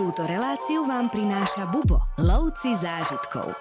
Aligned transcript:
Túto 0.00 0.24
reláciu 0.24 0.88
vám 0.88 1.12
prináša 1.12 1.68
Bubo, 1.68 2.00
lovci 2.16 2.72
zážitkov. 2.72 3.52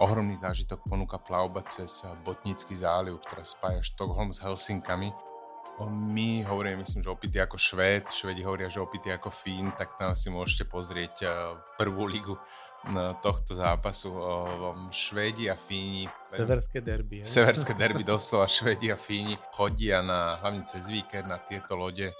Ohromný 0.00 0.40
zážitok 0.40 0.80
ponúka 0.88 1.20
plavba 1.20 1.60
cez 1.68 2.00
Botnícky 2.24 2.72
záliv, 2.72 3.20
ktorá 3.20 3.44
spája 3.44 3.84
Štokholm 3.84 4.32
s 4.32 4.40
Helsinkami. 4.40 5.12
My 5.84 6.48
hovoríme, 6.48 6.80
myslím, 6.80 7.04
že 7.04 7.12
opity 7.12 7.44
ako 7.44 7.60
Švéd, 7.60 8.08
Švedi 8.08 8.40
hovoria, 8.40 8.72
že 8.72 8.80
opity 8.80 9.12
ako 9.12 9.28
Fín, 9.28 9.68
tak 9.76 10.00
tam 10.00 10.16
si 10.16 10.32
môžete 10.32 10.64
pozrieť 10.64 11.28
prvú 11.76 12.08
ligu 12.08 12.40
tohto 13.20 13.52
zápasu. 13.52 14.16
Švédi 14.96 15.52
a 15.52 15.60
Fíni. 15.60 16.08
Severské 16.24 16.80
derby. 16.80 17.20
Je? 17.20 17.28
Severské 17.28 17.76
derby 17.76 18.00
doslova. 18.00 18.48
Švédi 18.48 18.88
a 18.88 18.96
Fíni 18.96 19.36
chodia 19.52 20.00
na, 20.00 20.40
hlavne 20.40 20.64
cez 20.64 20.88
víkend 20.88 21.28
na 21.28 21.36
tieto 21.36 21.76
lode 21.76 22.16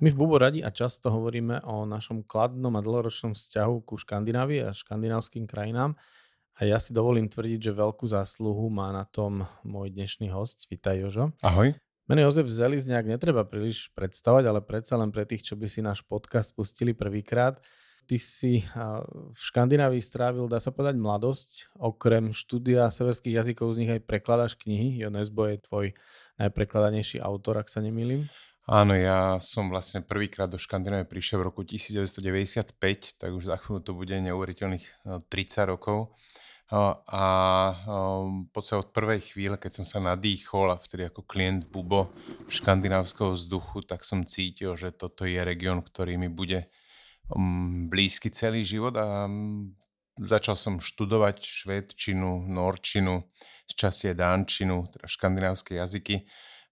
My 0.00 0.08
v 0.08 0.16
Bubo 0.16 0.40
radi 0.40 0.64
a 0.64 0.72
často 0.72 1.12
hovoríme 1.12 1.60
o 1.68 1.84
našom 1.84 2.24
kladnom 2.24 2.72
a 2.72 2.80
dlhoročnom 2.80 3.36
vzťahu 3.36 3.84
ku 3.84 4.00
Škandinávii 4.00 4.64
a 4.64 4.72
škandinávským 4.72 5.44
krajinám. 5.44 5.92
A 6.56 6.64
ja 6.64 6.80
si 6.80 6.96
dovolím 6.96 7.28
tvrdiť, 7.28 7.68
že 7.68 7.76
veľkú 7.76 8.08
zásluhu 8.08 8.72
má 8.72 8.96
na 8.96 9.04
tom 9.04 9.44
môj 9.60 9.92
dnešný 9.92 10.32
host. 10.32 10.72
Vítaj, 10.72 11.04
Jožo. 11.04 11.36
Ahoj. 11.44 11.76
Mene 12.08 12.24
Jozef 12.24 12.48
Zelizňák 12.48 13.12
netreba 13.12 13.44
príliš 13.44 13.92
predstavovať, 13.92 14.44
ale 14.48 14.64
predsa 14.64 14.96
len 14.96 15.12
pre 15.12 15.28
tých, 15.28 15.44
čo 15.44 15.52
by 15.52 15.68
si 15.68 15.84
náš 15.84 16.00
podcast 16.00 16.56
pustili 16.56 16.96
prvýkrát. 16.96 17.60
Ty 18.08 18.16
si 18.16 18.64
v 19.04 19.36
Škandinávii 19.36 20.00
strávil, 20.00 20.48
dá 20.48 20.56
sa 20.56 20.72
povedať, 20.72 20.96
mladosť. 20.96 21.76
Okrem 21.76 22.32
štúdia 22.32 22.88
severských 22.88 23.36
jazykov 23.36 23.76
z 23.76 23.84
nich 23.84 23.92
aj 23.92 24.08
prekladáš 24.08 24.56
knihy. 24.56 25.04
Jonesbo 25.04 25.44
je 25.44 25.60
tvoj 25.60 25.86
najprekladanejší 26.40 27.20
autor, 27.20 27.60
ak 27.60 27.68
sa 27.68 27.84
nemýlim. 27.84 28.32
Áno, 28.70 28.94
ja 28.94 29.34
som 29.42 29.66
vlastne 29.66 29.98
prvýkrát 29.98 30.46
do 30.46 30.54
Škandinávie 30.54 31.02
prišiel 31.02 31.42
v 31.42 31.50
roku 31.50 31.66
1995, 31.66 33.18
tak 33.18 33.34
už 33.34 33.50
za 33.50 33.58
chvíľu 33.58 33.82
to 33.82 33.92
bude 33.98 34.14
neuveriteľných 34.14 34.86
30 35.26 35.26
eh, 35.26 35.66
rokov. 35.66 36.14
Eh, 36.70 36.94
a 36.94 37.24
v 38.30 38.46
podstate 38.54 38.78
od 38.78 38.94
prvej 38.94 39.26
chvíle, 39.26 39.58
keď 39.58 39.82
som 39.82 39.86
sa 39.90 39.98
nadýchol 39.98 40.70
a 40.70 40.78
vtedy 40.78 41.02
ako 41.02 41.26
klient 41.26 41.66
Bubo 41.66 42.14
škandinávskeho 42.46 43.34
vzduchu, 43.34 43.82
tak 43.90 44.06
som 44.06 44.22
cítil, 44.22 44.78
že 44.78 44.94
toto 44.94 45.26
je 45.26 45.42
región, 45.42 45.82
ktorý 45.82 46.14
mi 46.14 46.30
bude 46.30 46.70
mm, 47.26 47.90
blízky 47.90 48.30
celý 48.30 48.62
život 48.62 48.94
a 48.94 49.26
mm, 49.26 49.74
začal 50.30 50.54
som 50.54 50.78
študovať 50.78 51.42
švédčinu, 51.42 52.46
norčinu, 52.46 53.34
z 53.66 53.72
časti 53.74 54.14
dánčinu, 54.14 54.86
teda 54.94 55.10
škandinávské 55.10 55.74
jazyky 55.74 56.22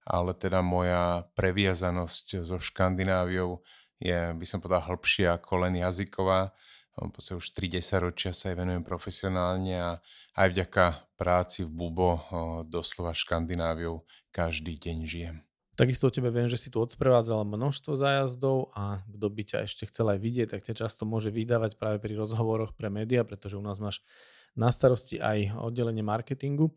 ale 0.08 0.32
teda 0.32 0.64
moja 0.64 1.28
previazanosť 1.36 2.48
so 2.48 2.56
Škandináviou 2.56 3.60
je, 4.00 4.16
by 4.32 4.46
som 4.48 4.64
povedal, 4.64 4.88
hĺbšia 4.88 5.36
ako 5.36 5.68
len 5.68 5.76
jazyková. 5.84 6.56
V 6.96 7.12
podstate 7.12 7.36
už 7.36 7.52
30 7.52 8.06
ročia 8.08 8.32
sa 8.32 8.50
aj 8.50 8.56
venujem 8.58 8.82
profesionálne 8.82 9.76
a 9.76 9.90
aj 10.34 10.48
vďaka 10.50 10.84
práci 11.20 11.68
v 11.68 11.70
Bubo 11.70 12.24
doslova 12.66 13.12
Škandináviou 13.12 14.08
každý 14.32 14.80
deň 14.80 14.98
žijem. 15.04 15.36
Takisto 15.78 16.10
o 16.10 16.14
tebe 16.14 16.34
viem, 16.34 16.50
že 16.50 16.58
si 16.58 16.74
tu 16.74 16.82
odsprevádzal 16.82 17.46
množstvo 17.46 17.94
zájazdov 17.94 18.74
a 18.74 18.98
kto 19.14 19.26
by 19.30 19.42
ťa 19.46 19.58
ešte 19.62 19.86
chcel 19.86 20.10
aj 20.10 20.18
vidieť, 20.18 20.48
tak 20.50 20.66
ťa 20.66 20.74
často 20.74 21.06
môže 21.06 21.30
vydávať 21.30 21.78
práve 21.78 22.02
pri 22.02 22.18
rozhovoroch 22.18 22.74
pre 22.74 22.90
médiá, 22.90 23.22
pretože 23.22 23.54
u 23.54 23.62
nás 23.62 23.78
máš 23.78 24.02
na 24.58 24.74
starosti 24.74 25.22
aj 25.22 25.54
oddelenie 25.54 26.02
marketingu. 26.02 26.74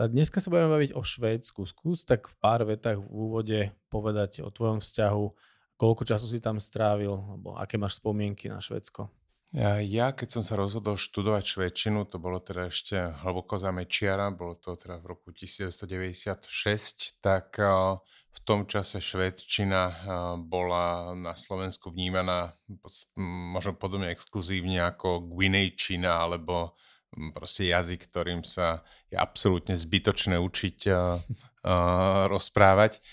Dneska 0.00 0.40
sa 0.40 0.48
budeme 0.48 0.72
baviť 0.72 0.96
o 0.96 1.02
Švédsku. 1.04 1.68
Skús 1.68 2.08
tak 2.08 2.30
v 2.30 2.34
pár 2.40 2.64
vetách 2.64 3.00
v 3.00 3.08
úvode 3.12 3.60
povedať 3.92 4.40
o 4.40 4.48
tvojom 4.48 4.80
vzťahu, 4.80 5.24
koľko 5.76 6.02
času 6.06 6.26
si 6.30 6.40
tam 6.40 6.56
strávil, 6.62 7.12
alebo 7.12 7.58
aké 7.60 7.76
máš 7.76 8.00
spomienky 8.00 8.48
na 8.48 8.62
Švédsko. 8.62 9.12
Ja, 9.84 10.16
keď 10.16 10.40
som 10.40 10.42
sa 10.46 10.56
rozhodol 10.56 10.96
študovať 10.96 11.44
švédčinu, 11.44 12.08
to 12.08 12.16
bolo 12.16 12.40
teda 12.40 12.72
ešte 12.72 12.96
hlboko 13.20 13.60
za 13.60 13.68
Mečiara, 13.68 14.32
bolo 14.32 14.56
to 14.56 14.80
teda 14.80 14.96
v 14.96 15.12
roku 15.12 15.28
1996, 15.28 17.20
tak 17.20 17.60
v 18.32 18.38
tom 18.48 18.64
čase 18.64 18.96
švédčina 18.96 20.08
bola 20.48 21.12
na 21.12 21.36
Slovensku 21.36 21.92
vnímaná 21.92 22.56
možno 23.52 23.76
podobne 23.76 24.08
exkluzívne 24.08 24.80
ako 24.88 25.20
Guinejčina 25.36 26.16
alebo 26.16 26.72
proste 27.36 27.68
jazyk, 27.68 28.08
ktorým 28.08 28.42
sa 28.42 28.80
je 29.12 29.16
absolútne 29.20 29.76
zbytočné 29.76 30.40
učiť 30.40 30.78
uh, 30.88 31.20
uh, 31.64 32.24
rozprávať. 32.28 33.04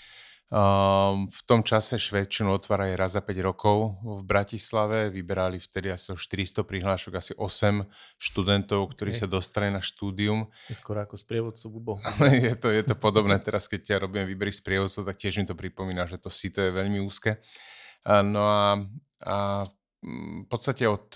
Um, 0.50 1.30
v 1.30 1.40
tom 1.46 1.62
čase 1.62 1.94
švedčinu 1.94 2.50
otvárali 2.50 2.98
raz 2.98 3.14
za 3.14 3.22
5 3.22 3.38
rokov 3.38 4.02
v 4.02 4.26
Bratislave. 4.26 5.06
Vyberali 5.14 5.62
vtedy 5.62 5.94
asi 5.94 6.10
400 6.10 6.66
prihlášok, 6.66 7.12
asi 7.14 7.32
8 7.38 7.86
študentov, 8.18 8.90
ktorí 8.90 9.14
okay. 9.14 9.20
sa 9.22 9.30
dostali 9.30 9.70
na 9.70 9.78
štúdium. 9.78 10.50
Je 10.66 10.74
skoro 10.74 11.06
ako 11.06 11.14
sprievodcu 11.14 11.64
Bubo. 11.70 11.94
je, 12.34 12.58
to, 12.58 12.66
je 12.74 12.82
to 12.82 12.98
podobné. 12.98 13.38
Teraz, 13.38 13.70
keď 13.70 13.80
ja 13.86 13.96
robím 14.02 14.26
výbery 14.26 14.50
sprievodcov, 14.50 15.06
tak 15.06 15.22
tiež 15.22 15.38
mi 15.38 15.46
to 15.46 15.54
pripomína, 15.54 16.10
že 16.10 16.18
to 16.18 16.26
si 16.26 16.50
to 16.50 16.66
je 16.66 16.74
veľmi 16.74 16.98
úzke. 16.98 17.38
No 18.10 18.42
a, 18.42 18.74
a 19.22 19.36
v 20.02 20.46
podstate 20.50 20.82
od 20.90 21.14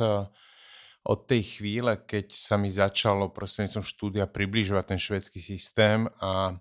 od 1.04 1.28
tej 1.28 1.60
chvíle, 1.60 2.00
keď 2.00 2.32
sa 2.32 2.56
mi 2.56 2.72
začalo 2.72 3.28
prostredníctvom 3.28 3.84
štúdia 3.84 4.24
približovať 4.24 4.84
ten 4.88 5.00
švedský 5.00 5.36
systém 5.36 6.08
a 6.16 6.56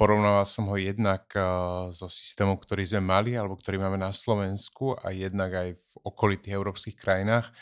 porovnával 0.00 0.48
som 0.48 0.72
ho 0.72 0.76
jednak 0.80 1.28
so 1.92 2.08
systémom, 2.08 2.56
ktorý 2.56 2.80
sme 2.88 3.04
mali 3.04 3.36
alebo 3.36 3.60
ktorý 3.60 3.76
máme 3.84 4.00
na 4.00 4.08
Slovensku 4.08 4.96
a 4.96 5.12
jednak 5.12 5.52
aj 5.52 5.68
v 5.76 5.84
okolitých 6.00 6.56
európskych 6.56 6.96
krajinách, 6.96 7.52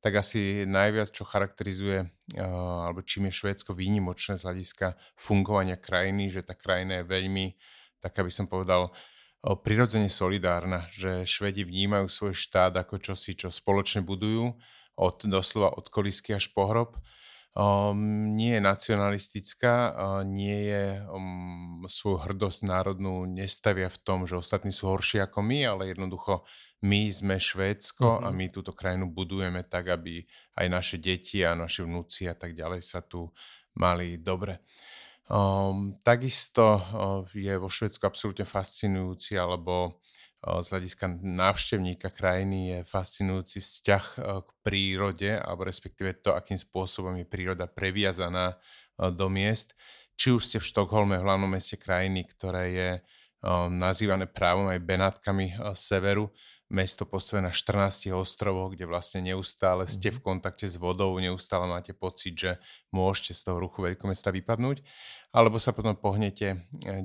tak 0.00 0.16
asi 0.16 0.64
najviac, 0.64 1.12
čo 1.12 1.28
charakterizuje, 1.28 2.08
alebo 2.40 3.04
čím 3.04 3.28
je 3.28 3.36
Švédsko 3.36 3.76
výnimočné 3.76 4.40
z 4.40 4.48
hľadiska 4.48 4.96
fungovania 5.20 5.76
krajiny, 5.76 6.32
že 6.32 6.40
tá 6.40 6.56
krajina 6.56 7.04
je 7.04 7.10
veľmi, 7.10 7.52
tak 8.00 8.16
aby 8.16 8.32
som 8.32 8.48
povedal, 8.48 8.96
prirodzene 9.44 10.08
solidárna, 10.08 10.88
že 10.88 11.28
Švedi 11.28 11.68
vnímajú 11.68 12.08
svoj 12.08 12.32
štát 12.32 12.72
ako 12.80 12.96
čosi, 12.96 13.36
čo 13.36 13.52
spoločne 13.52 14.00
budujú 14.00 14.56
od 14.96 15.28
doslova 15.28 15.76
od 15.76 15.86
kolisky 15.92 16.32
až 16.32 16.50
po 16.56 16.68
hrob. 16.68 16.96
Um, 17.56 18.36
nie 18.36 18.52
je 18.52 18.60
nacionalistická, 18.60 19.74
uh, 19.88 20.20
nie 20.28 20.68
je 20.68 21.00
um, 21.08 21.88
svoju 21.88 22.20
hrdosť 22.20 22.68
národnú 22.68 23.24
nestavia 23.24 23.88
v 23.88 23.96
tom, 24.04 24.28
že 24.28 24.36
ostatní 24.36 24.76
sú 24.76 24.92
horší 24.92 25.24
ako 25.24 25.40
my, 25.40 25.64
ale 25.64 25.96
jednoducho 25.96 26.44
my 26.84 27.08
sme 27.08 27.40
Švédsko 27.40 28.20
mm-hmm. 28.20 28.26
a 28.26 28.28
my 28.28 28.46
túto 28.52 28.76
krajinu 28.76 29.08
budujeme 29.08 29.64
tak, 29.64 29.88
aby 29.88 30.20
aj 30.60 30.66
naše 30.68 30.96
deti 31.00 31.40
a 31.48 31.56
naše 31.56 31.88
vnúci 31.88 32.28
a 32.28 32.36
tak 32.36 32.52
ďalej 32.52 32.84
sa 32.84 33.00
tu 33.00 33.32
mali 33.72 34.20
dobre. 34.20 34.60
Um, 35.32 35.96
takisto 36.04 36.76
uh, 36.76 37.24
je 37.32 37.56
vo 37.56 37.72
Švedsku 37.72 38.04
absolútne 38.04 38.44
fascinujúci, 38.44 39.34
alebo 39.40 40.04
z 40.46 40.66
hľadiska 40.70 41.18
návštevníka 41.26 42.14
krajiny 42.14 42.58
je 42.70 42.78
fascinujúci 42.86 43.58
vzťah 43.58 44.04
k 44.46 44.48
prírode, 44.62 45.30
alebo 45.34 45.66
respektíve 45.66 46.22
to, 46.22 46.38
akým 46.38 46.54
spôsobom 46.54 47.18
je 47.18 47.26
príroda 47.26 47.66
previazaná 47.66 48.54
do 48.96 49.26
miest. 49.26 49.74
Či 50.14 50.32
už 50.32 50.42
ste 50.46 50.58
v 50.62 50.68
Štokholme, 50.70 51.18
v 51.18 51.26
hlavnom 51.26 51.50
meste 51.50 51.74
krajiny, 51.74 52.24
ktoré 52.30 52.64
je 52.72 52.90
nazývané 53.68 54.30
právom 54.30 54.70
aj 54.70 54.80
Benátkami 54.80 55.58
severu, 55.74 56.30
mesto 56.66 57.06
postavené 57.06 57.50
na 57.50 57.54
14 57.54 58.10
ostrovoch, 58.10 58.74
kde 58.74 58.90
vlastne 58.90 59.22
neustále 59.22 59.86
ste 59.86 60.10
v 60.10 60.18
mhm. 60.18 60.24
kontakte 60.24 60.66
s 60.66 60.74
vodou, 60.78 61.14
neustále 61.18 61.70
máte 61.70 61.94
pocit, 61.94 62.34
že 62.34 62.52
môžete 62.90 63.38
z 63.38 63.40
toho 63.46 63.58
ruchu 63.62 63.86
veľkomesta 63.86 64.34
vypadnúť. 64.34 64.82
Alebo 65.30 65.62
sa 65.62 65.70
potom 65.70 65.94
pohnete 65.94 66.56
e, 66.56 66.56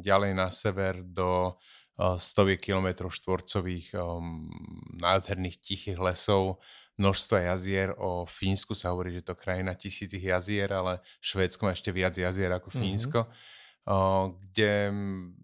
ďalej 0.02 0.32
na 0.34 0.50
sever 0.50 1.06
do 1.06 1.60
stoviek 2.00 2.62
kilometrov 2.62 3.14
štvorcových 3.14 3.94
um, 4.00 4.50
nádherných 4.98 5.60
tichých 5.62 6.00
lesov, 6.02 6.62
množstva 7.02 7.50
jazier. 7.54 7.90
O 7.98 8.30
Fínsku 8.30 8.78
sa 8.78 8.94
hovorí, 8.94 9.10
že 9.16 9.26
to 9.26 9.34
krajina 9.34 9.74
tisícich 9.74 10.22
jazier, 10.22 10.70
ale 10.70 11.02
Švédsko 11.18 11.66
má 11.66 11.72
ešte 11.74 11.90
viac 11.90 12.14
jazier 12.14 12.54
ako 12.54 12.70
mhm. 12.74 12.78
Fínsko. 12.78 13.22
Mm-hmm. 13.26 13.60
Kde 13.82 14.74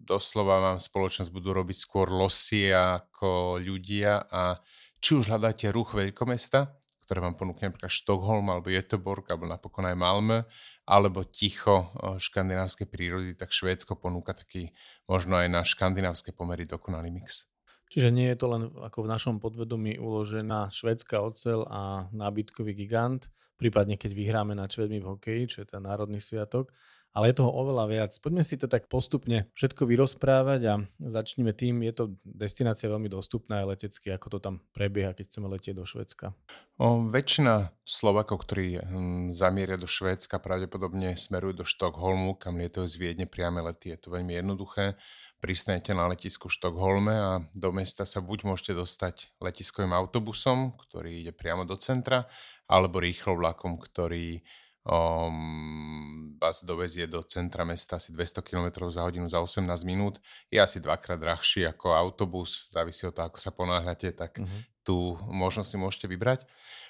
doslova 0.06 0.62
vám 0.62 0.78
spoločnosť 0.78 1.34
budú 1.34 1.50
robiť 1.58 1.74
skôr 1.74 2.06
losy 2.06 2.70
ako 2.70 3.58
ľudia 3.58 4.30
a 4.30 4.62
či 5.02 5.18
už 5.18 5.34
hľadáte 5.34 5.66
ruch 5.74 5.98
veľkomesta, 5.98 6.70
ktoré 7.02 7.18
vám 7.18 7.34
ponúkne 7.34 7.74
napríklad 7.74 7.90
Štokholm 7.90 8.46
alebo 8.54 8.70
Göteborg 8.70 9.26
alebo 9.26 9.50
napokon 9.50 9.90
aj 9.90 9.96
Malmö, 9.98 10.38
alebo 10.88 11.20
ticho 11.28 11.92
škandinávskej 12.16 12.88
prírody, 12.88 13.36
tak 13.36 13.52
Švédsko 13.52 14.00
ponúka 14.00 14.32
taký 14.32 14.72
možno 15.04 15.36
aj 15.36 15.48
na 15.52 15.60
škandinávske 15.60 16.32
pomery 16.32 16.64
dokonalý 16.64 17.12
mix. 17.12 17.44
Čiže 17.92 18.08
nie 18.08 18.28
je 18.32 18.36
to 18.40 18.46
len 18.48 18.62
ako 18.84 19.04
v 19.04 19.12
našom 19.12 19.36
podvedomí 19.40 20.00
uložená 20.00 20.72
švédska 20.72 21.20
ocel 21.24 21.64
a 21.68 22.08
nábytkový 22.12 22.76
gigant, 22.76 23.28
prípadne 23.56 23.96
keď 23.96 24.12
vyhráme 24.12 24.52
na 24.52 24.68
Švedmi 24.68 25.00
v 25.00 25.16
hokeji, 25.16 25.42
čo 25.48 25.56
je 25.64 25.72
ten 25.72 25.84
národný 25.84 26.20
sviatok, 26.20 26.72
ale 27.16 27.32
je 27.32 27.38
toho 27.40 27.50
oveľa 27.50 27.84
viac. 27.88 28.12
Poďme 28.20 28.44
si 28.44 28.60
to 28.60 28.68
tak 28.68 28.86
postupne 28.86 29.48
všetko 29.56 29.88
vyrozprávať 29.88 30.60
a 30.68 30.74
začneme 31.00 31.56
tým, 31.56 31.82
je 31.82 31.92
to 31.94 32.04
destinácia 32.22 32.86
veľmi 32.86 33.10
dostupná 33.10 33.64
aj 33.64 33.76
letecky, 33.76 34.12
ako 34.12 34.36
to 34.36 34.38
tam 34.38 34.54
prebieha, 34.76 35.16
keď 35.16 35.24
chceme 35.26 35.48
letieť 35.50 35.74
do 35.76 35.84
Švedska. 35.88 36.36
O, 36.78 37.08
väčšina 37.08 37.74
Slovakov, 37.82 38.44
ktorí 38.46 38.78
hm, 38.78 39.34
zamieria 39.34 39.80
do 39.80 39.88
Švédska, 39.88 40.38
pravdepodobne 40.38 41.16
smerujú 41.16 41.64
do 41.64 41.66
Štokholmu, 41.66 42.36
kam 42.36 42.60
lietajú 42.60 42.86
z 42.86 42.96
Viedne 43.00 43.26
priame 43.26 43.64
lety. 43.64 43.90
Je 43.90 43.98
to 43.98 44.14
veľmi 44.14 44.38
jednoduché. 44.38 44.94
Pristanete 45.38 45.94
na 45.94 46.10
letisku 46.10 46.50
v 46.50 46.56
Štokholme 46.58 47.14
a 47.14 47.30
do 47.54 47.70
mesta 47.70 48.02
sa 48.02 48.18
buď 48.18 48.42
môžete 48.42 48.74
dostať 48.74 49.38
letiskovým 49.38 49.94
autobusom, 49.94 50.74
ktorý 50.74 51.22
ide 51.22 51.30
priamo 51.30 51.62
do 51.62 51.78
centra, 51.78 52.26
alebo 52.66 52.98
rýchlo 52.98 53.38
vlakom, 53.38 53.78
ktorý 53.78 54.42
um, 54.88 56.34
vás 56.40 56.64
dovezie 56.64 57.04
do 57.06 57.20
centra 57.20 57.66
mesta 57.66 57.98
asi 58.00 58.14
200 58.14 58.40
km 58.40 58.88
za 58.88 59.04
hodinu 59.04 59.28
za 59.28 59.42
18 59.42 59.68
minút. 59.84 60.22
Je 60.48 60.56
asi 60.56 60.80
dvakrát 60.80 61.20
drahší 61.20 61.66
ako 61.66 61.92
autobus, 61.92 62.70
závisí 62.72 63.04
od 63.04 63.12
toho, 63.12 63.28
ako 63.28 63.38
sa 63.42 63.50
ponáhľate, 63.50 64.14
tak 64.14 64.40
uh-huh. 64.40 64.60
tú 64.86 65.18
možnosť 65.28 65.68
si 65.68 65.76
môžete 65.76 66.06
vybrať. 66.08 66.46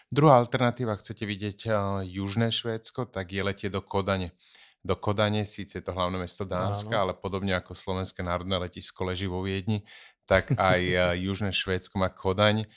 Druhá 0.09 0.41
alternatíva, 0.41 0.97
chcete 0.97 1.27
vidieť 1.27 1.59
uh, 1.69 1.75
južné 2.07 2.49
Švédsko, 2.55 3.11
tak 3.11 3.35
je 3.35 3.43
letie 3.45 3.69
do 3.69 3.85
Kodane. 3.85 4.33
Do 4.81 4.95
Kodane, 4.97 5.45
síce 5.45 5.83
je 5.83 5.85
to 5.85 5.93
hlavné 5.93 6.23
mesto 6.23 6.47
Dánska, 6.49 6.95
Áno. 6.97 7.11
ale 7.11 7.13
podobne 7.19 7.53
ako 7.53 7.77
Slovenské 7.77 8.25
národné 8.25 8.57
letisko 8.57 9.05
leží 9.05 9.29
vo 9.29 9.45
Viedni, 9.45 9.85
tak 10.25 10.55
aj 10.57 10.81
uh, 10.81 11.01
južné 11.27 11.53
Švédsko 11.53 11.99
má 12.01 12.09
Kodaň 12.09 12.69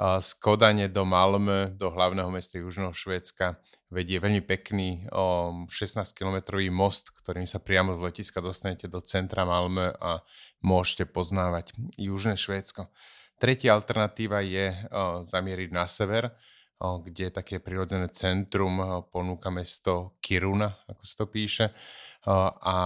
z 0.00 0.30
Kodane 0.40 0.88
do 0.88 1.04
Malmö, 1.04 1.76
do 1.76 1.92
hlavného 1.92 2.30
mesta 2.32 2.56
Južného 2.56 2.94
Švédska, 2.94 3.60
vedie 3.90 4.22
veľmi 4.22 4.46
pekný 4.46 5.10
16-kilometrový 5.66 6.70
most, 6.70 7.10
ktorým 7.10 7.44
sa 7.44 7.58
priamo 7.58 7.90
z 7.90 8.06
letiska 8.06 8.38
dostanete 8.38 8.86
do 8.86 9.02
centra 9.02 9.42
Malmö 9.42 9.90
a 9.98 10.22
môžete 10.62 11.10
poznávať 11.10 11.74
Južné 11.98 12.38
Švédsko. 12.38 12.86
Tretia 13.42 13.74
alternatíva 13.74 14.46
je 14.46 14.78
zamieriť 15.26 15.70
na 15.74 15.90
sever, 15.90 16.30
kde 16.80 17.28
je 17.28 17.32
také 17.34 17.58
prirodzené 17.58 18.08
centrum, 18.14 19.04
ponúka 19.10 19.50
mesto 19.50 20.16
Kiruna, 20.22 20.80
ako 20.88 21.02
sa 21.04 21.14
to 21.20 21.26
píše 21.26 21.66
a 22.60 22.78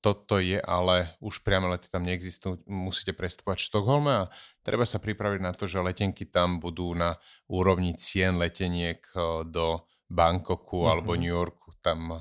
toto 0.00 0.40
je 0.40 0.56
ale 0.56 1.20
už 1.20 1.44
priame 1.44 1.68
lety 1.68 1.92
tam 1.92 2.08
neexistujú, 2.08 2.64
musíte 2.64 3.12
prestupovať 3.12 3.60
v 3.60 3.68
Štokholme 3.68 4.12
a 4.24 4.30
treba 4.64 4.88
sa 4.88 4.96
pripraviť 4.96 5.40
na 5.44 5.52
to, 5.52 5.68
že 5.68 5.84
letenky 5.84 6.24
tam 6.32 6.56
budú 6.56 6.96
na 6.96 7.20
úrovni 7.44 7.92
cien 7.92 8.40
leteniek 8.40 9.04
do 9.52 9.84
Bangkoku 10.12 10.84
mm-hmm. 10.84 10.92
alebo 10.92 11.10
New 11.16 11.32
Yorku. 11.32 11.72
Tam 11.80 12.20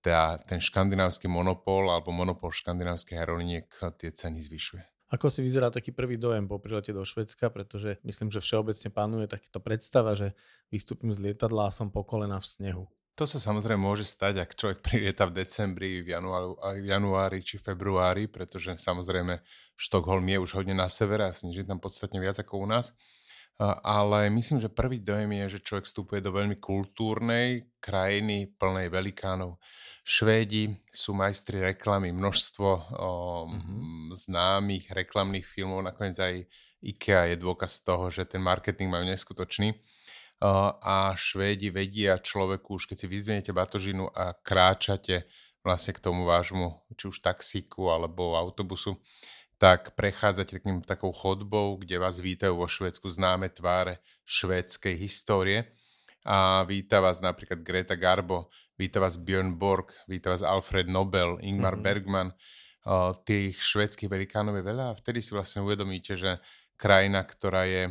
tá, 0.00 0.40
ten 0.46 0.62
škandinávsky 0.62 1.28
monopol 1.28 1.90
alebo 1.90 2.14
monopol 2.14 2.54
škandinávskych 2.54 3.18
aeroliniek 3.18 3.66
tie 4.00 4.10
ceny 4.14 4.38
zvyšuje. 4.40 4.84
Ako 5.06 5.30
si 5.30 5.38
vyzerá 5.38 5.70
taký 5.70 5.94
prvý 5.94 6.18
dojem 6.18 6.50
po 6.50 6.58
prilete 6.58 6.90
do 6.90 7.06
Švedska, 7.06 7.46
pretože 7.54 8.02
myslím, 8.02 8.26
že 8.26 8.42
všeobecne 8.42 8.90
panuje 8.90 9.30
takáto 9.30 9.62
predstava, 9.62 10.18
že 10.18 10.34
vystúpim 10.66 11.14
z 11.14 11.30
lietadla 11.30 11.70
a 11.70 11.74
som 11.74 11.94
po 11.94 12.02
kolena 12.02 12.42
v 12.42 12.46
snehu. 12.46 12.84
To 13.16 13.24
sa 13.24 13.38
samozrejme 13.40 13.80
môže 13.80 14.04
stať, 14.04 14.44
ak 14.44 14.58
človek 14.58 14.78
prilieta 14.82 15.24
v 15.30 15.40
decembri, 15.40 16.04
v 16.04 16.10
januári, 16.10 16.82
v 16.82 16.86
januári 16.90 17.38
či 17.40 17.56
februári, 17.56 18.26
pretože 18.28 18.76
samozrejme 18.76 19.40
Štokholm 19.78 20.26
je 20.26 20.38
už 20.42 20.50
hodne 20.58 20.74
na 20.76 20.90
severe 20.90 21.24
a 21.24 21.32
sneží 21.32 21.64
tam 21.64 21.80
podstatne 21.80 22.18
viac 22.20 22.36
ako 22.42 22.62
u 22.62 22.66
nás. 22.68 22.92
Ale 23.82 24.28
myslím, 24.28 24.60
že 24.60 24.68
prvý 24.68 25.00
dojem 25.00 25.32
je, 25.32 25.56
že 25.56 25.64
človek 25.64 25.88
vstupuje 25.88 26.20
do 26.20 26.28
veľmi 26.28 26.60
kultúrnej 26.60 27.72
krajiny 27.80 28.52
plnej 28.52 28.92
velikánov. 28.92 29.56
Švédi 30.06 30.76
sú 30.92 31.16
majstri 31.16 31.58
reklamy, 31.58 32.12
množstvo 32.12 32.68
o, 32.68 32.80
mm-hmm. 33.48 34.14
známych 34.14 34.92
reklamných 34.92 35.42
filmov, 35.42 35.82
nakoniec 35.82 36.14
aj 36.20 36.34
IKEA 36.84 37.34
je 37.34 37.36
dôkaz 37.40 37.82
toho, 37.82 38.12
že 38.12 38.28
ten 38.28 38.38
marketing 38.38 38.92
majú 38.92 39.08
neskutočný 39.08 39.74
a 40.84 41.16
Švédi 41.16 41.72
vedia 41.72 42.20
človeku, 42.20 42.76
už 42.76 42.92
keď 42.92 42.96
si 43.00 43.06
vyzdvihnete 43.08 43.52
batožinu 43.56 44.12
a 44.12 44.36
kráčate 44.36 45.24
vlastne 45.64 45.96
k 45.96 46.04
tomu 46.04 46.28
vášmu, 46.28 46.92
či 46.94 47.08
už 47.08 47.24
taxíku 47.24 47.88
alebo 47.88 48.36
autobusu, 48.36 49.00
tak 49.56 49.96
prechádzate 49.96 50.60
takým 50.60 50.84
takou 50.84 51.12
chodbou, 51.16 51.80
kde 51.80 51.96
vás 51.96 52.20
vítajú 52.20 52.60
vo 52.60 52.68
Švédsku 52.68 53.08
známe 53.08 53.48
tváre 53.48 54.04
švédskej 54.28 54.94
histórie. 55.00 55.72
A 56.26 56.66
víta 56.68 57.00
vás 57.00 57.22
napríklad 57.22 57.62
Greta 57.64 57.96
Garbo, 57.96 58.52
víta 58.76 59.00
vás 59.00 59.16
Björn 59.16 59.56
Borg, 59.56 59.94
víta 60.10 60.34
vás 60.34 60.42
Alfred 60.42 60.90
Nobel, 60.90 61.40
Ingmar 61.40 61.78
mm-hmm. 61.78 61.86
Bergman. 61.86 62.28
Uh, 62.86 63.10
tých 63.26 63.58
švédskych 63.58 64.06
velikánov 64.06 64.62
je 64.62 64.64
veľa 64.66 64.84
a 64.94 64.96
vtedy 64.98 65.18
si 65.18 65.34
vlastne 65.34 65.66
uvedomíte, 65.66 66.14
že 66.14 66.38
krajina, 66.78 67.26
ktorá 67.26 67.66
je 67.66 67.90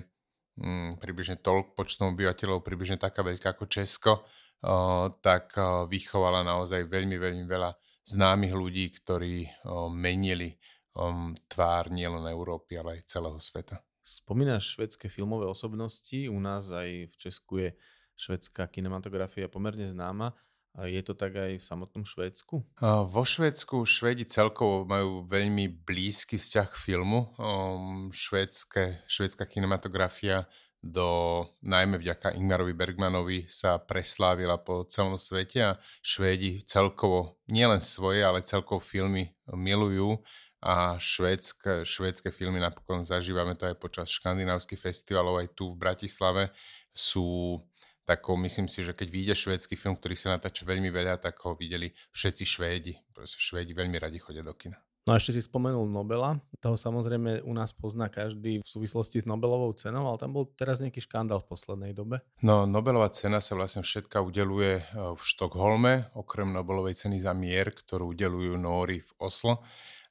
mm, 0.55 1.03
približne 1.03 1.43
toľk 1.43 1.75
počtom 1.75 2.15
obyvateľov, 2.15 2.63
približne 2.63 2.95
taká 2.95 3.19
veľká 3.19 3.59
ako 3.59 3.65
Česko, 3.67 4.23
uh, 4.23 5.11
tak 5.19 5.51
uh, 5.59 5.83
vychovala 5.91 6.47
naozaj 6.47 6.87
veľmi, 6.87 7.19
veľmi 7.19 7.43
veľa 7.43 7.75
známych 8.05 8.53
ľudí, 8.53 8.85
ktorí 9.01 9.65
menili 9.89 10.53
um, 10.95 11.35
tvár 11.51 11.91
nielen 11.91 12.25
Európy, 12.31 12.79
ale 12.79 12.99
aj 12.99 13.11
celého 13.11 13.37
sveta. 13.37 13.83
Spomínaš 14.05 14.77
švedské 14.77 15.09
filmové 15.09 15.45
osobnosti, 15.49 16.29
u 16.29 16.39
nás 16.39 16.69
aj 16.71 17.09
v 17.11 17.15
Česku 17.17 17.53
je 17.61 17.69
švedská 18.15 18.69
kinematografia 18.71 19.51
pomerne 19.51 19.83
známa. 19.83 20.31
A 20.75 20.91
je 20.91 20.99
to 21.07 21.15
tak 21.15 21.31
aj 21.39 21.55
v 21.55 21.63
samotnom 21.63 22.03
Švédsku? 22.03 22.59
Vo 22.83 23.23
Švédsku 23.23 23.87
Švédi 23.87 24.27
celkovo 24.27 24.83
majú 24.83 25.23
veľmi 25.23 25.71
blízky 25.87 26.35
vzťah 26.35 26.67
k 26.67 26.75
filmu. 26.75 27.31
Um, 27.39 28.11
švédske, 28.11 29.07
švédska 29.07 29.47
kinematografia 29.47 30.43
do, 30.83 31.41
najmä 31.63 31.97
vďaka 31.97 32.35
Ingmarovi 32.35 32.75
Bergmanovi 32.75 33.47
sa 33.47 33.79
preslávila 33.79 34.59
po 34.59 34.83
celom 34.83 35.15
svete 35.15 35.59
a 35.63 35.79
Švédi 36.03 36.61
celkovo, 36.67 37.39
nielen 37.47 37.79
svoje, 37.79 38.21
ale 38.21 38.43
celkovo 38.45 38.83
filmy 38.83 39.31
milujú 39.49 40.19
a 40.65 40.97
švédske, 40.97 41.85
švédske 41.85 42.33
filmy 42.33 42.57
napokon 42.57 43.05
zažívame 43.05 43.53
to 43.53 43.69
aj 43.69 43.77
počas 43.77 44.09
škandinávskych 44.09 44.81
festivalov 44.81 45.37
aj 45.37 45.53
tu 45.53 45.69
v 45.69 45.77
Bratislave 45.77 46.49
sú 46.89 47.61
takou, 48.05 48.33
myslím 48.41 48.65
si, 48.65 48.81
že 48.81 48.97
keď 48.97 49.07
vyjde 49.13 49.35
švédsky 49.37 49.77
film, 49.77 49.93
ktorý 49.93 50.17
sa 50.17 50.33
natáča 50.33 50.65
veľmi 50.65 50.89
veľa, 50.89 51.21
tak 51.21 51.37
ho 51.45 51.53
videli 51.53 51.93
všetci 52.13 52.43
Švédi. 52.45 52.93
Proste 53.13 53.37
Švédi 53.37 53.73
veľmi 53.73 53.97
radi 53.97 54.17
chodia 54.21 54.45
do 54.45 54.53
kina. 54.53 54.77
No 55.05 55.13
a 55.13 55.21
ešte 55.21 55.37
si 55.37 55.45
spomenul 55.45 55.85
Nobela, 55.85 56.41
toho 56.57 56.73
samozrejme 56.73 57.45
u 57.45 57.53
nás 57.53 57.69
pozná 57.69 58.09
každý 58.09 58.65
v 58.65 58.65
súvislosti 58.65 59.21
s 59.21 59.29
Nobelovou 59.29 59.69
cenou, 59.77 60.09
ale 60.09 60.17
tam 60.17 60.33
bol 60.33 60.49
teraz 60.57 60.81
nejaký 60.81 60.97
škandál 61.05 61.45
v 61.45 61.53
poslednej 61.53 61.93
dobe. 61.93 62.25
No, 62.41 62.65
Nobelová 62.65 63.13
cena 63.13 63.37
sa 63.37 63.53
vlastne 63.53 63.85
všetka 63.85 64.17
udeluje 64.17 64.81
e, 64.81 64.83
v 65.13 65.21
Štokholme, 65.21 66.09
okrem 66.17 66.49
Nobelovej 66.49 66.97
ceny 66.97 67.21
za 67.21 67.37
mier, 67.37 67.69
ktorú 67.69 68.17
udelujú 68.17 68.57
Nóri 68.57 69.05
v 69.05 69.11
Oslo. 69.21 69.61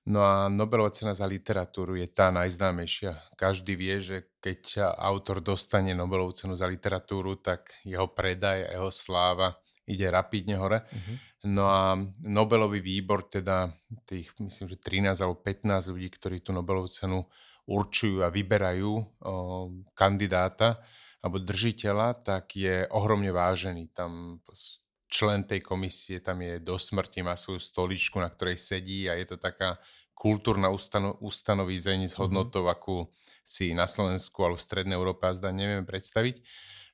No 0.05 0.21
a 0.21 0.53
Nobelová 0.53 0.93
cena 0.93 1.17
za 1.17 1.25
literatúru 1.25 1.97
je 1.97 2.05
tá 2.13 2.29
najznámejšia. 2.29 3.41
Každý 3.41 3.73
vie, 3.73 3.97
že 4.05 4.17
keď 4.37 4.93
autor 5.01 5.41
dostane 5.41 5.97
Nobelovú 5.97 6.37
cenu 6.37 6.53
za 6.61 6.69
literatúru, 6.69 7.41
tak 7.41 7.73
jeho 7.89 8.13
predaj 8.13 8.69
a 8.69 8.71
jeho 8.77 8.93
sláva 8.93 9.57
ide 9.89 10.05
rapidne 10.13 10.61
hore. 10.61 10.85
Uh-huh. 10.85 11.17
No 11.49 11.65
a 11.73 11.97
Nobelový 12.21 12.85
výbor, 12.85 13.33
teda 13.33 13.73
tých 14.05 14.33
myslím, 14.41 14.69
že 14.69 14.77
13 14.77 15.25
alebo 15.25 15.41
15 15.41 15.93
ľudí, 15.97 16.09
ktorí 16.13 16.37
tú 16.45 16.53
Nobelovú 16.53 16.89
cenu 16.93 17.25
určujú 17.65 18.21
a 18.21 18.29
vyberajú 18.29 18.93
o, 18.93 19.05
kandidáta 19.97 20.85
alebo 21.25 21.41
držiteľa, 21.41 22.21
tak 22.21 22.53
je 22.53 22.85
ohromne 22.93 23.33
vážený. 23.33 23.89
Tam 23.97 24.41
člen 25.15 25.47
tej 25.47 25.63
komisie 25.63 26.19
tam 26.19 26.43
je 26.43 26.59
do 26.59 26.75
smrti, 26.75 27.23
má 27.23 27.39
svoju 27.39 27.63
stoličku, 27.63 28.19
na 28.19 28.27
ktorej 28.27 28.59
sedí 28.59 29.07
a 29.07 29.15
je 29.15 29.31
to 29.31 29.37
taká 29.39 29.79
kultúrna 30.11 30.75
ustano, 30.75 31.15
ustanovízeň 31.23 32.11
s 32.11 32.19
mhm. 32.19 32.21
hodnotou, 32.27 32.67
mm-hmm. 32.67 32.75
akú 32.83 32.97
si 33.47 33.71
na 33.77 33.87
Slovensku 33.87 34.43
alebo 34.43 34.59
v 34.59 34.67
Strednej 34.67 34.97
Európe 34.99 35.29
azda 35.31 35.55
nevieme 35.55 35.87
predstaviť. 35.87 36.43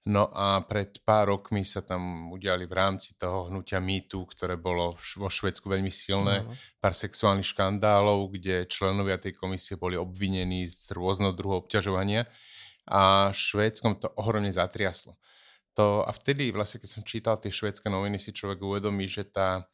No 0.00 0.32
a 0.32 0.64
pred 0.64 0.96
pár 1.04 1.28
rokmi 1.28 1.60
sa 1.60 1.84
tam 1.84 2.32
udiali 2.32 2.64
v 2.64 2.72
rámci 2.72 3.20
toho 3.20 3.52
hnutia 3.52 3.84
mýtu, 3.84 4.24
ktoré 4.32 4.56
bolo 4.56 4.96
vo 4.96 5.28
Švedsku 5.28 5.68
veľmi 5.68 5.92
silné, 5.92 6.40
no. 6.40 6.56
pár 6.80 6.96
sexuálnych 6.96 7.44
škandálov, 7.44 8.32
kde 8.32 8.64
členovia 8.64 9.20
tej 9.20 9.36
komisie 9.36 9.76
boli 9.76 10.00
obvinení 10.00 10.64
z 10.64 10.96
rôzneho 10.96 11.36
druhu 11.36 11.60
obťažovania 11.62 12.24
a 12.88 13.28
Švédskom 13.28 14.00
to 14.00 14.08
ohromne 14.16 14.48
zatriaslo. 14.48 15.20
To, 15.78 16.02
a 16.02 16.10
vtedy 16.10 16.50
vlastne, 16.50 16.82
keď 16.82 16.90
som 16.90 17.02
čítal 17.06 17.36
tie 17.38 17.52
švédske 17.52 17.86
noviny, 17.86 18.18
si 18.18 18.34
človek 18.34 18.58
uvedomí, 18.58 19.06
že 19.06 19.28
tá, 19.30 19.70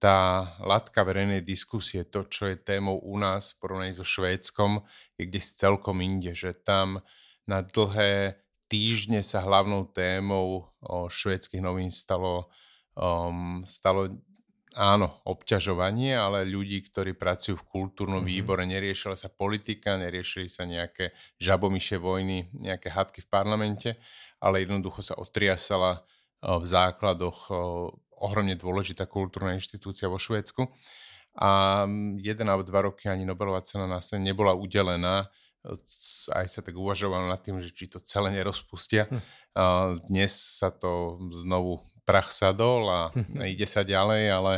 tá 0.00 0.50
latka 0.64 1.04
verejnej 1.04 1.44
diskusie, 1.44 2.08
to, 2.08 2.24
čo 2.24 2.48
je 2.48 2.56
témou 2.56 2.96
u 3.00 3.16
nás 3.20 3.52
v 3.52 3.58
porovnaní 3.60 3.92
so 3.92 4.06
Švédskom, 4.06 4.84
je 5.20 5.28
kde 5.28 5.40
si 5.40 5.52
celkom 5.56 6.00
inde, 6.00 6.32
že 6.32 6.56
tam 6.56 7.04
na 7.44 7.60
dlhé 7.60 8.40
týždne 8.72 9.20
sa 9.20 9.44
hlavnou 9.44 9.84
témou 9.92 10.72
o 10.80 11.06
švédskych 11.12 11.60
novín 11.60 11.92
stalo, 11.92 12.48
um, 12.96 13.62
stalo 13.68 14.16
áno, 14.74 15.22
obťažovanie, 15.24 16.18
ale 16.18 16.42
ľudí, 16.42 16.82
ktorí 16.82 17.14
pracujú 17.14 17.62
v 17.62 17.68
kultúrnom 17.70 18.26
mm-hmm. 18.26 18.34
výbore, 18.34 18.64
neriešila 18.66 19.14
sa 19.14 19.30
politika, 19.30 19.94
neriešili 19.94 20.50
sa 20.50 20.66
nejaké 20.66 21.14
žabomyšie 21.38 21.96
vojny, 22.02 22.50
nejaké 22.58 22.90
hadky 22.90 23.22
v 23.22 23.30
parlamente, 23.30 23.90
ale 24.44 24.68
jednoducho 24.68 25.00
sa 25.00 25.16
otriasala 25.16 26.04
v 26.44 26.64
základoch 26.68 27.48
ohromne 28.20 28.52
dôležitá 28.60 29.08
kultúrna 29.08 29.56
inštitúcia 29.56 30.12
vo 30.12 30.20
Švédsku. 30.20 30.68
A 31.40 31.82
jeden 32.20 32.46
alebo 32.46 32.62
dva 32.62 32.84
roky 32.84 33.08
ani 33.08 33.24
Nobelová 33.24 33.64
cena 33.64 33.88
na 33.88 34.04
sen 34.04 34.20
nebola 34.20 34.52
udelená. 34.52 35.32
Aj 36.30 36.46
sa 36.46 36.60
tak 36.60 36.76
uvažovalo 36.76 37.26
nad 37.32 37.40
tým, 37.40 37.64
že 37.64 37.72
či 37.72 37.88
to 37.88 37.98
celé 38.04 38.28
nerozpustia. 38.36 39.08
Hm. 39.08 39.20
Dnes 40.12 40.36
sa 40.60 40.68
to 40.68 41.16
znovu 41.32 41.80
prach 42.04 42.28
sadol 42.28 42.84
a 42.92 43.00
ide 43.48 43.64
sa 43.64 43.80
ďalej, 43.80 44.28
ale, 44.28 44.54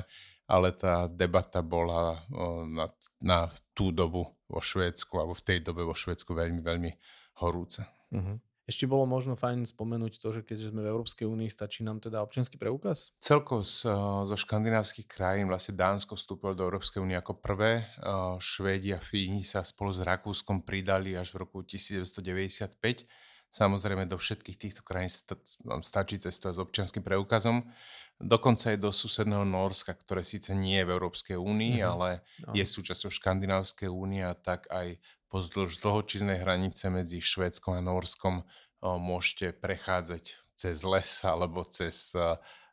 ale 0.51 0.69
tá 0.75 1.07
debata 1.07 1.63
bola 1.63 2.27
na, 2.67 2.91
na 3.23 3.39
tú 3.71 3.95
dobu 3.95 4.27
vo 4.51 4.59
Švédsku, 4.59 5.15
alebo 5.15 5.39
v 5.39 5.47
tej 5.47 5.59
dobe 5.63 5.87
vo 5.87 5.95
Švédsku 5.95 6.35
veľmi, 6.35 6.59
veľmi 6.59 6.91
horúca. 7.39 7.87
Uh-huh. 8.11 8.43
Ešte 8.67 8.91
bolo 8.91 9.07
možno 9.07 9.39
fajn 9.39 9.63
spomenúť 9.63 10.19
to, 10.19 10.35
že 10.35 10.43
keďže 10.43 10.75
sme 10.75 10.83
v 10.83 10.91
Európskej 10.91 11.23
únii, 11.23 11.47
stačí 11.47 11.87
nám 11.87 12.03
teda 12.03 12.19
občianský 12.19 12.59
preukaz? 12.59 13.15
Celko 13.23 13.63
z, 13.63 13.87
zo 14.27 14.37
škandinávskych 14.37 15.07
krajín, 15.07 15.47
vlastne 15.47 15.79
Dánsko 15.79 16.19
vstúpilo 16.19 16.59
do 16.59 16.67
Európskej 16.67 16.99
únie 16.99 17.15
ako 17.15 17.39
prvé. 17.39 17.87
Švédi 18.43 18.91
a 18.91 18.99
Fíni 18.99 19.47
sa 19.47 19.63
spolu 19.63 19.95
s 19.95 20.03
Rakúskom 20.03 20.67
pridali 20.67 21.15
až 21.15 21.31
v 21.31 21.47
roku 21.47 21.63
1995 21.63 23.07
Samozrejme 23.57 24.05
do 24.05 24.21
všetkých 24.21 24.59
týchto 24.61 24.83
krajín 24.85 25.09
stačí 25.81 26.21
cestovať 26.21 26.55
s 26.55 26.61
občianským 26.61 27.01
preukazom. 27.01 27.65
Dokonca 28.21 28.77
aj 28.77 28.85
do 28.85 28.93
susedného 28.93 29.49
Norska, 29.49 29.97
ktoré 29.97 30.21
síce 30.21 30.53
nie 30.53 30.77
je 30.77 30.85
v 30.89 30.93
Európskej 30.93 31.37
únii, 31.41 31.81
mm-hmm. 31.81 31.89
ale 31.89 32.09
no. 32.45 32.53
je 32.53 32.65
súčasťou 32.65 33.09
Škandinávskej 33.09 33.89
únie 33.89 34.21
a 34.21 34.37
tak 34.37 34.69
aj 34.69 35.01
pozdĺž 35.37 35.85
dlhočiznej 35.85 36.41
hranice 36.41 36.89
medzi 36.89 37.21
Švédskom 37.21 37.77
a 37.77 37.85
Norskom 37.85 38.49
môžete 38.81 39.53
prechádzať 39.53 40.33
cez 40.57 40.81
les 40.81 41.09
alebo 41.29 41.61
cez 41.69 42.17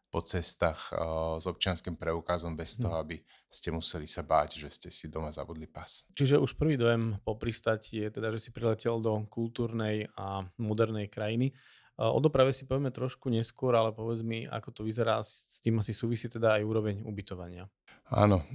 po 0.08 0.22
cestách 0.22 0.94
uh, 0.94 1.42
s 1.42 1.50
občianským 1.50 1.98
preukazom 1.98 2.54
bez 2.54 2.78
toho, 2.78 3.02
aby 3.02 3.18
ste 3.50 3.74
museli 3.74 4.06
sa 4.06 4.22
báť, 4.22 4.62
že 4.62 4.70
ste 4.70 4.90
si 4.94 5.10
doma 5.10 5.34
zabudli 5.34 5.66
pas. 5.66 6.06
Čiže 6.14 6.38
už 6.38 6.54
prvý 6.54 6.78
dojem 6.78 7.18
po 7.26 7.34
pristati 7.34 7.98
je 7.98 8.14
teda, 8.14 8.30
že 8.38 8.48
si 8.48 8.50
priletel 8.54 9.02
do 9.02 9.26
kultúrnej 9.26 10.14
a 10.14 10.46
modernej 10.62 11.10
krajiny. 11.10 11.52
O 11.98 12.22
doprave 12.22 12.54
si 12.54 12.70
povieme 12.70 12.94
trošku 12.94 13.34
neskôr, 13.34 13.74
ale 13.74 13.90
povedz 13.90 14.22
mi, 14.22 14.46
ako 14.46 14.70
to 14.70 14.82
vyzerá, 14.86 15.18
s 15.26 15.62
tým 15.66 15.82
asi 15.82 15.98
súvisí 15.98 16.30
teda 16.30 16.62
aj 16.62 16.64
úroveň 16.66 16.96
ubytovania. 17.06 17.66
Áno, 18.14 18.46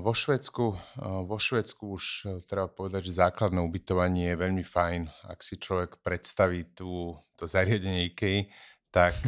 vo 0.00 0.16
Švedsku, 0.16 0.64
vo 1.28 1.36
Švedsku 1.36 1.84
už 2.00 2.04
e, 2.24 2.26
treba 2.48 2.64
povedať, 2.72 3.12
že 3.12 3.20
základné 3.20 3.60
ubytovanie 3.60 4.32
je 4.32 4.40
veľmi 4.40 4.64
fajn. 4.64 5.28
Ak 5.28 5.44
si 5.44 5.60
človek 5.60 6.00
predstaví 6.00 6.72
tú, 6.72 7.20
to 7.36 7.44
zariadenie 7.44 8.08
IKEA, 8.08 8.48
tak 8.88 9.20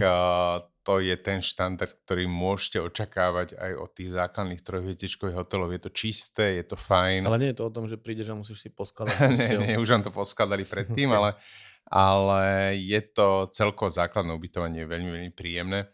to 0.85 1.01
je 1.01 1.17
ten 1.17 1.41
štandard, 1.41 1.97
ktorý 2.05 2.29
môžete 2.29 2.79
očakávať 2.85 3.57
aj 3.57 3.73
od 3.81 3.91
tých 3.97 4.13
základných 4.13 4.61
trojhviezdičkových 4.61 5.37
hotelov. 5.41 5.73
Je 5.73 5.81
to 5.81 5.91
čisté, 5.91 6.61
je 6.61 6.65
to 6.69 6.77
fajn. 6.77 7.25
Ale 7.25 7.41
nie 7.41 7.51
je 7.57 7.59
to 7.65 7.73
o 7.73 7.73
tom, 7.73 7.89
že 7.89 7.97
prídeš 7.97 8.29
a 8.31 8.37
musíš 8.37 8.61
si 8.61 8.69
poskladať. 8.69 9.17
nie, 9.41 9.53
nie, 9.57 9.81
už 9.81 9.89
vám 9.89 10.05
to 10.05 10.13
poskladali 10.13 10.69
predtým, 10.69 11.09
ale, 11.17 11.41
ale 11.89 12.77
je 12.77 13.01
to 13.01 13.49
celkovo 13.57 13.89
základné 13.89 14.37
ubytovanie 14.37 14.85
veľmi, 14.85 15.11
veľmi 15.11 15.33
príjemné. 15.33 15.89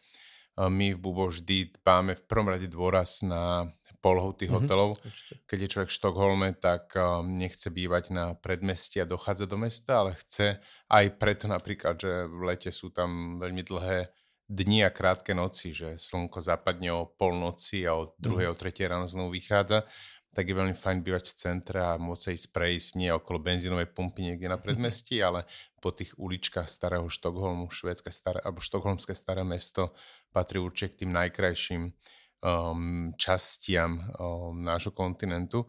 My 0.58 0.92
v 0.92 0.98
Bubo 0.98 1.30
vždy 1.30 1.80
dbáme 1.80 2.18
v 2.18 2.26
prvom 2.26 2.50
rade 2.50 2.66
dôraz 2.66 3.22
na 3.22 3.70
polohu 4.00 4.32
tých 4.32 4.48
mm-hmm, 4.48 4.64
hotelov. 4.64 4.96
Určite. 5.00 5.34
Keď 5.44 5.58
je 5.60 5.68
človek 5.68 5.90
v 5.92 5.98
Štokholme, 6.00 6.48
tak 6.56 6.96
nechce 7.28 7.68
bývať 7.68 8.04
na 8.16 8.24
predmestí 8.32 8.98
a 9.00 9.08
dochádza 9.08 9.44
do 9.44 9.60
mesta, 9.60 10.00
ale 10.00 10.16
chce 10.16 10.58
aj 10.88 11.04
preto 11.20 11.46
napríklad, 11.46 12.00
že 12.00 12.24
v 12.26 12.40
lete 12.48 12.72
sú 12.72 12.90
tam 12.90 13.36
veľmi 13.36 13.60
dlhé 13.60 14.08
dni 14.50 14.82
a 14.82 14.90
krátke 14.90 15.30
noci, 15.30 15.70
že 15.70 15.94
slnko 15.94 16.42
zapadne 16.42 16.90
o 16.90 17.06
polnoci 17.06 17.86
a 17.86 17.94
o 17.94 18.16
druhej, 18.18 18.50
mm. 18.50 18.52
o 18.52 18.58
tretej 18.58 18.90
ráno 18.90 19.06
znovu 19.06 19.38
vychádza, 19.38 19.86
tak 20.30 20.46
je 20.46 20.58
veľmi 20.58 20.74
fajn 20.74 21.06
bývať 21.06 21.24
v 21.30 21.38
centre 21.38 21.78
a 21.78 21.98
môcť 21.98 22.34
ísť 22.34 22.54
prejsť 22.54 22.90
nie 22.98 23.10
okolo 23.14 23.42
benzínovej 23.42 23.90
pumpy 23.94 24.26
niekde 24.26 24.50
na 24.50 24.58
predmestí, 24.58 25.18
ale 25.22 25.46
po 25.78 25.94
tých 25.94 26.14
uličkách 26.18 26.66
starého 26.66 27.06
Štokholmu, 27.06 27.70
švédske 27.70 28.10
staré, 28.14 28.38
alebo 28.42 28.62
štokholmské 28.62 29.14
staré 29.14 29.42
mesto 29.46 29.94
patrí 30.30 30.62
určite 30.62 30.94
k 30.94 30.98
tým 31.06 31.10
najkrajším 31.14 31.94
um, 32.40 33.12
častiam 33.16 34.00
um, 34.16 34.60
nášho 34.64 34.92
kontinentu. 34.92 35.64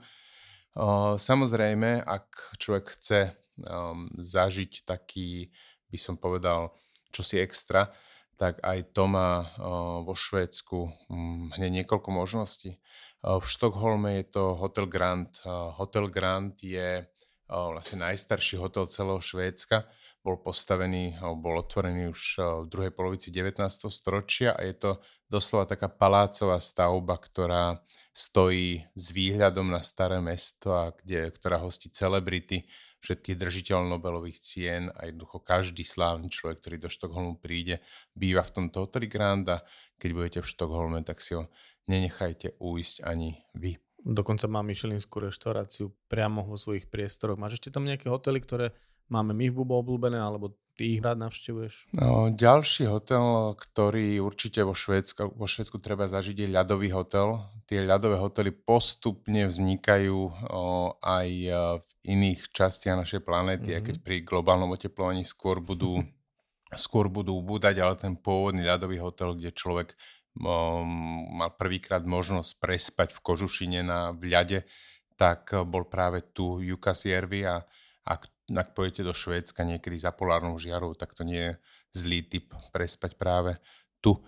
Uh, 0.71 1.19
samozrejme, 1.19 2.03
ak 2.03 2.55
človek 2.59 2.85
chce 2.95 3.19
um, 3.63 4.07
zažiť 4.15 4.87
taký, 4.87 5.51
by 5.91 5.97
som 5.99 6.15
povedal, 6.15 6.71
čosi 7.11 7.43
extra, 7.43 7.91
tak 8.39 8.57
aj 8.65 8.97
to 8.97 9.05
má 9.05 9.53
vo 10.01 10.17
Švédsku 10.17 10.89
hm, 11.13 11.61
hneď 11.61 11.85
niekoľko 11.85 12.09
možností. 12.09 12.81
V 13.21 13.45
Štokholme 13.45 14.17
je 14.17 14.33
to 14.33 14.57
Hotel 14.57 14.89
Grand. 14.89 15.29
Hotel 15.77 16.09
Grand 16.09 16.57
je 16.57 17.05
vlastne 17.45 18.01
najstarší 18.01 18.57
hotel 18.57 18.89
celého 18.89 19.21
Švédska. 19.21 19.85
Bol 20.21 20.37
postavený, 20.37 21.17
bol 21.41 21.65
otvorený 21.65 22.13
už 22.13 22.21
v 22.37 22.67
druhej 22.69 22.93
polovici 22.93 23.33
19. 23.33 23.57
storočia 23.89 24.53
a 24.53 24.61
je 24.61 24.77
to 24.77 24.91
doslova 25.25 25.65
taká 25.65 25.89
palácová 25.89 26.61
stavba, 26.61 27.17
ktorá 27.17 27.81
stojí 28.13 28.85
s 28.93 29.05
výhľadom 29.09 29.73
na 29.73 29.81
staré 29.81 30.21
mesto 30.21 30.77
a 30.77 30.93
kde, 30.93 31.31
ktorá 31.33 31.57
hostí 31.63 31.89
celebrity, 31.89 32.69
všetkých 33.01 33.33
držiteľov 33.33 33.97
Nobelových 33.97 34.37
cien 34.37 34.93
a 34.93 35.09
jednoducho 35.09 35.41
každý 35.41 35.81
slávny 35.81 36.29
človek, 36.29 36.61
ktorý 36.61 36.77
do 36.77 36.89
Štokholmu 36.93 37.41
príde, 37.41 37.81
býva 38.13 38.45
v 38.45 38.53
tomto 38.61 38.85
hoteli 38.85 39.09
Grand 39.09 39.47
a 39.49 39.65
keď 39.97 40.09
budete 40.13 40.39
v 40.45 40.51
Štokholme, 40.53 41.01
tak 41.01 41.17
si 41.17 41.33
ho 41.33 41.49
nenechajte 41.89 42.61
uísť 42.61 43.01
ani 43.01 43.41
vy. 43.57 43.81
Dokonca 44.01 44.45
mám 44.45 44.69
myšelinskú 44.69 45.17
reštauráciu 45.17 45.89
priamo 46.05 46.45
vo 46.45 46.57
svojich 46.61 46.89
priestoroch. 46.93 47.41
Máš 47.41 47.57
ešte 47.57 47.73
tam 47.73 47.89
nejaké 47.89 48.05
hotely, 48.05 48.37
ktoré 48.37 48.73
máme 49.11 49.35
my 49.35 49.51
v 49.51 49.55
Bubo 49.59 49.83
obľúbené, 49.83 50.15
alebo 50.15 50.55
ty 50.79 50.97
ich 50.97 51.01
rád 51.03 51.19
navštevuješ? 51.21 51.93
No, 51.93 52.31
ďalší 52.31 52.87
hotel, 52.87 53.53
ktorý 53.53 54.23
určite 54.23 54.63
vo 54.63 54.73
Švédsku, 54.73 55.35
vo 55.35 55.45
Švédsku 55.45 55.77
treba 55.83 56.07
zažiť, 56.07 56.33
je 56.33 56.47
ľadový 56.49 56.89
hotel. 56.95 57.37
Tie 57.67 57.83
ľadové 57.83 58.17
hotely 58.17 58.49
postupne 58.55 59.45
vznikajú 59.45 60.17
o, 60.17 60.31
aj 60.97 61.27
e, 61.29 61.51
v 61.77 61.89
iných 62.07 62.49
častiach 62.49 62.97
našej 62.97 63.21
planéty, 63.21 63.75
mm-hmm. 63.75 63.85
keď 63.85 63.95
mhm. 63.99 64.03
pri 64.03 64.15
globálnom 64.25 64.73
oteplovaní 64.73 65.27
skôr 65.27 65.59
budú, 65.61 66.01
skôr 66.73 67.11
budú 67.11 67.37
ubúdať, 67.37 67.75
ale 67.77 67.93
ten 67.99 68.15
pôvodný 68.15 68.63
ľadový 68.63 68.97
hotel, 69.03 69.35
kde 69.35 69.51
človek 69.51 69.93
um, 70.39 70.87
mal 71.35 71.51
prvýkrát 71.59 72.07
možnosť 72.07 72.57
prespať 72.63 73.09
v 73.13 73.19
kožušine 73.19 73.79
na 73.83 74.15
vľade, 74.15 74.63
tak 75.19 75.53
bol 75.69 75.85
práve 75.85 76.25
tu 76.33 76.57
Jukasjärvi 76.63 77.45
a 77.45 77.61
ak 78.01 78.30
ak 78.53 78.75
pojete 78.75 79.01
do 79.03 79.15
Švédska 79.15 79.63
niekedy 79.63 79.95
za 79.95 80.11
polárnou 80.11 80.59
žiarou, 80.59 80.93
tak 80.93 81.15
to 81.15 81.23
nie 81.23 81.39
je 81.39 81.53
zlý 81.95 82.23
typ 82.23 82.51
prespať 82.71 83.15
práve 83.15 83.59
tu. 83.99 84.19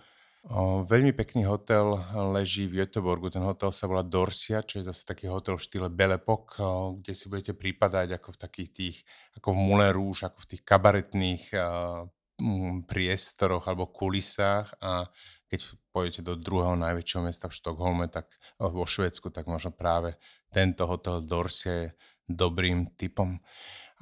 O, 0.44 0.84
veľmi 0.84 1.16
pekný 1.16 1.48
hotel 1.48 1.96
leží 2.36 2.68
v 2.68 2.84
Göteborgu. 2.84 3.32
Ten 3.32 3.40
hotel 3.40 3.72
sa 3.72 3.88
volá 3.88 4.04
Dorsia, 4.04 4.60
čo 4.60 4.76
je 4.76 4.84
zase 4.84 5.08
taký 5.08 5.32
hotel 5.32 5.56
v 5.56 5.64
štýle 5.64 5.88
Belepok, 5.88 6.60
kde 7.00 7.12
si 7.16 7.32
budete 7.32 7.56
prípadať 7.56 8.20
ako 8.20 8.36
v 8.36 8.40
takých 8.44 8.70
tých, 8.76 8.96
ako 9.40 9.56
v 9.56 9.60
Moulin 9.64 9.92
Rouge, 9.96 10.28
ako 10.28 10.44
v 10.44 10.48
tých 10.52 10.62
kabaretných 10.68 11.44
m, 11.56 12.84
priestoroch 12.84 13.64
alebo 13.64 13.88
kulisách 13.88 14.68
a 14.84 15.08
keď 15.48 15.60
pôjdete 15.94 16.20
do 16.26 16.34
druhého 16.34 16.74
najväčšieho 16.74 17.24
mesta 17.24 17.46
v 17.46 17.56
Štokholme, 17.56 18.10
tak 18.10 18.26
vo 18.58 18.82
Švédsku, 18.84 19.30
tak 19.30 19.46
možno 19.46 19.70
práve 19.70 20.18
tento 20.50 20.84
hotel 20.84 21.22
Dorsia 21.22 21.72
je 21.72 21.88
dobrým 22.26 22.92
typom. 22.98 23.38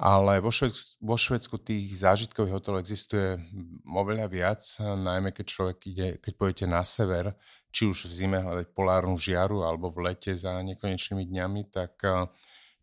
Ale 0.01 0.41
vo 0.41 0.49
Švedsku, 0.49 1.05
vo 1.05 1.15
Švedsku 1.15 1.55
tých 1.61 2.01
zážitkových 2.01 2.55
hotelov 2.57 2.81
existuje 2.81 3.37
oveľa 3.85 4.27
viac, 4.27 4.61
najmä 4.81 5.29
keď 5.29 5.45
človek 5.45 5.77
ide, 5.85 6.07
keď 6.17 6.33
pôjdete 6.33 6.65
na 6.65 6.81
sever, 6.81 7.37
či 7.73 7.89
už 7.89 8.09
v 8.09 8.13
zime 8.13 8.37
hľadať 8.41 8.73
polárnu 8.73 9.17
žiaru 9.17 9.65
alebo 9.65 9.93
v 9.93 10.13
lete 10.13 10.33
za 10.33 10.61
nekonečnými 10.61 11.25
dňami, 11.25 11.61
tak 11.73 11.97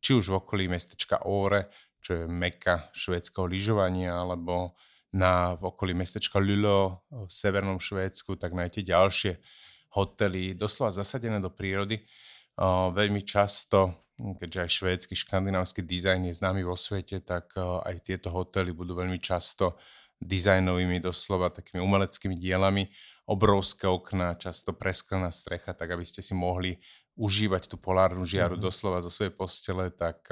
či 0.01 0.11
už 0.17 0.33
v 0.33 0.39
okolí 0.39 0.65
mestečka 0.67 1.27
Óre, 1.27 1.71
čo 2.01 2.15
je 2.17 2.25
meka 2.27 2.89
švédskeho 2.97 3.47
lyžovania, 3.47 4.17
alebo 4.17 4.75
na, 5.13 5.59
v 5.59 5.63
okolí 5.67 5.93
mestečka 5.93 6.39
Lulo 6.39 7.05
v 7.11 7.29
severnom 7.29 7.83
Švédsku, 7.83 8.39
tak 8.39 8.55
nájdete 8.55 8.87
ďalšie 8.87 9.33
hotely, 9.99 10.55
doslova 10.55 10.95
zasadené 10.95 11.43
do 11.43 11.51
prírody. 11.51 11.99
veľmi 12.95 13.27
často 13.27 14.10
keďže 14.37 14.59
aj 14.61 14.71
švédsky, 14.71 15.15
škandinávsky 15.17 15.81
dizajn 15.85 16.29
je 16.29 16.35
známy 16.37 16.63
vo 16.65 16.77
svete, 16.77 17.25
tak 17.25 17.53
eh, 17.57 17.63
aj 17.63 17.97
tieto 18.05 18.29
hotely 18.33 18.73
budú 18.73 18.99
veľmi 18.99 19.19
často 19.21 19.81
dizajnovými, 20.21 21.01
doslova 21.01 21.49
takými 21.49 21.81
umeleckými 21.81 22.37
dielami. 22.37 22.89
obrovské 23.31 23.87
okná, 23.87 24.35
často 24.35 24.75
presklená 24.75 25.31
strecha, 25.31 25.71
tak 25.71 25.95
aby 25.95 26.03
ste 26.03 26.19
si 26.19 26.35
mohli 26.35 26.83
užívať 27.15 27.71
tú 27.71 27.79
polárnu 27.79 28.27
žiaru 28.27 28.59
mm-hmm. 28.59 28.67
doslova 28.67 28.99
zo 29.07 29.11
svojej 29.13 29.31
postele, 29.31 29.95
tak 29.95 30.27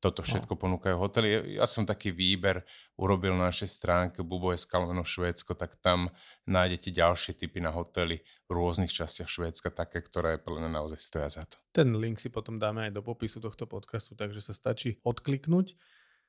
toto 0.00 0.20
no. 0.20 0.26
všetko 0.28 0.54
ponúkajú 0.54 0.96
hotely. 1.00 1.56
Ja 1.56 1.64
som 1.64 1.88
taký 1.88 2.12
výber 2.12 2.62
urobil 3.00 3.32
na 3.32 3.48
našej 3.48 3.68
stránke 3.68 4.20
bubo.sk 4.20 4.68
lomeno 4.76 5.02
Švédsko, 5.02 5.56
tak 5.56 5.80
tam 5.80 6.12
nájdete 6.44 6.92
ďalšie 6.92 7.32
typy 7.36 7.64
na 7.64 7.72
hotely 7.72 8.20
v 8.46 8.50
rôznych 8.52 8.92
častiach 8.92 9.28
Švédska, 9.28 9.72
také, 9.72 10.04
ktoré 10.04 10.36
podľa 10.36 10.68
mňa 10.68 10.72
naozaj 10.72 11.00
stoja 11.00 11.28
za 11.32 11.44
to. 11.48 11.56
Ten 11.72 11.96
link 11.96 12.20
si 12.20 12.28
potom 12.28 12.60
dáme 12.60 12.86
aj 12.88 12.92
do 12.92 13.02
popisu 13.02 13.40
tohto 13.40 13.64
podcastu, 13.64 14.12
takže 14.14 14.44
sa 14.44 14.52
stačí 14.52 15.00
odkliknúť. 15.02 15.74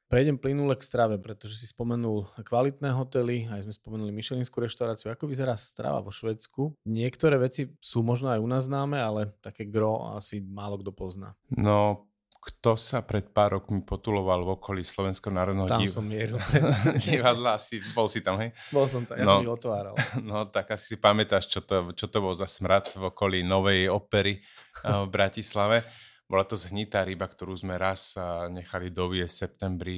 Prejdem 0.08 0.40
plynule 0.40 0.72
k 0.80 0.88
strave, 0.88 1.20
pretože 1.20 1.60
si 1.60 1.68
spomenul 1.68 2.32
kvalitné 2.40 2.96
hotely, 2.96 3.52
aj 3.52 3.68
sme 3.68 3.76
spomenuli 3.76 4.16
Michelinskú 4.16 4.64
reštauráciu. 4.64 5.12
Ako 5.12 5.28
vyzerá 5.28 5.60
strava 5.60 6.00
vo 6.00 6.16
Švedsku? 6.16 6.80
Niektoré 6.88 7.36
veci 7.36 7.76
sú 7.84 8.08
možno 8.08 8.32
aj 8.32 8.40
u 8.40 8.48
nás 8.48 8.72
známe, 8.72 9.04
ale 9.04 9.36
také 9.44 9.68
gro 9.68 10.16
asi 10.16 10.40
málo 10.40 10.80
kto 10.80 10.96
pozná. 10.96 11.36
No, 11.52 12.08
kto 12.42 12.80
sa 12.80 13.04
pred 13.04 13.28
pár 13.34 13.60
rokmi 13.60 13.84
potuloval 13.84 14.46
v 14.46 14.50
okolí 14.56 14.82
Slovenského 14.86 15.34
národného 15.34 15.68
tam 15.68 15.82
div... 15.84 15.92
som 15.92 16.06
mieril. 16.06 16.38
divadla, 17.06 17.58
asi, 17.58 17.84
bol 17.92 18.08
si 18.08 18.24
tam, 18.24 18.40
hej? 18.40 18.56
Bol 18.72 18.88
som 18.88 19.04
tam, 19.04 19.20
ja 19.20 19.26
no, 19.26 19.40
som 19.40 19.46
ich 19.46 19.54
otváral. 19.54 19.96
No 20.28 20.48
tak 20.48 20.76
asi 20.76 20.94
si 20.94 20.98
pamätáš, 20.98 21.48
čo 21.50 21.66
to, 21.66 21.92
čo 21.94 22.08
to 22.08 22.24
bol 22.24 22.32
za 22.36 22.46
smrad 22.46 22.94
v 22.96 23.10
okolí 23.10 23.42
Novej 23.42 23.92
opery 23.92 24.40
v 24.84 25.08
Bratislave. 25.10 25.84
Bola 26.28 26.44
to 26.44 26.60
zhnitá 26.60 27.08
ryba, 27.08 27.24
ktorú 27.24 27.56
sme 27.56 27.80
raz 27.80 28.12
nechali 28.52 28.92
doviesť 28.92 29.32
v 29.32 29.40
septembri 29.48 29.98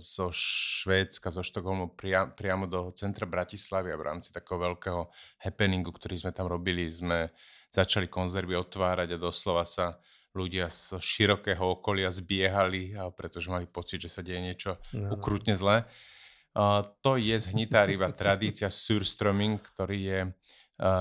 zo 0.00 0.32
Švédska, 0.32 1.28
zo 1.28 1.44
Štokholmu 1.44 1.92
priam, 1.92 2.32
priamo 2.32 2.64
do 2.64 2.88
centra 2.96 3.28
Bratislavy 3.28 3.92
a 3.92 4.00
v 4.00 4.06
rámci 4.08 4.32
takého 4.32 4.56
veľkého 4.56 5.12
happeningu, 5.44 5.92
ktorý 5.92 6.16
sme 6.16 6.32
tam 6.32 6.48
robili, 6.48 6.88
sme 6.88 7.28
začali 7.68 8.08
konzervy 8.08 8.56
otvárať 8.56 9.14
a 9.14 9.20
doslova 9.20 9.68
sa 9.68 10.00
ľudia 10.36 10.68
z 10.68 11.00
širokého 11.00 11.80
okolia 11.80 12.12
zbiehali, 12.12 12.92
pretože 13.16 13.48
mali 13.48 13.64
pocit, 13.64 14.04
že 14.04 14.12
sa 14.12 14.20
deje 14.20 14.40
niečo 14.44 14.76
no. 14.92 15.16
ukrutne 15.16 15.56
zlé. 15.56 15.88
To 17.00 17.12
je 17.16 17.36
zhnitá 17.36 17.88
ryba, 17.88 18.12
tradícia 18.12 18.68
surströmming, 18.68 19.60
ktorý 19.60 19.98
je 20.00 20.20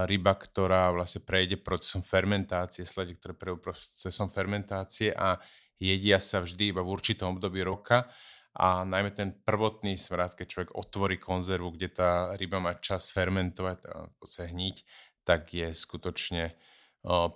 ryba, 0.07 0.33
ktorá 0.39 0.95
vlastne 0.95 1.23
prejde 1.27 1.59
procesom 1.59 1.99
fermentácie, 1.99 2.87
slede, 2.87 3.19
ktoré 3.19 3.35
prejde 3.35 3.59
procesom 3.59 4.31
fermentácie 4.31 5.11
a 5.11 5.35
jedia 5.75 6.23
sa 6.23 6.39
vždy 6.39 6.71
iba 6.71 6.79
v 6.79 6.95
určitom 6.95 7.35
období 7.35 7.59
roka 7.59 8.07
a 8.55 8.87
najmä 8.87 9.11
ten 9.11 9.35
prvotný 9.35 9.99
smrad, 9.99 10.31
keď 10.39 10.47
človek 10.47 10.71
otvorí 10.79 11.19
konzervu, 11.19 11.75
kde 11.75 11.91
tá 11.91 12.11
ryba 12.39 12.63
má 12.63 12.79
čas 12.79 13.11
fermentovať, 13.11 13.77
a 13.83 14.07
hniť, 14.47 14.77
tak 15.27 15.51
je 15.51 15.75
skutočne 15.75 16.55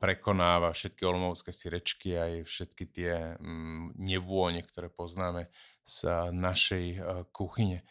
prekonáva 0.01 0.73
všetky 0.73 1.05
olmovské 1.05 1.53
sirečky 1.53 2.17
aj 2.17 2.33
všetky 2.49 2.83
tie 2.89 3.13
mm, 3.37 4.01
nevône, 4.01 4.65
ktoré 4.65 4.89
poznáme 4.89 5.53
z 5.85 6.29
našej 6.33 6.85
kuchyne. 7.33 7.85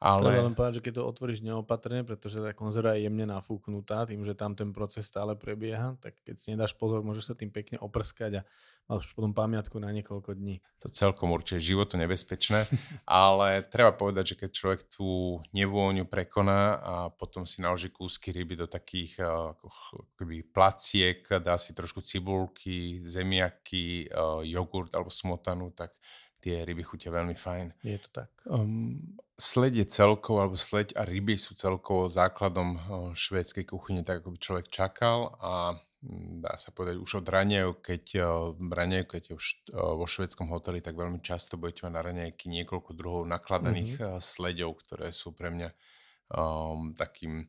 Ale... 0.00 0.32
Treba 0.32 0.48
len 0.48 0.56
povedať, 0.56 0.80
že 0.80 0.84
keď 0.88 0.92
to 0.96 1.02
otvoríš 1.04 1.44
neopatrne, 1.44 2.00
pretože 2.08 2.40
tá 2.40 2.56
konzerva 2.56 2.96
je 2.96 3.04
jemne 3.04 3.28
nafúknutá, 3.28 4.08
tým, 4.08 4.24
že 4.24 4.32
tam 4.32 4.56
ten 4.56 4.72
proces 4.72 5.04
stále 5.04 5.36
prebieha, 5.36 6.00
tak 6.00 6.16
keď 6.24 6.36
si 6.40 6.56
nedáš 6.56 6.72
pozor, 6.72 7.04
môžeš 7.04 7.24
sa 7.28 7.34
tým 7.36 7.52
pekne 7.52 7.76
oprskať 7.84 8.40
a 8.40 8.42
máš 8.88 9.12
potom 9.12 9.36
pamiatku 9.36 9.76
na 9.76 9.92
niekoľko 9.92 10.40
dní. 10.40 10.64
To 10.80 10.88
celkom 10.88 11.36
určite 11.36 11.60
životu 11.60 12.00
nebezpečné, 12.00 12.64
ale 13.04 13.60
treba 13.68 13.92
povedať, 13.92 14.32
že 14.32 14.38
keď 14.40 14.50
človek 14.56 14.80
tú 14.88 15.36
nevôňu 15.52 16.08
prekoná 16.08 16.80
a 16.80 16.94
potom 17.12 17.44
si 17.44 17.60
naloží 17.60 17.92
kúsky 17.92 18.32
ryby 18.32 18.56
do 18.56 18.64
takých 18.72 19.20
akoby 19.20 20.48
placiek, 20.48 21.28
dá 21.44 21.60
si 21.60 21.76
trošku 21.76 22.00
cibulky, 22.00 23.04
zemiaky, 23.04 24.08
jogurt 24.48 24.96
alebo 24.96 25.12
smotanu, 25.12 25.76
tak 25.76 25.92
tie 26.40 26.64
ryby 26.64 26.82
chutia 26.82 27.12
veľmi 27.12 27.36
fajn. 27.36 27.84
Je 27.84 28.00
to 28.00 28.24
tak. 28.24 28.32
Um, 28.48 28.96
sled 29.36 29.76
je 29.76 29.84
celkovo, 29.84 30.40
alebo 30.40 30.56
sleď 30.56 30.96
a 30.96 31.04
ryby 31.04 31.36
sú 31.36 31.52
celkovo 31.54 32.08
základom 32.08 32.68
uh, 32.74 32.80
švédskej 33.12 33.68
kuchyne, 33.68 34.02
tak 34.02 34.24
ako 34.24 34.34
by 34.34 34.38
človek 34.40 34.66
čakal 34.72 35.36
a 35.38 35.76
um, 36.00 36.40
dá 36.40 36.56
sa 36.56 36.72
povedať 36.72 36.96
už 36.96 37.20
od 37.20 37.26
raniev, 37.28 37.84
keď, 37.84 38.04
uh, 38.24 38.56
raniev, 38.56 39.06
keď 39.12 39.22
je 39.30 39.34
už 39.36 39.46
uh, 39.76 39.94
vo 40.00 40.08
švédskom 40.08 40.48
hoteli, 40.48 40.80
tak 40.80 40.96
veľmi 40.96 41.20
často 41.20 41.60
budete 41.60 41.84
mať 41.84 41.92
na 41.92 42.02
raniejky 42.02 42.48
niekoľko 42.48 42.90
druhov 42.96 43.22
nakladaných 43.28 44.00
mm-hmm. 44.00 44.20
sledov, 44.24 44.80
ktoré 44.80 45.12
sú 45.12 45.36
pre 45.36 45.52
mňa 45.52 45.68
um, 46.32 46.96
takým 46.96 47.46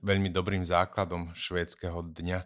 veľmi 0.00 0.32
dobrým 0.32 0.64
základom 0.64 1.32
švédskeho 1.36 2.12
dňa. 2.12 2.40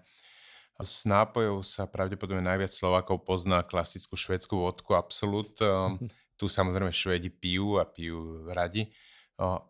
Z 0.79 1.11
nápojov 1.11 1.67
sa 1.67 1.91
pravdepodobne 1.91 2.39
najviac 2.39 2.71
Slovákov 2.71 3.27
pozná 3.27 3.67
klasickú 3.67 4.15
švédsku 4.15 4.55
vodku 4.55 4.95
Absolut. 4.95 5.59
Ehm, 5.59 6.07
tu 6.39 6.47
samozrejme 6.47 6.95
Švedi 6.95 7.35
pijú 7.35 7.83
a 7.83 7.85
pijú 7.85 8.47
radi, 8.47 8.87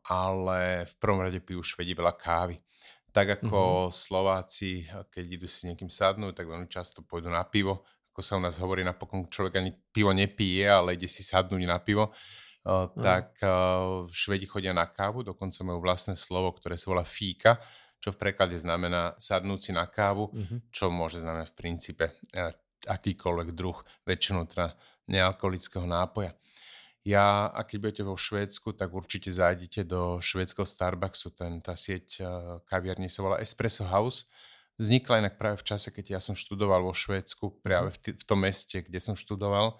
ale 0.05 0.85
v 0.85 0.95
prvom 1.01 1.25
rade 1.25 1.41
pijú 1.41 1.65
Švedi 1.65 1.97
veľa 1.97 2.13
kávy. 2.13 2.61
Tak 3.09 3.41
ako 3.41 3.89
mm-hmm. 3.89 3.97
Slováci, 3.97 4.85
keď 5.09 5.25
idú 5.41 5.49
si 5.49 5.65
niekým 5.65 5.89
sadnúť, 5.89 6.37
tak 6.37 6.45
veľmi 6.45 6.69
často 6.69 7.01
pôjdu 7.01 7.33
na 7.33 7.41
pivo. 7.49 7.89
Ako 8.13 8.21
sa 8.21 8.37
u 8.37 8.45
nás 8.45 8.61
hovorí, 8.61 8.85
napokon 8.85 9.33
človek 9.33 9.65
ani 9.65 9.73
pivo 9.89 10.13
nepije, 10.13 10.69
ale 10.69 11.01
ide 11.01 11.09
si 11.09 11.25
sadnúť 11.25 11.65
na 11.65 11.81
pivo. 11.81 12.13
Mm. 12.69 13.01
tak 13.01 13.41
Švedi 14.13 14.45
chodia 14.45 14.77
na 14.77 14.85
kávu, 14.85 15.25
dokonca 15.25 15.57
majú 15.65 15.81
vlastné 15.81 16.21
slovo, 16.21 16.53
ktoré 16.53 16.77
sa 16.77 16.93
volá 16.93 17.01
fíka, 17.01 17.57
čo 17.99 18.15
v 18.15 18.21
preklade 18.21 18.55
znamená 18.55 19.19
sadnúť 19.19 19.61
si 19.61 19.73
na 19.75 19.87
kávu, 19.87 20.31
mm-hmm. 20.31 20.59
čo 20.71 20.91
môže 20.91 21.19
znamenať 21.19 21.51
v 21.51 21.59
princípe 21.59 22.05
e, 22.31 22.55
akýkoľvek 22.87 23.49
druh, 23.53 23.79
väčšinou 24.07 24.47
teda 24.47 24.79
nealkoholického 25.11 25.85
nápoja. 25.89 26.37
Ja, 27.09 27.49
a 27.49 27.65
keď 27.65 27.77
budete 27.81 28.03
vo 28.05 28.21
Švédsku, 28.21 28.77
tak 28.77 28.93
určite 28.93 29.33
zájdete 29.33 29.89
do 29.89 30.21
švédskeho 30.21 30.69
Starbucksu, 30.69 31.33
ten, 31.33 31.59
tá 31.65 31.73
sieť 31.73 32.21
e, 32.21 32.23
kaviarní 32.69 33.09
sa 33.09 33.25
volá 33.25 33.41
Espresso 33.41 33.89
House. 33.89 34.29
Vznikla 34.77 35.25
inak 35.25 35.41
práve 35.41 35.59
v 35.59 35.67
čase, 35.67 35.89
keď 35.89 36.19
ja 36.19 36.21
som 36.21 36.37
študoval 36.37 36.85
vo 36.85 36.93
Švédsku, 36.93 37.65
práve 37.65 37.97
v, 37.97 37.99
t- 37.99 38.17
v 38.19 38.25
tom 38.29 38.45
meste, 38.45 38.85
kde 38.85 39.01
som 39.01 39.17
študoval. 39.17 39.75
E, 39.75 39.77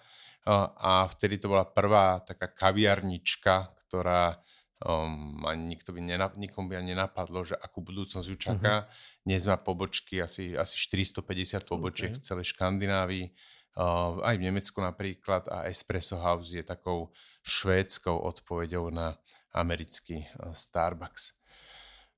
a 0.73 1.05
vtedy 1.05 1.37
to 1.37 1.53
bola 1.53 1.69
prvá 1.69 2.19
taká 2.25 2.49
kaviarnička, 2.49 3.77
ktorá 3.85 4.41
Um, 4.79 5.43
ani 5.43 5.75
nikto 5.75 5.91
by 5.91 5.99
nenap- 5.99 6.39
nikomu 6.39 6.71
by 6.71 6.79
ani 6.79 6.95
nenapadlo, 6.95 7.43
že 7.43 7.59
akú 7.59 7.83
budúcnosť 7.83 8.27
ju 8.31 8.37
čaká. 8.39 8.87
Uh-huh. 8.87 9.27
Dnes 9.27 9.43
má 9.43 9.59
pobočky, 9.59 10.23
asi, 10.23 10.55
asi 10.55 10.79
450 10.79 11.67
pobočiek 11.67 12.15
okay. 12.15 12.19
v 12.19 12.23
celej 12.23 12.45
Škandinávii, 12.55 13.27
uh, 13.75 14.23
aj 14.23 14.35
v 14.39 14.45
Nemecku 14.47 14.79
napríklad 14.79 15.51
a 15.51 15.67
Espresso 15.67 16.23
House 16.23 16.55
je 16.55 16.63
takou 16.63 17.11
švédskou 17.43 18.23
odpoveďou 18.23 18.87
na 18.87 19.19
americký 19.51 20.23
uh, 20.23 20.55
Starbucks. 20.55 21.35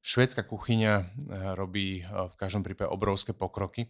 Švédska 0.06 0.46
kuchyňa 0.46 0.94
uh, 1.02 1.06
robí 1.58 2.06
uh, 2.06 2.30
v 2.30 2.36
každom 2.38 2.62
prípade 2.62 2.94
obrovské 2.94 3.34
pokroky. 3.34 3.90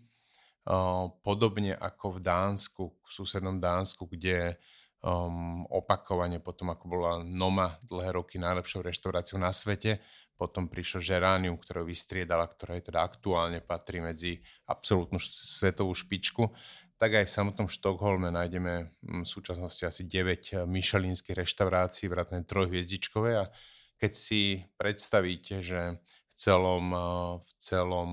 Uh, 0.63 1.11
podobne 1.27 1.75
ako 1.75 2.15
v 2.15 2.19
Dánsku, 2.23 2.83
v 2.87 3.09
susednom 3.11 3.59
Dánsku, 3.59 4.07
kde 4.07 4.55
um, 5.01 5.65
opakovane 5.69 6.39
potom, 6.39 6.73
ako 6.73 6.85
bola 6.87 7.11
Noma 7.25 7.77
dlhé 7.85 8.15
roky 8.15 8.37
najlepšou 8.37 8.85
reštauráciou 8.85 9.41
na 9.41 9.49
svete, 9.53 10.01
potom 10.37 10.65
prišlo 10.65 11.05
Žeránium, 11.05 11.53
ktoré 11.61 11.85
vystriedala, 11.85 12.49
ktorá 12.49 12.73
je 12.81 12.89
teda 12.89 13.05
aktuálne 13.05 13.61
patrí 13.61 14.01
medzi 14.01 14.41
absolútnu 14.65 15.21
svetovú 15.21 15.93
špičku, 15.93 16.49
tak 16.97 17.17
aj 17.17 17.25
v 17.29 17.33
samotnom 17.33 17.69
Štokholme 17.69 18.29
nájdeme 18.29 18.93
mm, 19.01 19.25
v 19.25 19.29
súčasnosti 19.29 19.85
asi 19.85 20.05
9 20.05 20.09
eh, 20.09 20.65
myšelinských 20.65 21.37
reštaurácií, 21.37 22.09
vrátane 22.09 22.45
trojhviezdičkové. 22.45 23.41
A 23.41 23.49
keď 23.97 24.11
si 24.13 24.65
predstavíte, 24.77 25.61
že 25.61 26.01
v 26.01 26.33
celom, 26.33 26.85
eh, 26.93 27.01
v 27.41 27.51
celom 27.57 28.09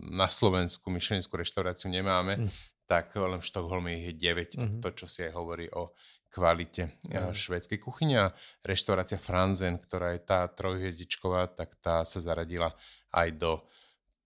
na 0.00 0.28
Slovensku 0.28 0.92
myšelinskú 0.92 1.36
reštauráciu 1.36 1.92
nemáme, 1.92 2.44
mm 2.44 2.79
tak 2.90 3.14
len 3.14 3.38
v 3.38 3.46
Štokholme 3.46 4.10
je 4.10 4.12
9. 4.18 4.58
Mm-hmm. 4.58 4.80
To, 4.82 4.88
čo 4.90 5.06
si 5.06 5.22
aj 5.22 5.38
hovorí 5.38 5.70
o 5.70 5.94
kvalite 6.30 6.98
mm. 7.06 7.34
švédskej 7.34 7.78
kuchyne. 7.78 8.30
A 8.30 8.34
reštaurácia 8.62 9.18
Franzen, 9.18 9.78
ktorá 9.78 10.14
je 10.14 10.22
tá 10.26 10.46
trojhviezdičková, 10.50 11.54
tak 11.54 11.78
tá 11.78 12.02
sa 12.06 12.18
zaradila 12.22 12.74
aj 13.14 13.28
do 13.38 13.50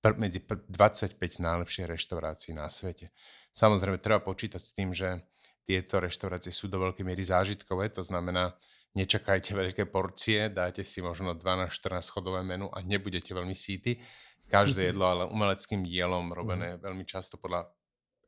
pr- 0.04 0.16
medzi 0.16 0.44
pr- 0.44 0.64
25 0.68 1.16
najlepších 1.40 1.88
reštaurácií 1.88 2.52
na 2.56 2.68
svete. 2.68 3.12
Samozrejme, 3.52 4.00
treba 4.00 4.20
počítať 4.20 4.60
s 4.60 4.72
tým, 4.76 4.92
že 4.92 5.24
tieto 5.64 6.00
reštaurácie 6.00 6.52
sú 6.52 6.68
do 6.68 6.76
veľkej 6.76 7.04
miery 7.08 7.24
zážitkové, 7.24 7.88
to 7.88 8.04
znamená, 8.04 8.52
nečakajte 8.92 9.56
veľké 9.60 9.88
porcie, 9.88 10.52
dáte 10.52 10.84
si 10.84 11.00
možno 11.00 11.32
12-14 11.36 12.04
chodové 12.12 12.44
menu 12.44 12.68
a 12.68 12.84
nebudete 12.84 13.32
veľmi 13.32 13.56
síty. 13.56 13.96
Každé 14.44 14.92
jedlo 14.92 15.08
ale 15.08 15.24
umeleckým 15.24 15.80
dielom, 15.80 16.32
robené 16.36 16.76
mm. 16.76 16.84
veľmi 16.84 17.04
často 17.08 17.40
podľa 17.40 17.64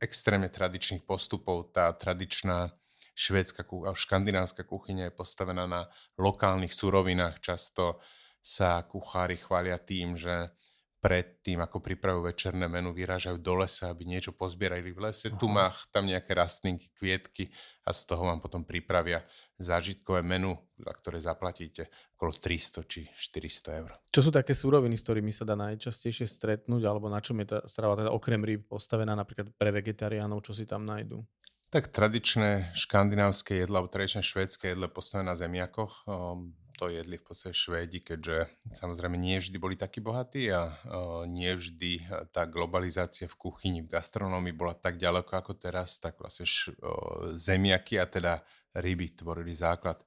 extrémne 0.01 0.49
tradičných 0.49 1.03
postupov. 1.03 1.73
Tá 1.73 1.91
tradičná 1.93 2.73
švédska 3.17 3.65
škandinávska 3.97 4.61
kuchyňa 4.63 5.09
je 5.09 5.17
postavená 5.17 5.65
na 5.65 5.89
lokálnych 6.21 6.73
surovinách. 6.73 7.41
Často 7.41 8.01
sa 8.37 8.85
kuchári 8.85 9.41
chvália 9.41 9.81
tým, 9.81 10.15
že 10.15 10.53
predtým, 10.97 11.61
ako 11.61 11.77
pripravujú 11.81 12.25
večerné 12.25 12.65
menu, 12.65 12.89
vyrážajú 12.93 13.37
do 13.37 13.53
lesa, 13.61 13.93
aby 13.93 14.05
niečo 14.05 14.33
pozbierali 14.33 14.89
v 14.93 15.09
lese. 15.09 15.29
Aha. 15.29 15.37
Tu 15.37 15.45
má 15.49 15.69
tam 15.93 16.09
nejaké 16.09 16.33
rastlinky, 16.33 16.89
kvietky 16.97 17.53
a 17.85 17.93
z 17.93 18.01
toho 18.05 18.25
vám 18.25 18.41
potom 18.41 18.65
pripravia 18.65 19.21
zážitkové 19.57 20.21
menu, 20.21 20.53
za 20.77 20.93
ktoré 20.93 21.17
zaplatíte 21.17 21.89
okolo 22.13 22.31
300 22.33 22.85
či 22.85 23.09
400 23.09 23.79
eur. 23.81 23.91
Čo 24.13 24.29
sú 24.29 24.31
také 24.33 24.53
súroviny, 24.53 24.93
s 24.93 25.03
ktorými 25.05 25.33
sa 25.33 25.43
dá 25.43 25.57
najčastejšie 25.57 26.29
stretnúť, 26.29 26.85
alebo 26.85 27.09
na 27.09 27.17
čom 27.21 27.41
je 27.41 27.57
tá 27.57 27.59
strava 27.65 27.97
teda 27.97 28.13
okrem 28.13 28.41
rýb 28.45 28.69
postavená 28.69 29.17
napríklad 29.17 29.49
pre 29.57 29.69
vegetariánov, 29.73 30.45
čo 30.45 30.53
si 30.53 30.69
tam 30.69 30.85
nájdú? 30.85 31.25
Tak 31.67 31.91
tradičné 31.91 32.71
škandinávske 32.71 33.59
jedlo, 33.59 33.83
alebo 33.83 33.91
tradičné 33.91 34.23
švédske 34.23 34.71
jedlo 34.71 34.87
postavené 34.87 35.27
na 35.27 35.35
zemiakoch. 35.35 36.07
Um, 36.07 36.55
to 36.77 36.93
jedli 36.93 37.17
v 37.17 37.25
podstate 37.25 37.57
Švédi, 37.57 38.05
keďže 38.05 38.53
samozrejme 38.77 39.17
nie 39.17 39.41
vždy 39.41 39.57
boli 39.57 39.73
takí 39.73 39.97
bohatí 39.97 40.53
a 40.53 40.69
uh, 40.69 41.25
nie 41.25 41.49
vždy 41.49 41.91
e, 41.97 42.29
tá 42.29 42.45
globalizácia 42.45 43.25
v 43.25 43.49
kuchyni, 43.49 43.81
v 43.81 43.97
gastronómii 43.97 44.53
bola 44.53 44.77
tak 44.77 45.01
ďaleko 45.01 45.41
ako 45.41 45.57
teraz, 45.57 45.97
tak 45.97 46.21
vlastne 46.21 46.45
š, 46.45 46.77
uh, 46.77 47.33
zemiaky 47.33 47.97
a 47.97 48.05
teda 48.05 48.45
ryby 48.77 49.17
tvorili 49.17 49.51
základ 49.57 49.99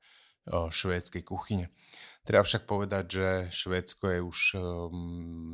švédskej 0.48 1.22
kuchyne. 1.22 1.68
Treba 2.24 2.44
však 2.44 2.68
povedať, 2.68 3.04
že 3.08 3.28
Švédsko 3.48 4.04
je 4.12 4.20
už 4.20 4.38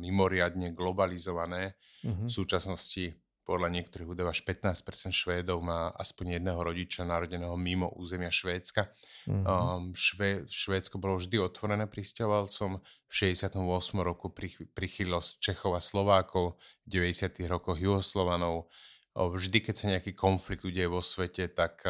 mimoriadne 0.03 0.75
globalizované. 0.75 1.79
Mm-hmm. 2.03 2.27
V 2.27 2.31
súčasnosti 2.31 3.05
podľa 3.47 3.71
niektorých 3.79 4.11
údajov 4.11 4.35
až 4.35 4.43
15% 4.43 5.15
Švédov 5.15 5.63
má 5.63 5.87
aspoň 5.95 6.35
jedného 6.35 6.59
rodiča 6.59 7.07
narodeného 7.07 7.55
mimo 7.55 7.87
územia 7.95 8.27
Švédska. 8.27 8.91
Mm-hmm. 9.23 9.43
Um, 9.47 9.95
Švé, 9.95 10.43
Švédsko 10.51 10.99
bolo 10.99 11.15
vždy 11.15 11.39
otvorené 11.39 11.87
pristahovalcom. 11.87 12.83
V 12.83 13.13
68. 13.15 13.63
roku 14.03 14.27
prichýlilo 14.75 15.23
Čechov 15.39 15.79
a 15.79 15.81
Slovákov, 15.81 16.59
v 16.83 17.07
90. 17.07 17.47
rokoch 17.47 17.79
Juhoslovanov. 17.79 18.67
Vždy, 19.15 19.63
keď 19.63 19.73
sa 19.73 19.85
nejaký 19.95 20.11
konflikt 20.11 20.67
udeje 20.67 20.91
vo 20.91 20.99
svete, 20.99 21.47
tak 21.47 21.87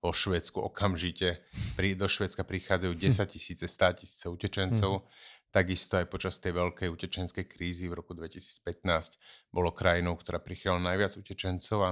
vo 0.00 0.10
Švédsku 0.16 0.56
okamžite 0.56 1.44
do 1.76 2.06
Švédska 2.08 2.44
prichádzajú 2.44 2.92
10 2.96 3.36
tisíce, 3.36 3.64
100 3.68 4.00
tisíce 4.00 4.26
utečencov. 4.28 5.04
Mm. 5.04 5.04
Takisto 5.50 5.98
aj 5.98 6.06
počas 6.06 6.38
tej 6.38 6.56
veľkej 6.56 6.88
utečenskej 6.88 7.44
krízy 7.44 7.90
v 7.90 7.98
roku 7.98 8.14
2015 8.14 9.20
bolo 9.50 9.74
krajinou, 9.74 10.14
ktorá 10.14 10.38
prichyla 10.38 10.78
najviac 10.78 11.18
utečencov 11.18 11.78
a 11.82 11.90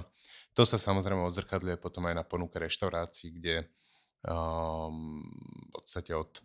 to 0.55 0.63
sa 0.63 0.79
samozrejme 0.79 1.21
odzrkadľuje 1.27 1.77
potom 1.83 2.07
aj 2.07 2.15
na 2.17 2.25
ponuke 2.25 2.57
reštaurácií, 2.63 3.35
kde 3.35 3.67
um, 4.23 5.27
v 5.27 5.71
podstate 5.75 6.15
od 6.15 6.39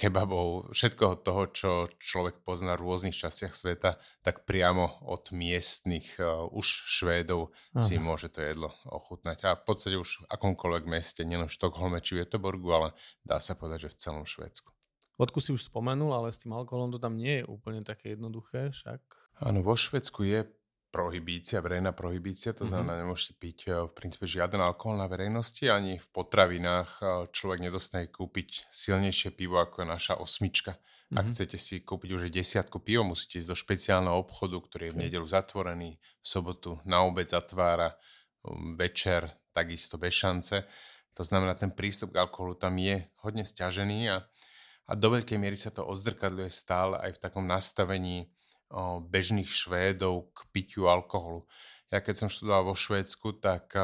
kebabov, 0.00 0.72
všetkoho 0.72 1.20
toho, 1.20 1.42
čo 1.52 1.70
človek 2.00 2.40
pozná 2.40 2.72
v 2.72 2.88
rôznych 2.88 3.12
častiach 3.12 3.52
sveta, 3.52 4.00
tak 4.24 4.48
priamo 4.48 5.04
od 5.04 5.28
miestnych 5.36 6.16
uh, 6.16 6.48
už 6.48 6.64
Švédov 6.64 7.52
Aha. 7.76 7.84
si 7.84 8.00
môže 8.00 8.32
to 8.32 8.40
jedlo 8.40 8.72
ochutnať. 8.88 9.44
A 9.44 9.60
v 9.60 9.64
podstate 9.68 10.00
už 10.00 10.24
v 10.24 10.28
akomkoľvek 10.32 10.84
meste, 10.88 11.20
nielen 11.28 11.52
v 11.52 11.56
Štokholme 11.60 12.00
či 12.00 12.16
v 12.16 12.24
Göteborgu, 12.24 12.68
ale 12.72 12.88
dá 13.20 13.36
sa 13.44 13.52
povedať, 13.52 13.92
že 13.92 13.92
v 13.92 14.00
celom 14.00 14.24
Švédsku. 14.24 14.72
Vodku 15.20 15.44
si 15.44 15.52
už 15.52 15.68
spomenul, 15.68 16.16
ale 16.16 16.32
s 16.32 16.40
tým 16.40 16.56
alkoholom 16.56 16.96
to 16.96 16.98
tam 16.98 17.20
nie 17.20 17.44
je 17.44 17.44
úplne 17.44 17.84
také 17.84 18.16
jednoduché 18.16 18.72
však. 18.72 19.04
Áno, 19.44 19.60
vo 19.60 19.76
Švedsku 19.76 20.24
je 20.24 20.48
prohibícia, 20.90 21.62
verejná 21.62 21.94
prohibícia, 21.94 22.52
to 22.52 22.66
znamená, 22.66 22.98
mm-hmm. 22.98 23.02
nemôžete 23.06 23.34
piť 23.38 23.58
eh, 23.66 23.72
v 23.86 23.92
princípe 23.94 24.26
žiaden 24.26 24.60
alkohol 24.60 24.98
na 24.98 25.06
verejnosti, 25.06 25.64
ani 25.70 25.96
v 25.96 26.06
potravinách 26.10 26.90
eh, 27.00 27.06
človek 27.30 27.58
nedostane 27.62 28.10
kúpiť 28.10 28.68
silnejšie 28.68 29.32
pivo 29.32 29.62
ako 29.62 29.82
je 29.82 29.86
naša 29.88 30.14
osmička. 30.18 30.76
Mm-hmm. 30.76 31.18
Ak 31.18 31.26
mhm. 31.26 31.32
chcete 31.34 31.56
si 31.58 31.74
kúpiť 31.82 32.10
už 32.14 32.22
desiatku 32.30 32.78
pivo, 32.82 33.02
musíte 33.02 33.42
ísť 33.42 33.48
do 33.50 33.56
špeciálneho 33.58 34.18
obchodu, 34.18 34.58
ktorý 34.62 34.90
je 34.90 34.94
v 34.94 35.00
nedelu 35.08 35.26
zatvorený, 35.26 35.98
v 35.98 36.26
sobotu 36.26 36.78
na 36.86 37.02
obed 37.02 37.26
zatvára, 37.26 37.96
um, 38.46 38.78
večer 38.78 39.26
takisto 39.50 39.98
bez 39.98 40.14
šance. 40.14 40.62
To 41.18 41.22
znamená, 41.26 41.58
ten 41.58 41.74
prístup 41.74 42.14
k 42.14 42.22
alkoholu 42.22 42.54
tam 42.54 42.78
je 42.78 43.02
hodne 43.26 43.42
stiažený 43.42 43.98
a 44.14 44.22
a 44.90 44.98
do 44.98 45.14
veľkej 45.14 45.38
miery 45.38 45.54
sa 45.54 45.70
to 45.70 45.86
odzrkadľuje 45.86 46.50
stále 46.50 46.98
aj 46.98 47.14
v 47.14 47.22
takom 47.22 47.46
nastavení 47.46 48.26
bežných 49.10 49.50
Švédov 49.50 50.30
k 50.30 50.38
pitiu 50.54 50.86
alkoholu. 50.86 51.46
Ja 51.90 51.98
keď 51.98 52.24
som 52.24 52.28
študoval 52.30 52.70
vo 52.70 52.76
Švédsku, 52.78 53.42
tak 53.42 53.74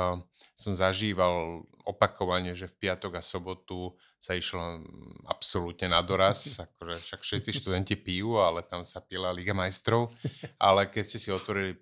som 0.55 0.73
zažíval 0.73 1.67
opakovane, 1.83 2.55
že 2.55 2.71
v 2.71 2.87
piatok 2.87 3.19
a 3.19 3.23
sobotu 3.23 3.99
sa 4.23 4.39
išlo 4.39 4.83
absolútne 5.27 5.91
na 5.91 6.03
doraz, 6.03 6.55
akože 6.65 7.03
však 7.03 7.21
všetci 7.23 7.51
študenti 7.63 7.95
pijú, 7.99 8.39
ale 8.39 8.63
tam 8.63 8.87
sa 8.87 9.03
pila 9.03 9.35
Liga 9.35 9.55
majstrov, 9.55 10.15
ale 10.59 10.87
keď 10.87 11.03
ste 11.03 11.19
si 11.19 11.31
otvorili 11.35 11.75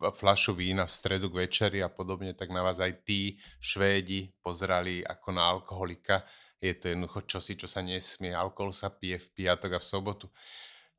flašu 0.00 0.56
vína 0.56 0.88
v 0.88 0.94
stredu 0.94 1.28
k 1.28 1.44
večeri 1.44 1.84
a 1.84 1.92
podobne, 1.92 2.32
tak 2.32 2.54
na 2.54 2.64
vás 2.64 2.80
aj 2.80 3.04
tí 3.04 3.36
Švédi 3.60 4.32
pozerali 4.40 5.04
ako 5.04 5.28
na 5.34 5.42
alkoholika 5.44 6.24
je 6.64 6.74
to 6.80 6.88
jednoducho 6.88 7.20
čosi, 7.28 7.60
čo 7.60 7.68
sa 7.68 7.84
nesmie. 7.84 8.32
Alkohol 8.32 8.72
sa 8.72 8.88
pije 8.88 9.20
v 9.20 9.28
piatok 9.36 9.76
a 9.76 9.80
v 9.80 9.84
sobotu. 9.84 10.26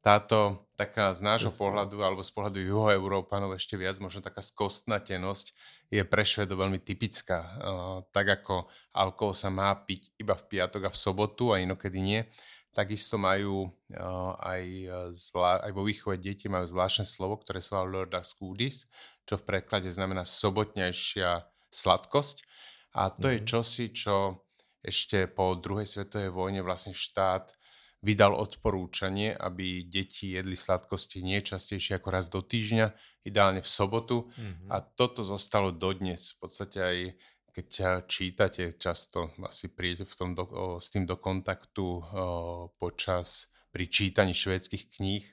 Táto 0.06 0.70
taká 0.78 1.10
z 1.18 1.26
nášho 1.26 1.50
Jasne. 1.50 1.62
pohľadu, 1.66 1.98
alebo 2.06 2.22
z 2.22 2.30
pohľadu 2.30 2.62
juhoeurópanov 2.62 3.58
ešte 3.58 3.74
viac, 3.74 3.98
možno 3.98 4.22
taká 4.22 4.46
skostnatenosť 4.46 5.58
je 5.90 6.04
pre 6.06 6.22
Švedov 6.22 6.62
veľmi 6.62 6.78
typická. 6.78 7.42
Uh, 7.42 7.98
tak 8.14 8.30
ako 8.38 8.70
alkohol 8.94 9.34
sa 9.34 9.50
má 9.50 9.74
piť 9.74 10.14
iba 10.22 10.38
v 10.38 10.46
piatok 10.46 10.86
a 10.86 10.94
v 10.94 11.02
sobotu 11.02 11.58
a 11.58 11.58
inokedy 11.58 11.98
nie, 12.06 12.22
takisto 12.70 13.18
majú 13.18 13.66
uh, 13.66 14.38
aj, 14.46 14.64
zvlá- 15.18 15.66
aj 15.66 15.72
vo 15.74 15.82
výchove 15.82 16.22
deti 16.22 16.46
majú 16.54 16.70
zvláštne 16.70 17.10
slovo, 17.10 17.42
ktoré 17.42 17.58
sa 17.58 17.82
volá 17.82 18.06
Lorda 18.06 18.22
Skudis, 18.22 18.86
čo 19.26 19.42
v 19.42 19.58
preklade 19.58 19.90
znamená 19.90 20.22
sobotnejšia 20.22 21.50
sladkosť. 21.74 22.46
A 22.94 23.10
to 23.10 23.26
mm. 23.26 23.34
je 23.34 23.40
mhm. 23.42 23.48
čosi, 23.50 23.86
čo 23.90 24.16
ešte 24.86 25.26
po 25.34 25.58
druhej 25.58 25.90
svetovej 25.90 26.30
vojne 26.30 26.62
vlastne 26.62 26.94
štát 26.94 27.50
vydal 28.06 28.38
odporúčanie, 28.38 29.34
aby 29.34 29.82
deti 29.90 30.38
jedli 30.38 30.54
sladkosti 30.54 31.26
nie 31.26 31.42
častejšie 31.42 31.98
ako 31.98 32.10
raz 32.14 32.30
do 32.30 32.46
týždňa, 32.46 32.94
ideálne 33.26 33.66
v 33.66 33.70
sobotu. 33.70 34.30
Mm-hmm. 34.30 34.70
A 34.70 34.86
toto 34.86 35.26
zostalo 35.26 35.74
dodnes. 35.74 36.38
V 36.38 36.46
podstate 36.46 36.78
aj 36.78 36.98
keď 37.56 37.68
čítate, 38.06 38.64
často 38.76 39.32
asi 39.48 39.72
príjete 39.72 40.04
v 40.04 40.16
tom 40.20 40.30
do, 40.36 40.44
o, 40.44 40.66
s 40.78 40.92
tým 40.92 41.08
do 41.08 41.16
kontaktu 41.16 41.88
o, 41.88 42.04
počas 42.76 43.48
pri 43.72 43.88
čítaní 43.88 44.36
švédskych 44.36 44.92
kníh, 44.92 45.24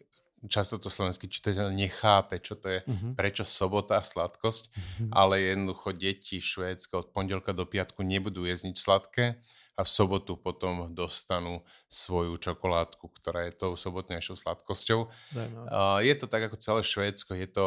často 0.46 0.78
to 0.78 0.86
slovenský 0.86 1.26
čitateľ 1.26 1.74
nechápe, 1.74 2.38
čo 2.38 2.58
to 2.58 2.70
je, 2.70 2.80
uh-huh. 2.82 3.14
prečo 3.18 3.42
sobota 3.46 3.98
a 3.98 4.06
sladkosť, 4.06 4.64
uh-huh. 4.70 5.08
ale 5.14 5.54
jednoducho 5.54 5.94
deti 5.94 6.42
Švédska 6.42 6.98
od 6.98 7.08
pondelka 7.14 7.54
do 7.54 7.66
piatku 7.66 8.02
nebudú 8.02 8.46
jesť 8.46 8.64
nič 8.70 8.78
sladké 8.82 9.38
a 9.72 9.82
v 9.82 9.88
sobotu 9.88 10.36
potom 10.36 10.92
dostanú 10.92 11.64
svoju 11.88 12.36
čokoládku, 12.36 13.08
ktorá 13.08 13.48
je 13.48 13.56
tou 13.56 13.72
sobotnejšou 13.72 14.36
sladkosťou. 14.36 15.08
Uh, 15.32 15.98
je 16.04 16.14
to 16.16 16.28
tak 16.28 16.44
ako 16.48 16.60
celé 16.60 16.80
Švédsko, 16.84 17.32
je 17.32 17.48
to, 17.48 17.66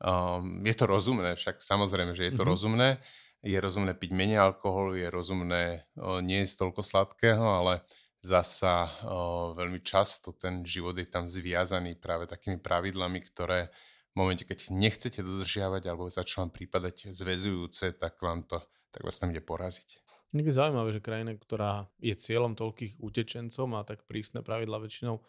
um, 0.00 0.64
je 0.64 0.74
to 0.74 0.84
rozumné, 0.88 1.36
však 1.36 1.60
samozrejme, 1.60 2.16
že 2.16 2.28
je 2.28 2.32
to 2.34 2.42
uh-huh. 2.44 2.56
rozumné. 2.56 2.88
Je 3.44 3.54
rozumné 3.60 3.92
piť 3.94 4.10
menej 4.16 4.42
alkoholu, 4.42 4.96
je 4.96 5.06
rozumné 5.12 5.84
uh, 6.00 6.24
nie 6.24 6.40
jesť 6.42 6.66
toľko 6.66 6.80
sladkého, 6.82 7.44
ale 7.44 7.84
zasa 8.26 8.90
o, 9.06 9.54
veľmi 9.54 9.80
často 9.86 10.34
ten 10.34 10.66
život 10.66 10.98
je 10.98 11.06
tam 11.06 11.30
zviazaný 11.30 11.94
práve 11.94 12.26
takými 12.26 12.58
pravidlami, 12.58 13.22
ktoré 13.22 13.70
v 14.10 14.14
momente, 14.18 14.42
keď 14.42 14.74
nechcete 14.74 15.22
dodržiavať 15.22 15.82
alebo 15.86 16.10
začnú 16.10 16.48
vám 16.48 16.52
prípadať 16.52 17.14
zväzujúce, 17.14 17.94
tak 17.94 18.18
vám 18.18 18.42
to, 18.50 18.58
tak 18.90 19.06
vás 19.06 19.22
tam 19.22 19.30
ide 19.30 19.44
poraziť. 19.44 20.05
Je 20.34 20.42
zaujímavé, 20.50 20.90
že 20.90 21.04
krajina, 21.04 21.38
ktorá 21.38 21.86
je 22.02 22.14
cieľom 22.18 22.58
toľkých 22.58 22.98
utečencov, 22.98 23.64
má 23.70 23.86
tak 23.86 24.02
prísne 24.10 24.42
pravidla 24.42 24.82
väčšinou 24.82 25.22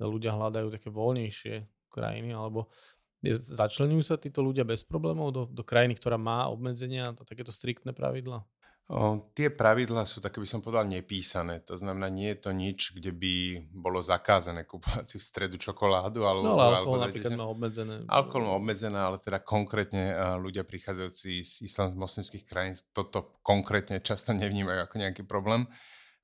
ľudia 0.00 0.32
hľadajú 0.32 0.72
také 0.72 0.88
voľnejšie 0.88 1.54
krajiny, 1.90 2.32
alebo 2.32 2.70
je, 3.18 3.34
začlenujú 3.34 4.02
sa 4.06 4.14
títo 4.14 4.40
ľudia 4.46 4.62
bez 4.62 4.86
problémov 4.86 5.34
do, 5.34 5.42
do 5.50 5.66
krajiny, 5.66 5.98
ktorá 5.98 6.14
má 6.14 6.46
obmedzenia 6.46 7.10
a 7.10 7.16
takéto 7.18 7.50
striktné 7.50 7.90
pravidla? 7.90 8.46
O, 8.88 9.20
tie 9.36 9.52
pravidla 9.52 10.08
sú 10.08 10.24
také, 10.24 10.40
by 10.40 10.48
som 10.48 10.64
povedal, 10.64 10.88
nepísané. 10.88 11.60
To 11.68 11.76
znamená, 11.76 12.08
nie 12.08 12.32
je 12.32 12.40
to 12.40 12.56
nič, 12.56 12.96
kde 12.96 13.12
by 13.12 13.34
bolo 13.68 14.00
zakázané 14.00 14.64
kúpovať 14.64 15.04
si 15.12 15.16
v 15.20 15.28
stredu 15.28 15.60
čokoládu. 15.60 16.24
Alebo, 16.24 16.56
no 16.56 16.56
ale 16.56 16.80
alkohol 16.80 17.04
napríklad 17.04 17.36
má 17.36 17.44
obmedzené. 17.52 18.08
Alkohol 18.08 18.48
má 18.48 18.54
obmedzené, 18.56 18.96
ale 18.96 19.20
teda 19.20 19.44
konkrétne 19.44 20.16
ľudia 20.40 20.64
prichádzajúci 20.64 21.44
z 21.44 21.54
islamských 21.68 22.48
krajín 22.48 22.80
toto 22.96 23.36
konkrétne 23.44 24.00
často 24.00 24.32
nevnímajú 24.32 24.80
ako 24.80 24.96
nejaký 25.04 25.22
problém. 25.28 25.68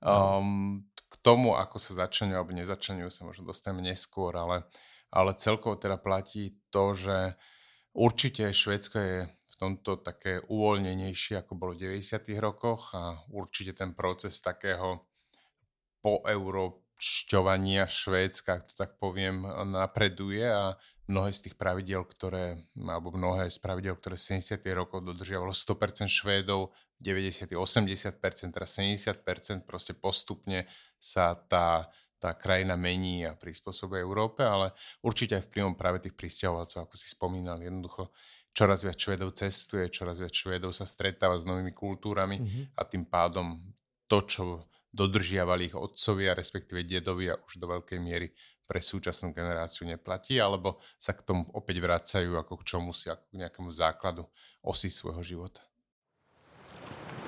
Um, 0.01 0.89
k 1.13 1.15
tomu, 1.21 1.53
ako 1.57 1.77
sa 1.77 2.09
začaňujú 2.09 2.37
alebo 2.37 2.57
nezačaňujú, 2.57 3.09
sa 3.13 3.29
možno 3.29 3.45
dostaneme 3.45 3.93
neskôr, 3.93 4.33
ale, 4.41 4.65
ale 5.13 5.37
celkovo 5.37 5.77
teda 5.77 6.01
platí 6.01 6.57
to, 6.73 6.97
že 6.97 7.37
určite 7.93 8.49
Švédsko 8.57 8.97
je 9.01 9.17
tomto 9.65 10.05
také 10.05 10.45
uvoľnenejšie, 10.45 11.41
ako 11.41 11.53
bolo 11.57 11.73
v 11.73 11.97
90. 11.97 12.37
rokoch 12.37 12.93
a 12.93 13.25
určite 13.33 13.73
ten 13.73 13.97
proces 13.97 14.37
takého 14.45 15.09
po 16.05 16.21
eurošťovania 16.21 17.89
Švédska, 17.89 18.61
ak 18.61 18.63
to 18.69 18.75
tak 18.77 19.01
poviem, 19.01 19.49
napreduje 19.73 20.45
a 20.45 20.77
mnohé 21.09 21.33
z 21.33 21.49
tých 21.49 21.57
pravidel, 21.57 22.05
ktoré, 22.05 22.61
alebo 22.77 23.09
mnohé 23.17 23.49
z 23.49 23.57
pravidel, 23.57 23.97
ktoré 23.97 24.21
70. 24.21 24.61
rokov 24.77 25.01
dodržiavalo 25.01 25.57
100% 25.57 26.05
Švédov, 26.13 26.77
90, 27.01 27.49
80%, 27.49 28.53
teraz 28.53 28.71
70%, 28.77 29.65
proste 29.65 29.97
postupne 29.97 30.69
sa 31.01 31.37
tá, 31.37 31.89
tá 32.21 32.37
krajina 32.37 32.77
mení 32.77 33.25
a 33.29 33.37
prispôsobuje 33.37 34.01
Európe, 34.01 34.45
ale 34.45 34.73
určite 35.05 35.41
aj 35.41 35.49
vplyvom 35.49 35.77
práve 35.77 36.05
tých 36.05 36.17
pristahovalcov, 36.17 36.89
ako 36.89 36.95
si 36.97 37.09
spomínal, 37.09 37.61
jednoducho 37.61 38.13
čoraz 38.55 38.87
viac 38.87 38.97
Švedov 38.97 39.35
cestuje, 39.35 39.91
čoraz 39.91 40.23
viac 40.23 40.31
Švedov 40.31 40.71
sa 40.71 40.87
stretáva 40.87 41.35
s 41.35 41.43
novými 41.43 41.75
kultúrami 41.75 42.39
mm-hmm. 42.39 42.65
a 42.79 42.83
tým 42.87 43.05
pádom 43.11 43.59
to, 44.07 44.23
čo 44.23 44.43
dodržiavali 44.95 45.75
ich 45.75 45.77
otcovia, 45.77 46.39
respektíve 46.39 46.87
dedovia 46.87 47.35
už 47.35 47.59
do 47.59 47.67
veľkej 47.67 47.99
miery 47.99 48.31
pre 48.65 48.81
súčasnú 48.81 49.35
generáciu 49.35 49.85
neplatí, 49.85 50.41
alebo 50.41 50.81
sa 50.97 51.13
k 51.13 51.27
tomu 51.27 51.45
opäť 51.53 51.83
vracajú 51.83 52.39
ako 52.39 52.63
k 52.63 52.65
čomu 52.65 52.91
si, 52.97 53.11
ako 53.11 53.27
k 53.29 53.39
nejakému 53.45 53.69
základu 53.75 54.25
osy 54.65 54.89
svojho 54.89 55.21
života. 55.21 55.61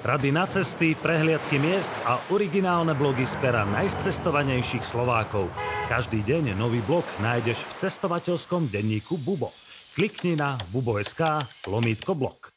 Rady 0.06 0.30
na 0.30 0.46
cesty, 0.46 0.94
prehliadky 0.94 1.58
miest 1.58 1.90
a 2.06 2.22
originálne 2.30 2.94
blogy 2.94 3.26
z 3.26 3.34
pera 3.42 3.66
najcestovanejších 3.66 4.86
Slovákov. 4.86 5.50
Každý 5.90 6.22
deň 6.22 6.54
nový 6.54 6.78
blog 6.86 7.02
nájdeš 7.18 7.66
v 7.66 7.72
cestovateľskom 7.84 8.70
denníku 8.70 9.18
Bubo. 9.18 9.50
Klikni 9.96 10.36
na 10.36 10.60
bubo.sk 10.76 11.24
lomítko 11.64 12.12
blog. 12.12 12.52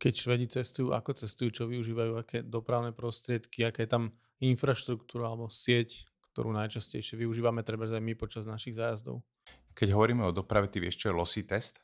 Keď 0.00 0.12
Švedi 0.16 0.48
cestujú, 0.48 0.96
ako 0.96 1.12
cestujú, 1.12 1.52
čo 1.52 1.64
využívajú, 1.68 2.16
aké 2.16 2.40
dopravné 2.40 2.96
prostriedky, 2.96 3.68
aká 3.68 3.84
je 3.84 3.92
tam 3.92 4.04
infraštruktúra 4.40 5.28
alebo 5.28 5.52
sieť, 5.52 6.08
ktorú 6.32 6.48
najčastejšie 6.56 7.20
využívame 7.20 7.60
treba 7.60 7.84
aj 7.84 8.00
my 8.00 8.16
počas 8.16 8.48
našich 8.48 8.80
zájazdov? 8.80 9.20
Keď 9.76 9.92
hovoríme 9.92 10.24
o 10.24 10.32
doprave, 10.32 10.72
ty 10.72 10.80
vieš, 10.80 10.96
čo 10.96 11.12
je 11.12 11.18
losy 11.20 11.44
test? 11.44 11.76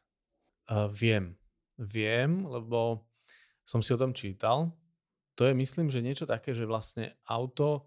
Uh, 0.73 0.89
viem. 0.89 1.37
Viem, 1.77 2.49
lebo 2.49 3.05
som 3.69 3.85
si 3.85 3.93
o 3.93 4.01
tom 4.01 4.17
čítal 4.17 4.73
to 5.39 5.47
je 5.47 5.55
myslím, 5.55 5.87
že 5.87 6.03
niečo 6.03 6.27
také, 6.27 6.51
že 6.51 6.67
vlastne 6.67 7.15
auto 7.31 7.87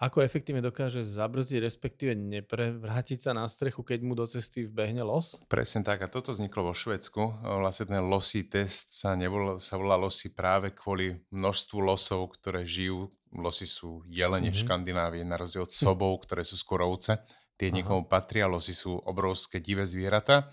ako 0.00 0.24
efektívne 0.24 0.64
dokáže 0.64 1.04
zabrzdiť, 1.04 1.60
respektíve 1.60 2.16
neprevrátiť 2.16 3.20
sa 3.20 3.36
na 3.36 3.44
strechu, 3.44 3.84
keď 3.84 4.00
mu 4.00 4.16
do 4.16 4.24
cesty 4.24 4.64
vbehne 4.64 5.04
los? 5.04 5.36
Presne 5.44 5.84
tak. 5.84 6.00
A 6.00 6.08
toto 6.08 6.32
vzniklo 6.32 6.72
vo 6.72 6.74
Švedsku. 6.74 7.44
Vlastne 7.44 7.92
ten 7.92 8.00
losí 8.00 8.48
test 8.48 8.96
sa, 8.96 9.12
nebol, 9.12 9.60
sa 9.60 9.76
volá 9.76 10.00
losy 10.00 10.32
práve 10.32 10.72
kvôli 10.72 11.20
množstvu 11.28 11.78
losov, 11.84 12.32
ktoré 12.40 12.64
žijú. 12.64 13.12
Losy 13.36 13.68
sú 13.68 14.00
jelene 14.08 14.48
mm-hmm. 14.48 14.64
Škandinávie, 14.64 15.20
na 15.20 15.36
rozdiel 15.36 15.68
od 15.68 15.72
sobov, 15.76 16.24
ktoré 16.24 16.48
sú 16.48 16.56
skôr 16.56 16.80
ovce. 16.80 17.20
Tie 17.60 17.68
Aha. 17.68 17.76
niekomu 17.76 18.08
patria. 18.08 18.48
Losy 18.48 18.72
sú 18.72 18.96
obrovské 18.96 19.60
divé 19.60 19.84
zvieratá 19.84 20.48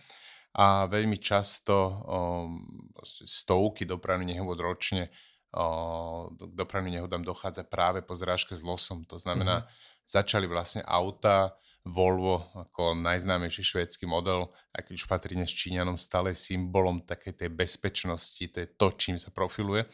a 0.58 0.92
veľmi 0.92 1.22
často 1.24 1.74
um, 2.04 2.60
stovky 3.06 3.88
dopravných 3.88 4.42
nehôd 4.42 4.60
ročne 4.60 5.08
k 6.38 6.54
dopravným 6.54 7.02
nehodám 7.02 7.26
dochádza 7.26 7.66
práve 7.66 8.06
po 8.06 8.14
zrážke 8.14 8.54
s 8.54 8.62
losom. 8.62 9.02
To 9.10 9.18
znamená, 9.18 9.66
mm-hmm. 9.66 10.06
začali 10.06 10.46
vlastne 10.46 10.86
auta, 10.86 11.58
Volvo 11.88 12.52
ako 12.52 13.00
najznámejší 13.00 13.64
švédsky 13.64 14.04
model, 14.04 14.52
keď 14.76 14.92
už 14.92 15.08
patrí 15.08 15.40
dnes 15.40 15.56
Číňanom, 15.56 15.96
stále 15.96 16.36
symbolom 16.36 17.00
takej 17.08 17.40
tej 17.40 17.50
bezpečnosti, 17.56 18.44
to 18.52 18.60
je 18.60 18.68
to, 18.76 18.88
čím 19.00 19.16
sa 19.16 19.32
profiluje. 19.32 19.88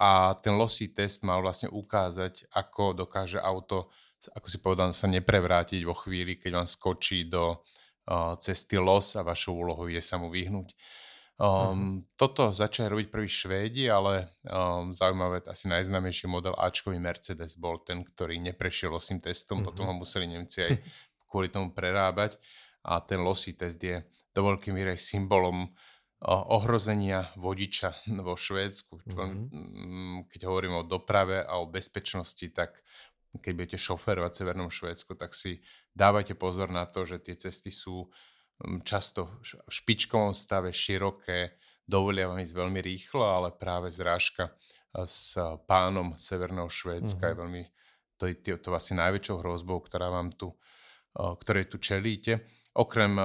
A 0.00 0.32
ten 0.40 0.56
losí 0.56 0.96
test 0.96 1.20
mal 1.20 1.44
vlastne 1.44 1.68
ukázať, 1.68 2.48
ako 2.48 2.96
dokáže 2.96 3.36
auto, 3.36 3.92
ako 4.32 4.46
si 4.48 4.56
povedal, 4.56 4.96
sa 4.96 5.04
neprevrátiť 5.04 5.84
vo 5.84 5.92
chvíli, 5.92 6.40
keď 6.40 6.64
vám 6.64 6.68
skočí 6.68 7.28
do 7.28 7.60
cesty 8.40 8.80
los 8.80 9.20
a 9.20 9.26
vašou 9.26 9.52
úlohou 9.52 9.92
je 9.92 10.00
sa 10.00 10.16
mu 10.16 10.32
vyhnúť. 10.32 10.72
Um, 11.36 11.44
uh-huh. 11.44 12.00
Toto 12.16 12.48
začali 12.48 12.88
robiť 12.88 13.06
prví 13.12 13.28
Švédi, 13.28 13.84
ale 13.92 14.32
um, 14.48 14.96
zaujímavé, 14.96 15.44
asi 15.44 15.68
najznámejší 15.68 16.32
model 16.32 16.56
Ačkový 16.56 16.96
Mercedes 16.96 17.60
bol 17.60 17.84
ten, 17.84 18.00
ktorý 18.00 18.40
neprešiel 18.40 18.96
losým 18.96 19.20
testom, 19.20 19.60
uh-huh. 19.60 19.68
potom 19.68 19.84
ho 19.84 19.94
museli 20.00 20.32
Nemci 20.32 20.64
aj 20.64 20.72
kvôli 21.28 21.52
tomu 21.52 21.76
prerábať 21.76 22.40
a 22.88 23.04
ten 23.04 23.20
losý 23.20 23.52
test 23.52 23.76
je 23.76 24.00
do 24.32 24.40
veľkej 24.48 24.72
miery 24.72 24.96
symbolom 24.96 25.68
uh, 25.68 26.42
ohrozenia 26.56 27.28
vodiča 27.36 27.92
vo 28.26 28.32
Švédsku. 28.32 29.04
Uh-huh. 29.04 30.24
Keď 30.32 30.40
hovorím 30.48 30.80
o 30.80 30.88
doprave 30.88 31.44
a 31.44 31.60
o 31.60 31.68
bezpečnosti, 31.68 32.48
tak 32.56 32.80
keď 33.36 33.52
budete 33.52 33.76
šoferovať 33.76 34.32
v 34.32 34.38
Severnom 34.40 34.70
Švédsku, 34.72 35.12
tak 35.20 35.36
si 35.36 35.60
dávajte 35.92 36.32
pozor 36.32 36.72
na 36.72 36.88
to, 36.88 37.04
že 37.04 37.20
tie 37.20 37.36
cesty 37.36 37.68
sú 37.68 38.08
často 38.84 39.40
v 39.44 39.70
špičkovom 39.70 40.32
stave, 40.32 40.72
široké, 40.72 41.56
dovolia 41.84 42.28
vám 42.28 42.42
ísť 42.42 42.54
veľmi 42.56 42.80
rýchlo, 42.82 43.24
ale 43.24 43.48
práve 43.54 43.92
zrážka 43.92 44.52
s 44.96 45.36
pánom 45.68 46.16
Severného 46.16 46.66
Švédska 46.66 47.20
mm-hmm. 47.20 47.36
je 47.36 47.40
veľmi, 47.40 47.62
to 48.16 48.24
je 48.32 48.34
to, 48.40 48.56
to 48.58 48.70
asi 48.72 48.96
najväčšou 48.96 49.44
hrozbou, 49.44 49.78
ktorá 49.84 50.08
vám 50.08 50.32
tu, 50.32 50.56
ktorej 51.14 51.68
tu 51.68 51.76
čelíte. 51.76 52.48
Okrem 52.76 53.16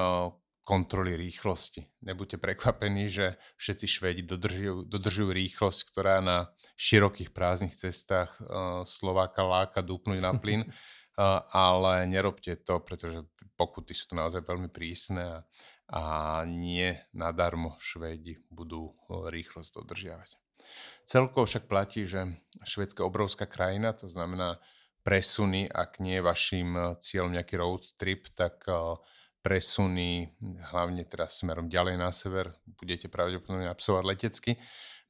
kontroly 0.62 1.18
rýchlosti. 1.18 1.84
Nebuďte 2.06 2.38
prekvapení, 2.38 3.10
že 3.10 3.36
všetci 3.58 3.86
Švédi 3.88 4.24
dodržujú, 4.24 4.88
dodržujú 4.88 5.30
rýchlosť, 5.34 5.80
ktorá 5.90 6.22
na 6.22 6.54
širokých 6.78 7.34
prázdnych 7.34 7.74
cestách 7.74 8.32
Slováka 8.86 9.42
láka 9.42 9.82
dúpnuť 9.82 10.20
na 10.22 10.32
plyn. 10.38 10.64
ale 11.52 12.08
nerobte 12.10 12.58
to, 12.62 12.82
pretože 12.82 13.26
pokuty 13.60 13.94
sú 13.94 14.12
to 14.12 14.16
naozaj 14.18 14.42
veľmi 14.42 14.74
prísne 14.74 15.22
a, 15.22 15.38
a 15.92 16.04
nie 16.48 16.98
nadarmo 17.14 17.78
Švédi 17.78 18.42
budú 18.50 18.98
rýchlosť 19.10 19.72
dodržiavať. 19.78 20.30
Celkovo 21.06 21.44
však 21.44 21.68
platí, 21.68 22.08
že 22.08 22.40
Švédska 22.64 23.04
je 23.04 23.10
obrovská 23.10 23.46
krajina, 23.46 23.92
to 23.92 24.08
znamená 24.08 24.64
presuny, 25.04 25.68
ak 25.68 26.00
nie 26.00 26.22
je 26.22 26.24
vašim 26.24 26.70
cieľom 27.02 27.36
nejaký 27.36 27.56
road 27.58 27.84
trip, 27.98 28.30
tak 28.32 28.64
presuny, 29.42 30.30
hlavne 30.72 31.04
teraz 31.10 31.42
smerom 31.42 31.66
ďalej 31.66 31.96
na 31.98 32.14
sever, 32.14 32.54
budete 32.78 33.10
pravdepodobne 33.10 33.68
absolvovať 33.68 34.06
letecky. 34.06 34.52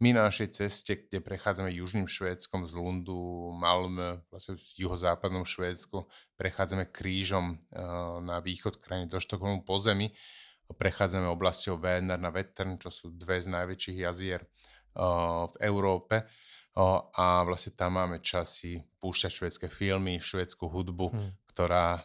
My 0.01 0.17
na 0.17 0.25
našej 0.25 0.57
ceste, 0.57 0.97
kde 0.97 1.21
prechádzame 1.21 1.69
južným 1.77 2.09
Švédskom 2.09 2.65
z 2.65 2.73
Lundu, 2.73 3.53
Malmö, 3.53 4.25
vlastne 4.33 4.57
v 4.57 4.61
juhozápadnom 4.81 5.45
Švédsku, 5.45 6.09
prechádzame 6.41 6.89
krížom 6.89 7.53
uh, 7.53 8.17
na 8.17 8.41
východ 8.41 8.81
krajiny 8.81 9.05
do 9.05 9.21
Štokholmu 9.21 9.61
po 9.61 9.77
zemi. 9.77 10.09
Prechádzame 10.73 11.29
oblasťou 11.29 11.77
Véner 11.77 12.17
na 12.17 12.33
Vettern, 12.33 12.81
čo 12.81 12.89
sú 12.89 13.13
dve 13.13 13.45
z 13.45 13.53
najväčších 13.53 13.97
jazier 14.01 14.41
uh, 14.41 15.45
v 15.53 15.55
Európe. 15.69 16.25
A 16.75 17.43
vlastne 17.43 17.75
tam 17.75 17.99
máme 17.99 18.23
časy 18.23 18.79
púšťať 19.03 19.31
švédske 19.31 19.67
filmy, 19.67 20.23
švédsku 20.23 20.63
hudbu, 20.71 21.07
hmm 21.11 21.31
ktorá, 21.51 21.99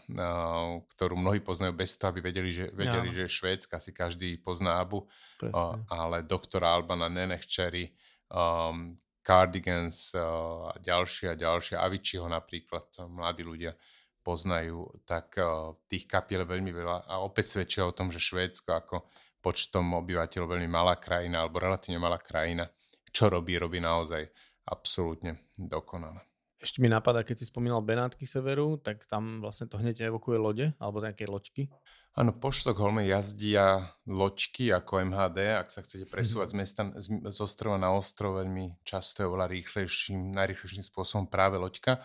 ktorú 0.99 1.15
mnohí 1.15 1.39
poznajú 1.39 1.71
bez 1.79 1.95
toho, 1.95 2.11
aby 2.11 2.35
vedeli, 2.35 2.51
že, 2.51 2.67
vedeli, 2.75 3.15
že 3.15 3.31
je 3.31 3.37
Švédska, 3.39 3.79
si 3.79 3.95
každý 3.95 4.43
pozná 4.43 4.83
Abu, 4.83 5.07
uh, 5.07 5.79
ale 5.87 6.27
doktora 6.27 6.75
Albana 6.75 7.07
Nenechčery, 7.07 7.95
um, 8.27 8.99
Cardigans 9.23 10.11
uh, 10.19 10.75
a 10.75 10.77
ďalšie 10.83 11.31
a 11.31 11.39
ďalšie, 11.39 11.79
Aviciiho 11.79 12.27
napríklad, 12.27 12.91
mladí 13.07 13.47
ľudia 13.47 13.79
poznajú, 14.27 14.91
tak 15.07 15.39
uh, 15.39 15.79
tých 15.87 16.11
kapiel 16.11 16.43
veľmi 16.43 16.75
veľa 16.75 17.07
a 17.07 17.23
opäť 17.23 17.55
svedčia 17.55 17.87
o 17.87 17.95
tom, 17.95 18.11
že 18.11 18.19
Švédsko 18.19 18.75
ako 18.75 18.97
počtom 19.39 19.95
obyvateľov 20.03 20.59
veľmi 20.59 20.67
malá 20.67 20.99
krajina 20.99 21.47
alebo 21.47 21.63
relatívne 21.63 22.03
malá 22.03 22.19
krajina, 22.19 22.67
čo 23.15 23.31
robí, 23.31 23.55
robí 23.55 23.79
naozaj 23.79 24.27
absolútne 24.67 25.39
dokonale. 25.57 26.21
Ešte 26.59 26.83
mi 26.83 26.91
napadá, 26.91 27.23
keď 27.23 27.45
si 27.45 27.47
spomínal 27.47 27.85
Benátky 27.85 28.27
severu, 28.27 28.81
tak 28.81 29.07
tam 29.07 29.39
vlastne 29.45 29.71
to 29.71 29.79
hneď 29.79 30.11
evokuje 30.11 30.39
lode, 30.41 30.67
alebo 30.81 31.05
nejaké 31.05 31.29
loďky. 31.29 31.71
Áno, 32.17 32.33
po 32.33 32.49
Štokholme 32.49 33.05
jazdia 33.05 33.93
loďky 34.09 34.73
ako 34.73 35.05
MHD, 35.05 35.53
ak 35.53 35.69
sa 35.69 35.85
chcete 35.85 36.09
presúvať 36.09 36.49
z, 36.49 36.57
mesta, 36.57 36.83
z, 36.97 37.13
z 37.13 37.39
ostrova 37.45 37.77
na 37.77 37.93
ostrov, 37.93 38.41
veľmi 38.41 38.81
často 38.89 39.21
je 39.21 39.29
oveľa 39.29 39.53
rýchlejším, 39.53 40.33
najrýchlejším 40.33 40.81
spôsobom 40.81 41.29
práve 41.29 41.61
loďka. 41.61 42.01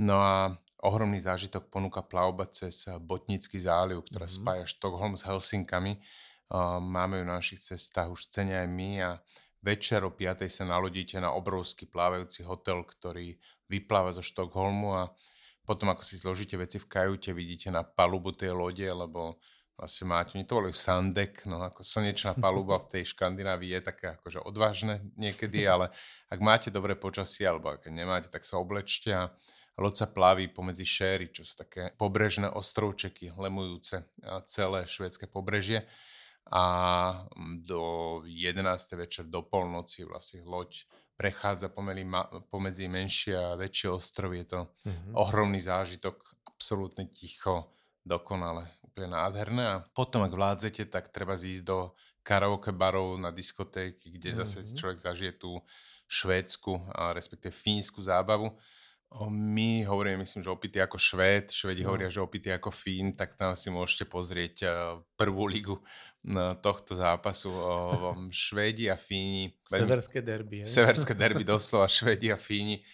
No 0.00 0.16
a 0.16 0.56
ohromný 0.80 1.20
zážitok 1.20 1.68
ponúka 1.68 2.00
plavba 2.00 2.48
cez 2.48 2.88
Botnický 3.04 3.60
záliv, 3.60 4.08
ktorá 4.08 4.24
mm-hmm. 4.24 4.40
spája 4.40 4.64
Štokholm 4.64 5.12
s 5.20 5.28
Helsinkami. 5.28 6.00
Máme 6.80 7.20
ju 7.20 7.24
na 7.28 7.36
našich 7.36 7.60
cestách 7.60 8.08
už 8.16 8.32
cene 8.32 8.56
aj 8.56 8.68
my 8.72 8.90
a 9.04 9.10
večer 9.60 10.04
o 10.04 10.10
5. 10.12 10.48
sa 10.48 10.64
nalodíte 10.64 11.20
na 11.20 11.36
obrovský 11.36 11.88
plávajúci 11.88 12.44
hotel, 12.44 12.84
ktorý 12.84 13.36
vypláva 13.68 14.10
zo 14.10 14.24
Štokholmu 14.24 14.88
a 14.96 15.02
potom 15.68 15.92
ako 15.92 16.02
si 16.02 16.18
zložíte 16.18 16.58
veci 16.58 16.82
v 16.82 16.88
kajute, 16.88 17.30
vidíte 17.30 17.70
na 17.70 17.84
palubu 17.84 18.34
tej 18.34 18.56
lode, 18.56 18.88
lebo 18.88 19.38
vlastne 19.78 20.10
máte, 20.10 20.36
oni 20.36 20.44
to 20.44 20.58
volajú 20.60 20.76
sandek, 20.76 21.46
no 21.46 21.62
ako 21.62 21.80
slnečná 21.80 22.36
paluba 22.36 22.76
v 22.82 22.98
tej 22.98 23.16
Škandinávii 23.16 23.78
je 23.78 23.80
také 23.80 24.06
akože 24.18 24.42
odvážne 24.44 25.00
niekedy, 25.14 25.64
ale 25.72 25.92
ak 26.28 26.40
máte 26.42 26.68
dobré 26.68 26.96
počasie 26.96 27.46
alebo 27.46 27.70
ak 27.70 27.88
nemáte, 27.88 28.28
tak 28.28 28.42
sa 28.44 28.58
oblečte 28.58 29.12
a 29.14 29.22
loď 29.80 30.04
sa 30.04 30.06
plaví 30.12 30.52
pomedzi 30.52 30.84
Šéry, 30.84 31.32
čo 31.32 31.46
sú 31.46 31.56
také 31.56 31.96
pobrežné 31.96 32.52
ostrovčeky 32.52 33.32
lemujúce 33.32 34.04
celé 34.44 34.84
švédske 34.84 35.30
pobrežie 35.30 35.88
a 36.50 36.64
do 37.62 37.82
11. 38.26 38.98
večer 38.98 39.30
do 39.30 39.46
polnoci 39.46 40.02
vlastne 40.02 40.42
loď 40.42 40.82
prechádza 41.14 41.70
pomedzi, 41.70 42.04
pomedzi 42.50 42.88
menšie 42.90 43.36
a 43.38 43.54
väčšie 43.54 43.88
ostrovy. 43.92 44.42
Je 44.42 44.46
to 44.56 44.60
mm-hmm. 44.66 45.12
ohromný 45.14 45.60
zážitok, 45.62 46.16
absolútne 46.48 47.06
ticho, 47.12 47.70
dokonale, 48.02 48.66
úplne 48.82 49.14
nádherné. 49.14 49.64
A 49.68 49.76
potom, 49.94 50.24
ak 50.26 50.32
vládzete, 50.32 50.88
tak 50.90 51.12
treba 51.14 51.36
zísť 51.38 51.62
do 51.62 51.92
karaoke 52.24 52.72
barov 52.72 53.20
na 53.20 53.30
diskotéky, 53.30 54.16
kde 54.16 54.32
mm-hmm. 54.32 54.42
zase 54.42 54.74
človek 54.74 54.98
zažije 54.98 55.32
tú 55.38 55.60
švédsku, 56.10 56.90
respektíve 57.14 57.54
fínsku 57.54 58.02
zábavu. 58.02 58.50
My 59.30 59.82
hovoríme, 59.82 60.22
myslím, 60.22 60.46
že 60.46 60.54
opity 60.54 60.78
ako 60.78 60.94
Švéd, 60.94 61.50
Švedi 61.50 61.82
no. 61.82 61.90
hovoria, 61.90 62.06
že 62.06 62.22
opity 62.22 62.54
ako 62.54 62.70
Fín, 62.70 63.18
tak 63.18 63.34
tam 63.34 63.58
si 63.58 63.66
môžete 63.66 64.06
pozrieť 64.06 64.70
prvú 65.18 65.50
ligu 65.50 65.82
tohto 66.62 66.94
zápasu. 66.94 67.50
Švédi 68.30 68.86
a 68.86 68.94
Fíni... 68.94 69.50
Severské 69.66 70.22
derby. 70.22 70.62
Je? 70.62 70.70
Severské 70.70 71.18
derby, 71.26 71.42
doslova 71.42 71.90
Švédi 71.90 72.30
a 72.30 72.38
Fíni 72.38 72.86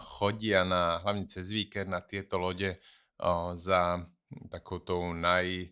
chodia 0.00 0.64
na, 0.64 1.04
hlavne 1.04 1.28
cez 1.28 1.52
víkend 1.52 1.92
na 1.92 2.00
tieto 2.00 2.40
lode 2.40 2.80
za 3.54 4.00
takouto 4.48 5.12
naj 5.12 5.68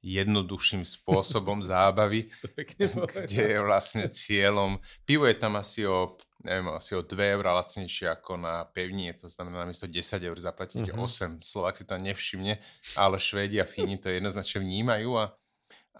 jednoduchším 0.00 0.82
spôsobom 0.88 1.60
zábavy, 1.60 2.28
kde 3.24 3.42
je 3.56 3.58
vlastne 3.60 4.08
cieľom. 4.08 4.80
Pivo 5.04 5.28
je 5.28 5.36
tam 5.36 5.60
asi 5.60 5.84
o, 5.84 6.16
neviem, 6.40 6.72
asi 6.72 6.96
o 6.96 7.04
2 7.04 7.36
eur 7.36 7.44
lacnejšie 7.44 8.08
ako 8.08 8.40
na 8.40 8.64
pevnie, 8.68 9.12
to 9.12 9.28
znamená 9.28 9.64
namiesto 9.64 9.84
10 9.84 9.96
eur 10.24 10.38
zaplatíte 10.40 10.92
mm-hmm. 10.96 11.40
8. 11.40 11.44
Slovak 11.44 11.76
si 11.76 11.84
to 11.84 12.00
nevšimne, 12.00 12.56
ale 12.96 13.16
Švédi 13.20 13.60
a 13.60 13.68
Fíni 13.68 14.00
to 14.00 14.08
jednoznačne 14.08 14.64
vnímajú 14.64 15.20
a 15.20 15.24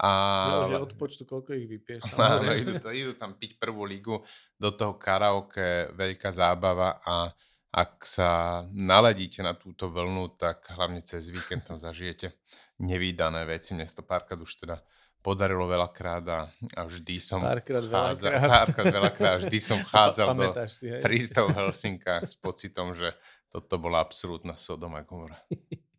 a... 0.01 0.11
Ja, 0.65 0.81
že 0.81 0.87
od 0.87 0.93
počtu, 0.97 1.29
koľko 1.29 1.53
ich 1.61 1.69
vypieš. 1.69 2.15
Áno, 2.17 2.57
idú, 2.57 2.73
idú 2.89 3.13
tam 3.21 3.37
piť 3.37 3.61
prvú 3.61 3.85
ligu, 3.85 4.25
do 4.57 4.71
toho 4.73 4.97
karaoke, 4.97 5.93
veľká 5.93 6.33
zábava 6.33 6.97
a 7.05 7.29
ak 7.71 8.03
sa 8.03 8.31
naladíte 8.73 9.45
na 9.45 9.55
túto 9.55 9.93
vlnu, 9.93 10.35
tak 10.41 10.73
hlavne 10.75 11.05
cez 11.07 11.31
víkend 11.31 11.69
tam 11.69 11.79
zažijete 11.79 12.35
nevýdané 12.81 13.45
veci. 13.45 13.77
Mne 13.77 13.87
to 13.87 14.03
párkrát 14.03 14.41
už 14.41 14.65
teda 14.65 14.81
podarilo 15.21 15.69
veľakrát 15.69 16.25
a, 16.33 16.41
a 16.49 16.81
vždy 16.89 17.21
som 17.21 17.45
párkrát, 17.45 17.85
vchádzal, 17.85 18.33
veľakrát. 18.33 18.49
párkrát 18.57 18.87
veľakrát, 18.89 19.37
vždy 19.45 19.59
som 19.61 19.79
vchádzal 19.85 20.29
do 20.33 20.49
prístav 21.05 21.45
v 21.53 21.57
Helsinkách 21.61 22.25
s 22.25 22.35
pocitom, 22.41 22.97
že 22.97 23.13
toto 23.53 23.77
bola 23.77 24.01
absolútna 24.01 24.57
Sodoma 24.57 25.05
Gomora. 25.05 25.37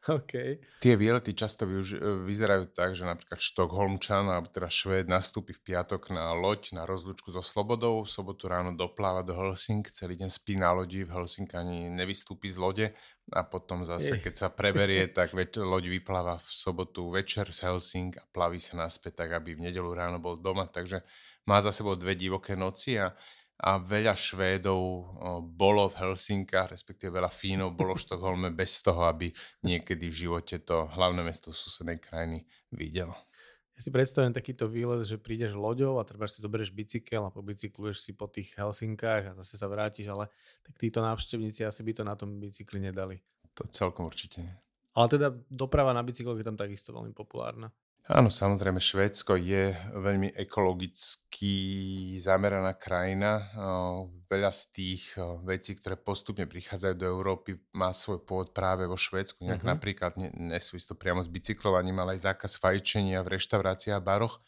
Okay. 0.20 0.56
Tie 0.80 0.96
výlety 0.96 1.36
často 1.36 1.68
využi- 1.68 2.00
e, 2.00 2.24
vyzerajú 2.24 2.72
tak, 2.72 2.96
že 2.96 3.04
napríklad 3.04 3.36
Štokholmčan 3.36 4.32
alebo 4.32 4.48
teda 4.48 4.72
Švéd 4.72 5.12
nastúpi 5.12 5.52
v 5.52 5.60
piatok 5.72 6.08
na 6.16 6.32
loď 6.32 6.72
na 6.72 6.88
rozlúčku 6.88 7.28
so 7.28 7.44
Slobodou, 7.44 8.00
v 8.00 8.08
sobotu 8.08 8.48
ráno 8.48 8.72
dopláva 8.72 9.20
do 9.20 9.36
Helsing, 9.36 9.84
celý 9.92 10.16
deň 10.16 10.30
spí 10.32 10.56
na 10.56 10.72
lodi, 10.72 11.04
v 11.04 11.12
Helsinki 11.12 11.52
ani 11.52 11.92
nevystúpi 11.92 12.48
z 12.48 12.56
lode 12.56 12.86
a 13.30 13.40
potom 13.44 13.84
zase, 13.84 14.16
keď 14.16 14.34
sa 14.34 14.48
preberie, 14.48 15.04
tak 15.16 15.36
veď, 15.36 15.60
loď 15.60 15.92
vypláva 15.92 16.40
v 16.40 16.48
sobotu 16.48 17.12
večer 17.12 17.52
z 17.52 17.68
Helsing 17.68 18.16
a 18.16 18.24
plaví 18.32 18.56
sa 18.56 18.80
naspäť 18.80 19.28
tak, 19.28 19.36
aby 19.36 19.52
v 19.52 19.68
nedelu 19.68 19.92
ráno 19.92 20.16
bol 20.16 20.40
doma, 20.40 20.64
takže 20.64 21.04
má 21.44 21.60
za 21.60 21.76
sebou 21.76 21.96
dve 21.96 22.16
divoké 22.16 22.56
noci 22.56 22.96
a 22.96 23.12
a 23.60 23.76
veľa 23.76 24.16
Švédov 24.16 24.80
bolo 25.52 25.92
v 25.92 25.98
Helsinkách, 26.00 26.72
respektíve 26.72 27.20
veľa 27.20 27.28
Fínov 27.28 27.76
bolo 27.76 27.92
v 27.92 28.02
Štokholme 28.08 28.48
bez 28.56 28.80
toho, 28.80 29.04
aby 29.04 29.28
niekedy 29.60 30.08
v 30.08 30.18
živote 30.26 30.64
to 30.64 30.88
hlavné 30.96 31.20
mesto 31.20 31.52
susednej 31.52 32.00
krajiny 32.00 32.48
videlo. 32.72 33.12
Ja 33.76 33.88
si 33.88 33.92
predstavím 33.92 34.36
takýto 34.36 34.68
výlet, 34.68 35.04
že 35.08 35.16
prídeš 35.16 35.56
loďou 35.56 36.00
a 36.00 36.04
treba 36.04 36.28
si 36.28 36.44
zoberieš 36.44 36.72
bicykel 36.72 37.24
a 37.24 37.32
pobicykluješ 37.32 37.96
si 38.00 38.12
po 38.12 38.28
tých 38.28 38.52
Helsinkách 38.56 39.32
a 39.32 39.36
zase 39.40 39.56
sa 39.56 39.68
vrátiš, 39.72 40.08
ale 40.12 40.28
tak 40.60 40.76
títo 40.76 41.00
návštevníci 41.00 41.64
asi 41.64 41.80
by 41.80 41.92
to 41.96 42.02
na 42.04 42.12
tom 42.12 42.36
bicykli 42.36 42.76
nedali. 42.76 43.20
To 43.56 43.64
celkom 43.72 44.08
určite 44.08 44.44
nie. 44.44 44.52
Ale 44.96 45.06
teda 45.08 45.32
doprava 45.48 45.96
na 45.96 46.04
bicykloch 46.04 46.36
je 46.36 46.44
tam 46.44 46.60
takisto 46.60 46.92
veľmi 46.92 47.16
populárna. 47.16 47.72
Áno, 48.08 48.32
samozrejme, 48.32 48.80
Švédsko 48.80 49.36
je 49.36 49.76
veľmi 49.94 50.32
ekologicky 50.32 51.52
zameraná 52.18 52.74
krajina. 52.74 53.52
Veľa 54.26 54.50
z 54.50 54.62
tých 54.72 55.02
vecí, 55.46 55.76
ktoré 55.78 55.94
postupne 55.94 56.48
prichádzajú 56.48 56.94
do 56.96 57.06
Európy, 57.06 57.60
má 57.76 57.94
svoj 57.94 58.24
pôvod 58.24 58.50
práve 58.56 58.88
vo 58.88 58.96
Švédsku. 58.98 59.44
Nejak 59.44 59.62
uh-huh. 59.62 59.74
napríklad 59.78 60.12
nesúvisí 60.34 60.90
to 60.90 60.98
priamo 60.98 61.22
s 61.22 61.30
bicyklovaním, 61.30 62.02
ale 62.02 62.18
aj 62.18 62.34
zákaz 62.34 62.58
fajčenia 62.58 63.22
v 63.22 63.38
reštauráciách 63.38 64.00
a 64.00 64.02
baroch. 64.02 64.42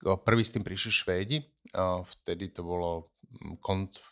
Prvý 0.00 0.42
s 0.44 0.56
tým 0.56 0.64
prišli 0.64 0.92
Švédi, 0.92 1.38
vtedy 2.04 2.52
to 2.56 2.64
bolo 2.64 3.12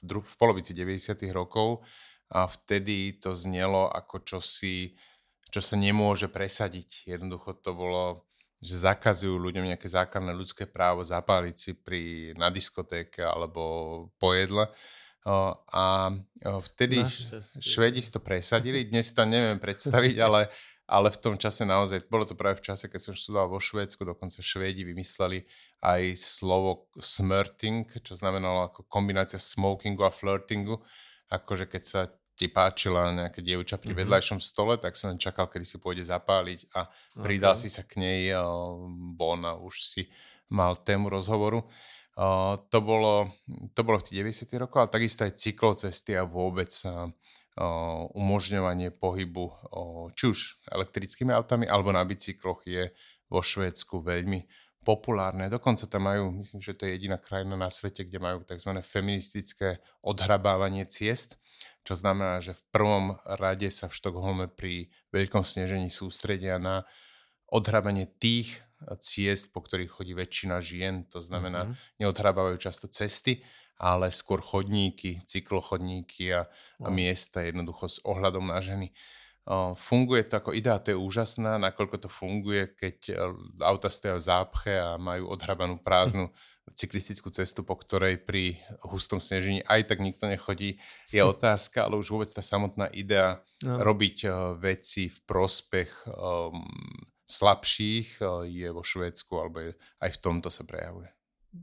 dru- 0.04 0.24
v 0.24 0.34
polovici 0.36 0.76
90. 0.76 1.28
rokov 1.32 1.80
a 2.28 2.44
vtedy 2.44 3.16
to 3.16 3.32
znelo 3.32 3.88
ako 3.88 4.20
čosi, 4.20 4.92
čo 5.48 5.60
sa 5.64 5.80
nemôže 5.80 6.28
presadiť. 6.28 7.08
Jednoducho 7.08 7.56
to 7.64 7.72
bolo 7.72 8.27
že 8.58 8.74
zakazujú 8.74 9.38
ľuďom 9.38 9.70
nejaké 9.70 9.86
základné 9.86 10.34
ľudské 10.34 10.66
právo 10.66 11.06
zapáliť 11.06 11.56
si 11.56 11.72
pri, 11.78 12.34
na 12.34 12.50
diskotéke 12.50 13.22
alebo 13.22 13.62
po 14.18 14.34
jedle. 14.34 14.66
A 15.70 16.10
vtedy 16.42 17.04
Švedi 17.60 18.00
si 18.02 18.10
to 18.10 18.18
presadili, 18.18 18.88
dnes 18.88 19.14
to 19.14 19.22
neviem 19.22 19.62
predstaviť, 19.62 20.16
ale, 20.26 20.50
ale 20.88 21.08
v 21.12 21.18
tom 21.20 21.34
čase 21.38 21.62
naozaj, 21.68 22.10
bolo 22.10 22.26
to 22.26 22.34
práve 22.34 22.58
v 22.58 22.72
čase, 22.72 22.90
keď 22.90 23.10
som 23.10 23.14
študoval 23.14 23.52
vo 23.52 23.60
Švédsku, 23.62 24.02
dokonca 24.02 24.42
Švédi 24.42 24.82
vymysleli 24.82 25.44
aj 25.84 26.18
slovo 26.18 26.90
smurting, 26.98 27.86
čo 28.02 28.18
znamenalo 28.18 28.72
ako 28.72 28.88
kombinácia 28.90 29.38
smokingu 29.38 30.02
a 30.02 30.10
flirtingu, 30.10 30.82
akože 31.28 31.68
keď 31.68 31.82
sa 31.84 32.00
ti 32.38 32.46
páčila 32.46 33.10
nejaká 33.10 33.42
dievča 33.42 33.82
pri 33.82 33.90
mm-hmm. 33.90 34.00
vedľajšom 34.06 34.38
stole, 34.38 34.78
tak 34.78 34.94
som 34.94 35.18
čakal, 35.18 35.50
kedy 35.50 35.66
si 35.66 35.82
pôjde 35.82 36.06
zapáliť 36.06 36.70
a 36.78 36.86
pridal 37.18 37.58
okay. 37.58 37.66
si 37.66 37.68
sa 37.74 37.82
k 37.82 37.98
nej 37.98 38.30
von 39.18 39.42
a 39.42 39.58
už 39.58 39.74
si 39.74 40.02
mal 40.54 40.78
tému 40.78 41.10
rozhovoru. 41.10 41.66
Uh, 42.18 42.58
to, 42.70 42.82
bolo, 42.82 43.30
to 43.74 43.80
bolo 43.86 43.98
v 44.02 44.06
tých 44.10 44.16
90. 44.50 44.50
rokoch, 44.58 44.86
ale 44.86 44.90
takisto 44.90 45.22
aj 45.22 45.38
cyklocesty 45.38 46.18
a 46.18 46.26
vôbec 46.26 46.70
uh, 46.82 47.10
umožňovanie 48.14 48.94
pohybu 48.94 49.50
či 50.14 50.24
už 50.30 50.38
elektrickými 50.70 51.34
autami 51.34 51.66
alebo 51.66 51.90
na 51.90 52.06
bicykloch 52.06 52.62
je 52.62 52.86
vo 53.26 53.42
Švédsku 53.42 53.98
veľmi 53.98 54.46
populárne. 54.86 55.50
Dokonca 55.50 55.90
tam 55.90 56.06
majú, 56.08 56.32
myslím, 56.38 56.62
že 56.62 56.78
to 56.78 56.86
je 56.86 56.96
jediná 56.96 57.18
krajina 57.18 57.58
na 57.58 57.68
svete, 57.68 58.06
kde 58.06 58.22
majú 58.22 58.46
tzv. 58.46 58.72
feministické 58.80 59.82
odhrabávanie 60.00 60.86
ciest 60.86 61.36
čo 61.86 61.94
znamená, 61.96 62.40
že 62.44 62.52
v 62.56 62.62
prvom 62.70 63.06
rade 63.24 63.68
sa 63.72 63.88
v 63.88 63.96
Štokholme 63.96 64.46
pri 64.52 64.92
veľkom 65.10 65.42
snežení 65.42 65.88
sústredia 65.88 66.60
na 66.60 66.84
odhrabanie 67.48 68.04
tých 68.06 68.60
ciest, 69.02 69.50
po 69.50 69.64
ktorých 69.64 69.90
chodí 69.90 70.12
väčšina 70.14 70.62
žien. 70.62 71.08
To 71.10 71.18
znamená, 71.18 71.66
mm-hmm. 71.66 71.98
neodhrabávajú 72.04 72.56
často 72.60 72.86
cesty, 72.86 73.42
ale 73.78 74.10
skôr 74.10 74.42
chodníky, 74.42 75.22
cyklochodníky 75.26 76.34
a, 76.34 76.46
a 76.82 76.88
miesta 76.90 77.46
jednoducho 77.46 77.86
s 77.86 77.98
ohľadom 78.02 78.50
na 78.50 78.58
ženy. 78.58 78.90
Funguje 79.80 80.28
to 80.28 80.44
ako 80.44 80.52
idea, 80.52 80.76
to 80.76 80.92
je 80.92 80.98
úžasná, 81.00 81.56
nakoľko 81.56 82.04
to 82.04 82.08
funguje, 82.12 82.68
keď 82.76 82.96
e, 83.08 83.14
auta 83.64 83.88
stoja 83.88 84.20
v 84.20 84.26
zápche 84.28 84.72
a 84.76 85.00
majú 85.00 85.32
odhrabanú 85.32 85.80
prázdnu 85.80 86.28
cyklistickú 86.78 87.32
cestu, 87.32 87.64
po 87.64 87.80
ktorej 87.80 88.20
pri 88.28 88.60
hustom 88.84 89.24
snežení 89.24 89.64
aj 89.64 89.88
tak 89.88 90.04
nikto 90.04 90.28
nechodí, 90.28 90.76
je 91.08 91.22
otázka, 91.24 91.88
ale 91.88 91.96
už 91.96 92.12
vôbec 92.12 92.28
tá 92.28 92.44
samotná 92.44 92.92
idea 92.92 93.40
no. 93.64 93.80
robiť 93.80 94.16
uh, 94.28 94.52
veci 94.60 95.08
v 95.08 95.18
prospech 95.24 96.12
um, 96.12 96.68
slabších 97.24 98.20
uh, 98.20 98.44
je 98.44 98.68
vo 98.68 98.84
Švédsku, 98.84 99.32
alebo 99.32 99.64
je, 99.64 99.70
aj 100.04 100.10
v 100.12 100.18
tomto 100.20 100.52
sa 100.52 100.68
prejavuje. 100.68 101.08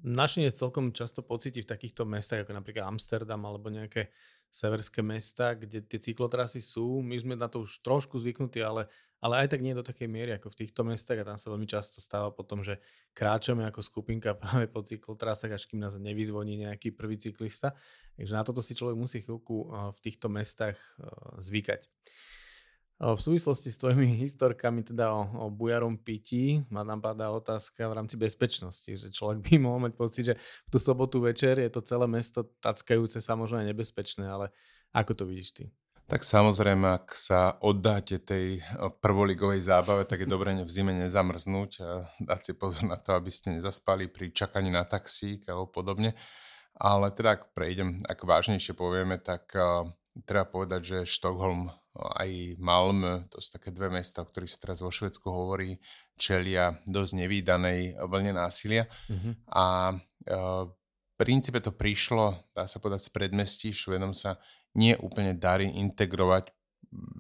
Našine 0.02 0.50
celkom 0.50 0.90
často 0.90 1.22
pocíti 1.22 1.62
v 1.62 1.70
takýchto 1.70 2.10
mestách, 2.10 2.50
ako 2.50 2.58
napríklad 2.58 2.90
Amsterdam 2.90 3.46
alebo 3.46 3.70
nejaké 3.70 4.10
severské 4.56 5.04
mesta, 5.04 5.52
kde 5.52 5.84
tie 5.84 6.00
cyklotrasy 6.00 6.64
sú. 6.64 7.04
My 7.04 7.20
sme 7.20 7.36
na 7.36 7.52
to 7.52 7.68
už 7.68 7.84
trošku 7.84 8.16
zvyknutí, 8.16 8.64
ale 8.64 8.88
ale 9.24 9.42
aj 9.42 9.58
tak 9.58 9.66
nie 9.66 9.74
do 9.74 9.82
takej 9.82 10.06
miery 10.06 10.38
ako 10.38 10.54
v 10.54 10.60
týchto 10.62 10.86
mestách 10.86 11.26
a 11.26 11.28
tam 11.34 11.40
sa 11.42 11.50
veľmi 11.50 11.66
často 11.66 11.98
stáva 11.98 12.30
potom, 12.30 12.62
že 12.62 12.78
kráčame 13.16 13.66
ako 13.66 13.82
skupinka 13.82 14.38
práve 14.42 14.70
po 14.70 14.86
cyklotrasách, 14.86 15.56
až 15.56 15.66
kým 15.66 15.82
nás 15.82 15.98
nevyzvoní 15.98 16.62
nejaký 16.62 16.94
prvý 16.94 17.18
cyklista. 17.18 17.74
Takže 18.22 18.34
na 18.38 18.44
toto 18.46 18.62
si 18.62 18.78
človek 18.78 18.94
musí 18.94 19.26
chvíľku 19.26 19.72
v 19.98 20.00
týchto 20.04 20.30
mestách 20.30 20.78
zvykať. 21.42 21.90
V 22.96 23.20
súvislosti 23.20 23.76
s 23.76 23.82
tvojimi 23.82 24.16
historkami 24.24 24.80
teda 24.80 25.12
o, 25.12 25.28
o 25.44 25.46
bujarom 25.52 26.00
pití 26.00 26.64
ma 26.72 26.88
nám 26.88 27.04
padá 27.04 27.28
otázka 27.28 27.92
v 27.92 27.96
rámci 28.00 28.16
bezpečnosti, 28.16 28.88
že 28.88 29.12
človek 29.12 29.44
by 29.44 29.54
mohol 29.60 29.92
mať 29.92 29.94
pocit, 30.00 30.24
že 30.32 30.36
v 30.40 30.70
tú 30.72 30.80
sobotu 30.80 31.20
večer 31.20 31.60
je 31.60 31.68
to 31.68 31.84
celé 31.84 32.08
mesto 32.08 32.48
tackajúce 32.64 33.20
sa 33.20 33.36
možno 33.36 33.60
aj 33.60 33.68
nebezpečné, 33.68 34.24
ale 34.24 34.56
ako 34.96 35.12
to 35.12 35.24
vidíš 35.28 35.50
ty? 35.52 35.64
Tak 36.06 36.22
samozrejme, 36.24 37.02
ak 37.02 37.18
sa 37.18 37.58
oddáte 37.60 38.22
tej 38.22 38.64
prvoligovej 39.02 39.60
zábave, 39.60 40.08
tak 40.08 40.24
je 40.24 40.30
dobré 40.30 40.54
v 40.54 40.70
zime 40.70 40.94
nezamrznúť 40.96 41.72
a 41.82 42.08
dať 42.22 42.40
si 42.46 42.52
pozor 42.56 42.86
na 42.88 42.96
to, 42.96 43.18
aby 43.18 43.28
ste 43.28 43.60
nezaspali 43.60 44.08
pri 44.08 44.32
čakaní 44.32 44.72
na 44.72 44.86
taxík 44.88 45.50
alebo 45.50 45.68
podobne. 45.68 46.14
Ale 46.78 47.10
teda 47.12 47.42
ak 47.42 47.58
prejdem, 47.58 48.06
ak 48.06 48.22
vážnejšie 48.22 48.78
povieme, 48.78 49.18
tak 49.18 49.50
uh, 49.58 49.90
treba 50.30 50.46
povedať, 50.46 50.82
že 50.86 50.98
Štokholm 51.10 51.74
aj 51.96 52.60
Malmö, 52.60 53.28
to 53.32 53.40
sú 53.40 53.56
také 53.56 53.72
dve 53.72 53.88
mesta, 53.88 54.24
o 54.24 54.28
ktorých 54.28 54.52
sa 54.52 54.60
teraz 54.60 54.84
vo 54.84 54.92
Švedsku 54.92 55.28
hovorí, 55.32 55.80
čelia 56.20 56.76
dosť 56.84 57.12
nevýdanej 57.24 58.00
vlne 58.04 58.36
násilia. 58.36 58.88
Mm-hmm. 59.08 59.34
A 59.52 59.66
uh, 59.96 60.64
v 60.68 61.14
princípe 61.16 61.64
to 61.64 61.72
prišlo, 61.72 62.52
dá 62.52 62.68
sa 62.68 62.84
povedať, 62.84 63.08
z 63.08 63.12
predmestí. 63.16 63.68
Švedom 63.72 64.12
sa 64.12 64.36
nie 64.76 64.92
úplne 65.00 65.40
darí 65.40 65.72
integrovať 65.72 66.52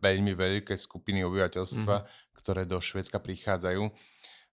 veľmi 0.04 0.36
veľké 0.36 0.76
skupiny 0.76 1.24
obyvateľstva, 1.24 1.96
mm-hmm. 2.04 2.36
ktoré 2.36 2.68
do 2.68 2.80
Švedska 2.84 3.24
prichádzajú, 3.24 3.84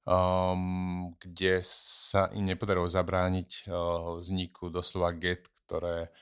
um, 0.06 1.14
kde 1.18 1.62
sa 1.66 2.30
im 2.30 2.46
nepodarilo 2.46 2.86
zabrániť 2.86 3.66
uh, 3.66 4.18
vzniku 4.22 4.70
doslova 4.70 5.10
get, 5.18 5.50
ktoré 5.66 6.14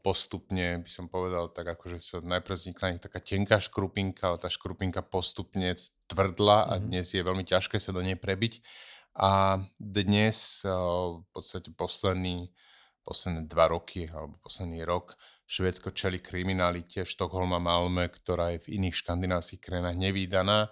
postupne, 0.00 0.80
by 0.80 0.90
som 0.90 1.12
povedal, 1.12 1.52
tak 1.52 1.68
akože 1.76 2.00
sa 2.00 2.16
najprv 2.24 2.56
vznikla 2.56 3.04
taká 3.04 3.20
tenká 3.20 3.60
škrupinka, 3.60 4.32
ale 4.32 4.40
tá 4.40 4.48
škrupinka 4.48 5.04
postupne 5.04 5.76
tvrdla 6.08 6.58
a 6.64 6.72
mm-hmm. 6.76 6.86
dnes 6.88 7.06
je 7.12 7.20
veľmi 7.20 7.44
ťažké 7.44 7.76
sa 7.76 7.92
do 7.92 8.00
nej 8.00 8.16
prebiť. 8.16 8.64
A 9.18 9.60
dnes 9.76 10.62
v 10.64 11.26
podstate 11.34 11.74
posledný, 11.74 12.48
posledné 13.02 13.50
dva 13.50 13.66
roky 13.68 14.06
alebo 14.08 14.38
posledný 14.40 14.86
rok 14.86 15.18
Švédsko 15.48 15.96
čeli 15.96 16.20
kriminalite, 16.20 17.08
Štokholm 17.08 17.56
a 17.56 17.60
Malmö, 17.60 18.04
ktorá 18.12 18.52
je 18.52 18.68
v 18.68 18.76
iných 18.78 19.00
škandinávskych 19.00 19.64
krajinách 19.64 19.96
nevýdaná. 19.96 20.68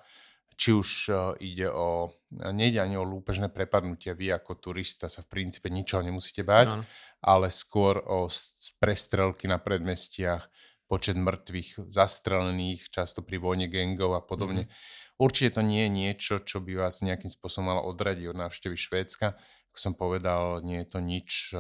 Či 0.57 0.73
už 0.73 0.89
e, 1.09 1.13
ide 1.53 1.69
o, 1.69 2.13
nejde 2.33 2.81
ani 2.81 2.97
o 2.97 3.05
lúpežné 3.05 3.53
prepadnutie, 3.53 4.13
vy 4.17 4.37
ako 4.37 4.57
turista 4.57 5.09
sa 5.09 5.25
v 5.25 5.33
princípe 5.33 5.69
ničoho 5.69 6.05
nemusíte 6.05 6.45
báť, 6.45 6.69
no. 6.77 6.85
Ale 7.23 7.53
skôr 7.53 8.01
o 8.03 8.29
prestrelky 8.81 9.49
na 9.49 9.57
predmestiach, 9.61 10.49
počet 10.87 11.19
mŕtvych, 11.19 11.91
zastrelených, 11.91 12.95
často 12.95 13.19
pri 13.27 13.43
vojne 13.43 13.67
gengov 13.67 14.15
a 14.15 14.23
podobne. 14.23 14.71
Mm. 14.71 14.73
Určite 15.19 15.59
to 15.59 15.63
nie 15.67 15.89
je 15.89 15.91
niečo, 15.91 16.35
čo 16.47 16.63
by 16.63 16.87
vás 16.87 17.03
nejakým 17.03 17.33
spôsobom 17.33 17.75
malo 17.75 17.83
odradiť 17.91 18.31
od 18.31 18.37
návštevy 18.39 18.77
Švédska 18.79 19.35
ako 19.77 19.93
som 19.93 20.01
povedal, 20.01 20.65
nie 20.65 20.81
je 20.81 20.89
to 20.89 21.05
nič 21.05 21.53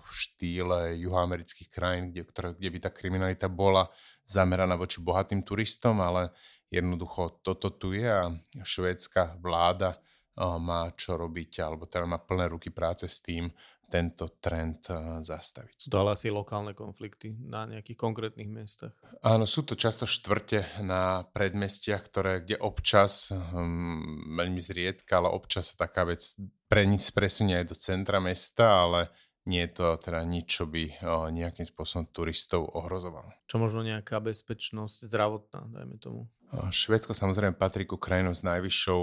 štýle 0.08 0.96
juhoamerických 1.04 1.68
krajín, 1.68 2.16
kde, 2.16 2.24
ktoré, 2.24 2.48
kde 2.56 2.72
by 2.72 2.78
tá 2.80 2.88
kriminalita 2.88 3.52
bola 3.52 3.92
zameraná 4.24 4.72
voči 4.80 5.04
bohatým 5.04 5.44
turistom, 5.44 6.00
ale 6.00 6.32
jednoducho 6.72 7.44
toto 7.44 7.68
tu 7.76 7.92
je 7.92 8.08
a 8.08 8.32
švédska 8.64 9.36
vláda 9.44 10.00
má 10.40 10.96
čo 10.96 11.20
robiť, 11.20 11.60
alebo 11.60 11.84
teda 11.84 12.08
má 12.08 12.16
plné 12.16 12.48
ruky 12.48 12.72
práce 12.72 13.04
s 13.04 13.20
tým, 13.20 13.52
tento 13.88 14.28
trend 14.38 14.84
eh, 14.92 15.24
zastaviť. 15.24 15.76
Sú 15.80 15.88
to 15.88 15.98
ale 15.98 16.14
asi 16.14 16.28
lokálne 16.28 16.76
konflikty 16.76 17.34
na 17.40 17.64
nejakých 17.64 17.98
konkrétnych 17.98 18.46
miestach? 18.46 18.92
Áno, 19.24 19.48
sú 19.48 19.64
to 19.64 19.74
často 19.74 20.04
štvrte 20.04 20.84
na 20.84 21.24
predmestiach, 21.32 22.04
ktoré, 22.04 22.44
kde 22.44 22.60
občas, 22.60 23.32
hm, 23.32 24.36
veľmi 24.36 24.60
zriedka, 24.60 25.24
ale 25.24 25.32
občas 25.32 25.72
sa 25.72 25.88
taká 25.88 26.04
vec 26.04 26.20
pre 26.68 26.84
presunie 27.16 27.56
aj 27.56 27.66
do 27.72 27.76
centra 27.76 28.20
mesta, 28.20 28.84
ale 28.84 29.08
nie 29.48 29.64
je 29.64 29.80
to 29.80 29.96
teda 29.96 30.20
nič, 30.28 30.60
čo 30.60 30.68
by 30.68 30.84
o, 30.84 31.26
eh, 31.26 31.40
nejakým 31.40 31.64
spôsobom 31.64 32.12
turistov 32.12 32.68
ohrozovalo. 32.76 33.32
Čo 33.48 33.56
možno 33.56 33.80
nejaká 33.80 34.20
bezpečnosť 34.20 35.08
zdravotná, 35.08 35.64
dajme 35.72 35.96
tomu? 35.96 36.28
Eh, 36.52 36.72
Švedsko 36.72 37.12
samozrejme 37.12 37.56
patrí 37.56 37.88
ku 37.88 38.00
krajinom 38.00 38.32
s 38.32 38.44
najvyššou 38.44 39.02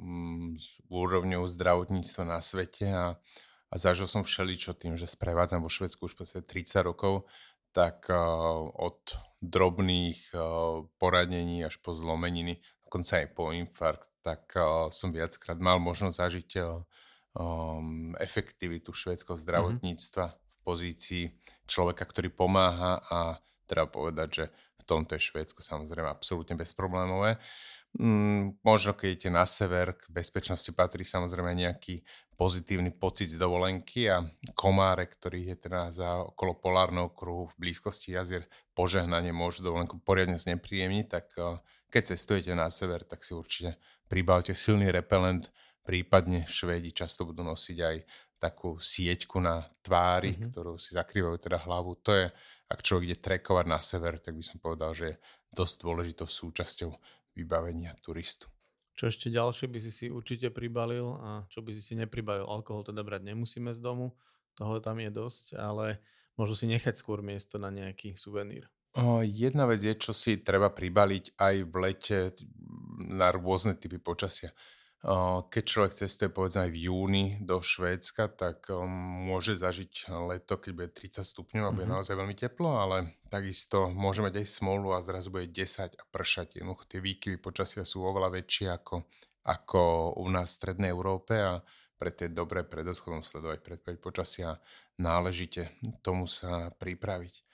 um, 0.00 0.56
úrovňou 0.92 1.44
zdravotníctva 1.48 2.22
na 2.24 2.38
svete 2.40 2.86
a 2.88 3.04
a 3.74 3.76
zažil 3.76 4.06
som 4.06 4.22
všeličo 4.22 4.78
tým, 4.78 4.94
že 4.94 5.10
sprevádzam 5.10 5.66
vo 5.66 5.70
Švedsku 5.72 6.06
už 6.06 6.14
30 6.14 6.46
rokov, 6.86 7.26
tak 7.74 8.06
uh, 8.06 8.14
od 8.70 9.18
drobných 9.42 10.30
uh, 10.30 10.86
poradení 11.02 11.66
až 11.66 11.82
po 11.82 11.90
zlomeniny, 11.90 12.62
dokonca 12.86 13.18
aj 13.18 13.28
po 13.34 13.50
infarkt, 13.50 14.06
tak 14.22 14.54
uh, 14.54 14.94
som 14.94 15.10
viackrát 15.10 15.58
mal 15.58 15.82
možnosť 15.82 16.14
zažiť 16.14 16.50
uh, 16.62 16.86
um, 17.34 18.14
efektivitu 18.22 18.94
švedského 18.94 19.34
mhm. 19.34 19.42
zdravotníctva 19.42 20.24
mm-hmm. 20.30 20.38
v 20.38 20.56
pozícii 20.62 21.24
človeka, 21.66 22.06
ktorý 22.06 22.30
pomáha 22.30 23.02
a 23.10 23.18
treba 23.66 23.90
povedať, 23.90 24.28
že 24.30 24.44
v 24.78 24.82
tomto 24.86 25.16
je 25.18 25.26
Švédsko 25.26 25.64
samozrejme 25.64 26.06
absolútne 26.06 26.54
bezproblémové. 26.54 27.40
Mm, 27.94 28.58
možno 28.66 28.98
keď 28.98 29.06
idete 29.06 29.30
na 29.30 29.46
sever, 29.46 29.94
k 29.94 30.10
bezpečnosti 30.10 30.66
patrí 30.74 31.06
samozrejme 31.06 31.54
nejaký 31.54 32.02
pozitívny 32.34 32.90
pocit 32.90 33.30
z 33.30 33.38
dovolenky 33.38 34.10
a 34.10 34.26
komáre, 34.58 35.06
ktorý 35.06 35.54
je 35.54 35.56
teda 35.62 35.94
za 35.94 36.26
okolo 36.26 36.58
polárneho 36.58 37.14
kruhu 37.14 37.46
v 37.54 37.70
blízkosti 37.70 38.18
jazier 38.18 38.50
požehnanie 38.74 39.30
môžu 39.30 39.62
dovolenku 39.62 40.02
poriadne 40.02 40.34
znepríjemniť, 40.34 41.06
tak 41.06 41.30
eh, 41.38 41.62
keď 41.94 42.02
cestujete 42.18 42.52
na 42.58 42.66
sever, 42.74 43.06
tak 43.06 43.22
si 43.22 43.38
určite 43.38 43.78
pribavte 44.10 44.58
silný 44.58 44.90
repelent, 44.90 45.54
prípadne 45.86 46.50
Švédi 46.50 46.90
často 46.90 47.22
budú 47.22 47.46
nosiť 47.46 47.78
aj 47.78 47.96
takú 48.42 48.76
sieťku 48.76 49.38
na 49.38 49.62
tvári, 49.80 50.34
mm-hmm. 50.34 50.50
ktorú 50.50 50.74
si 50.76 50.98
zakrývajú 50.98 51.38
teda 51.38 51.62
hlavu. 51.62 51.96
To 52.02 52.10
je, 52.12 52.26
ak 52.68 52.82
človek 52.82 53.04
ide 53.08 53.18
trekovať 53.22 53.66
na 53.70 53.78
sever, 53.78 54.18
tak 54.18 54.34
by 54.34 54.44
som 54.44 54.58
povedal, 54.58 54.90
že 54.92 55.14
je 55.14 55.20
dosť 55.54 55.74
dôležitou 55.86 56.26
súčasťou 56.26 56.90
vybavenia 57.34 57.98
turistu. 58.00 58.48
Čo 58.94 59.10
ešte 59.10 59.26
ďalšie 59.26 59.66
by 59.66 59.78
si 59.82 59.90
si 59.90 60.06
určite 60.06 60.54
pribalil 60.54 61.18
a 61.18 61.42
čo 61.50 61.66
by 61.66 61.74
si 61.74 61.82
si 61.82 61.98
nepribalil? 61.98 62.46
Alkohol 62.46 62.86
teda 62.86 63.02
brať 63.02 63.26
nemusíme 63.26 63.74
z 63.74 63.82
domu, 63.82 64.14
toho 64.54 64.78
tam 64.78 65.02
je 65.02 65.10
dosť, 65.10 65.58
ale 65.58 65.98
možno 66.38 66.54
si 66.54 66.70
nechať 66.70 66.94
skôr 66.94 67.18
miesto 67.18 67.58
na 67.58 67.74
nejaký 67.74 68.14
suvenír. 68.14 68.70
Jedna 69.26 69.66
vec 69.66 69.82
je, 69.82 69.90
čo 69.98 70.14
si 70.14 70.38
treba 70.38 70.70
pribaliť 70.70 71.34
aj 71.34 71.54
v 71.66 71.74
lete 71.82 72.18
na 73.10 73.34
rôzne 73.34 73.74
typy 73.74 73.98
počasia. 73.98 74.54
Keď 75.52 75.64
človek 75.68 75.92
cestuje 75.92 76.32
povedzme 76.32 76.64
aj 76.64 76.72
v 76.72 76.88
júni 76.88 77.24
do 77.44 77.60
Švédska, 77.60 78.32
tak 78.40 78.72
um, 78.72 78.88
môže 79.28 79.52
zažiť 79.60 80.08
leto, 80.32 80.56
keď 80.56 80.72
bude 80.72 80.90
30 80.96 81.20
stupňov 81.20 81.64
a 81.68 81.74
bude 81.76 81.84
mm-hmm. 81.84 81.92
naozaj 81.92 82.16
veľmi 82.16 82.32
teplo, 82.32 82.80
ale 82.80 83.20
takisto 83.28 83.92
môže 83.92 84.24
mať 84.24 84.40
aj 84.40 84.46
smolu 84.48 84.96
a 84.96 85.04
zrazu 85.04 85.28
bude 85.28 85.52
10 85.52 86.00
a 86.00 86.04
pršať. 86.08 86.56
Jednoducho 86.56 86.88
tie 86.88 87.04
výkyvy 87.04 87.36
počasia 87.36 87.84
sú 87.84 88.00
oveľa 88.00 88.32
väčšie 88.32 88.72
ako, 88.72 89.04
ako 89.44 89.80
u 90.24 90.26
nás 90.32 90.56
v 90.56 90.56
Strednej 90.56 90.88
Európe 90.96 91.36
a 91.36 91.60
preto 92.00 92.24
je 92.24 92.32
dobré 92.32 92.64
pred 92.64 92.88
odchodom 92.88 93.20
sledovať 93.20 93.60
predpoveď 93.60 93.96
počasia 94.00 94.56
náležite 94.96 95.68
tomu 96.00 96.24
sa 96.24 96.72
pripraviť. 96.80 97.44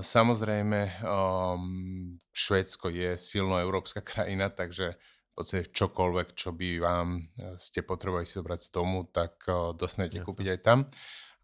Samozrejme, 0.00 1.02
um, 1.02 2.14
Švédsko 2.30 2.94
je 2.94 3.18
silno 3.18 3.58
európska 3.58 4.00
krajina, 4.08 4.48
takže 4.48 4.96
podstate 5.34 5.70
čokoľvek, 5.74 6.28
čo 6.38 6.54
by 6.54 6.68
vám 6.78 7.08
e, 7.18 7.20
ste 7.58 7.82
potrebovali 7.82 8.26
si 8.26 8.38
zobrať 8.38 8.60
z 8.66 8.70
domu, 8.70 9.06
tak 9.10 9.42
e, 9.50 9.74
dostanete 9.74 10.22
Jasne. 10.22 10.26
kúpiť 10.26 10.46
aj 10.54 10.60
tam. 10.62 10.78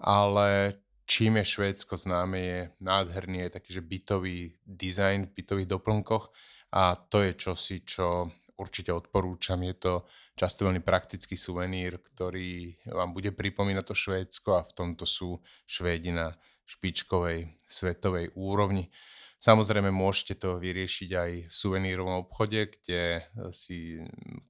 Ale 0.01 0.79
čím 1.05 1.43
je 1.43 1.45
Švédsko 1.45 1.99
známe, 1.99 2.39
je 2.39 2.59
nádherný 2.81 3.51
je 3.51 3.55
taký, 3.59 3.71
že 3.75 3.83
bytový 3.83 4.55
dizajn 4.63 5.29
v 5.29 5.35
bytových 5.35 5.69
doplnkoch 5.75 6.25
a 6.71 6.95
to 6.95 7.27
je 7.27 7.33
čosi, 7.35 7.83
čo 7.83 8.31
určite 8.63 8.95
odporúčam. 8.95 9.59
Je 9.67 9.75
to 9.75 9.93
často 10.39 10.65
veľmi 10.65 10.81
praktický 10.81 11.35
suvenír, 11.35 11.99
ktorý 11.99 12.79
vám 12.95 13.11
bude 13.11 13.35
pripomínať 13.35 13.85
to 13.85 13.95
Švédsko 13.97 14.49
a 14.57 14.67
v 14.69 14.73
tomto 14.73 15.05
sú 15.05 15.37
Švédi 15.67 16.15
na 16.15 16.33
špičkovej 16.65 17.59
svetovej 17.67 18.31
úrovni. 18.39 18.87
Samozrejme 19.41 19.89
môžete 19.89 20.37
to 20.37 20.61
vyriešiť 20.61 21.11
aj 21.17 21.31
v 21.49 21.53
suvenírovom 21.53 22.29
obchode, 22.29 22.77
kde 22.77 23.25
eh, 23.25 23.51
si 23.57 23.97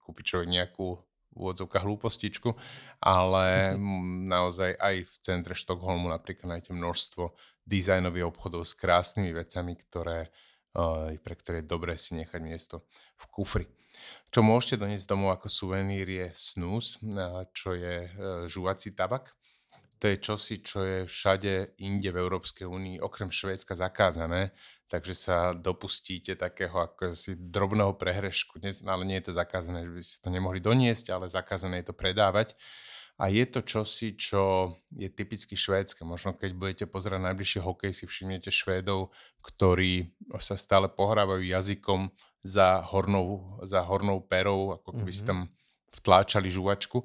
kúpi 0.02 0.26
človek 0.26 0.50
nejakú 0.50 0.98
v 1.30 1.46
úvodzovkách 1.46 1.86
hlúpostičku, 1.86 2.58
ale 2.98 3.78
naozaj 4.26 4.74
aj 4.74 5.06
v 5.06 5.14
centre 5.22 5.54
Štokholmu 5.54 6.10
napríklad 6.10 6.58
nájdete 6.58 6.74
množstvo 6.74 7.38
dizajnových 7.62 8.34
obchodov 8.34 8.66
s 8.66 8.74
krásnymi 8.74 9.30
vecami, 9.30 9.78
ktoré, 9.78 10.34
eh, 10.74 11.14
pre 11.22 11.34
ktoré 11.38 11.62
je 11.62 11.70
dobré 11.70 11.94
si 11.94 12.18
nechať 12.18 12.40
miesto 12.42 12.82
v 13.14 13.24
kufri. 13.30 13.66
Čo 14.34 14.42
môžete 14.42 14.82
doniesť 14.82 15.06
domov 15.06 15.38
ako 15.38 15.46
suvenír 15.46 16.06
je 16.10 16.26
snus, 16.34 16.98
eh, 16.98 17.46
čo 17.54 17.78
je 17.78 18.10
žuvací 18.50 18.90
tabak 18.98 19.30
to 20.00 20.08
je 20.08 20.16
čosi, 20.16 20.64
čo 20.64 20.80
je 20.80 20.98
všade 21.04 21.76
inde 21.84 22.08
v 22.08 22.20
Európskej 22.24 22.64
únii, 22.64 23.04
okrem 23.04 23.28
Švédska 23.28 23.76
zakázané, 23.76 24.56
takže 24.88 25.12
sa 25.12 25.52
dopustíte 25.52 26.34
takého 26.40 26.72
ako 26.72 27.12
si 27.12 27.36
drobného 27.36 27.94
prehrešku, 28.00 28.58
ale 28.88 29.02
nie 29.04 29.20
je 29.20 29.30
to 29.30 29.34
zakázané, 29.36 29.84
že 29.84 29.92
by 29.92 30.02
ste 30.02 30.16
to 30.24 30.30
nemohli 30.32 30.58
doniesť, 30.58 31.12
ale 31.12 31.28
zakázané 31.28 31.84
je 31.84 31.92
to 31.92 31.94
predávať. 31.94 32.56
A 33.20 33.28
je 33.28 33.44
to 33.44 33.60
čosi, 33.60 34.16
čo 34.16 34.72
je 34.96 35.12
typicky 35.12 35.52
švédske. 35.52 36.08
Možno 36.08 36.32
keď 36.32 36.50
budete 36.56 36.84
pozerať 36.88 37.20
najbližšie 37.28 37.60
hokej, 37.60 37.92
si 37.92 38.08
všimnete 38.08 38.48
Švédov, 38.48 39.12
ktorí 39.44 40.16
sa 40.40 40.56
stále 40.56 40.88
pohrávajú 40.88 41.44
jazykom 41.44 42.08
za 42.40 42.80
hornou, 42.80 43.60
za 43.60 43.84
hornou 43.84 44.24
perou, 44.24 44.80
ako 44.80 44.96
keby 44.96 45.12
mm-hmm. 45.12 45.20
si 45.20 45.28
tam 45.28 45.52
vtláčali 46.00 46.48
žuvačku. 46.48 47.04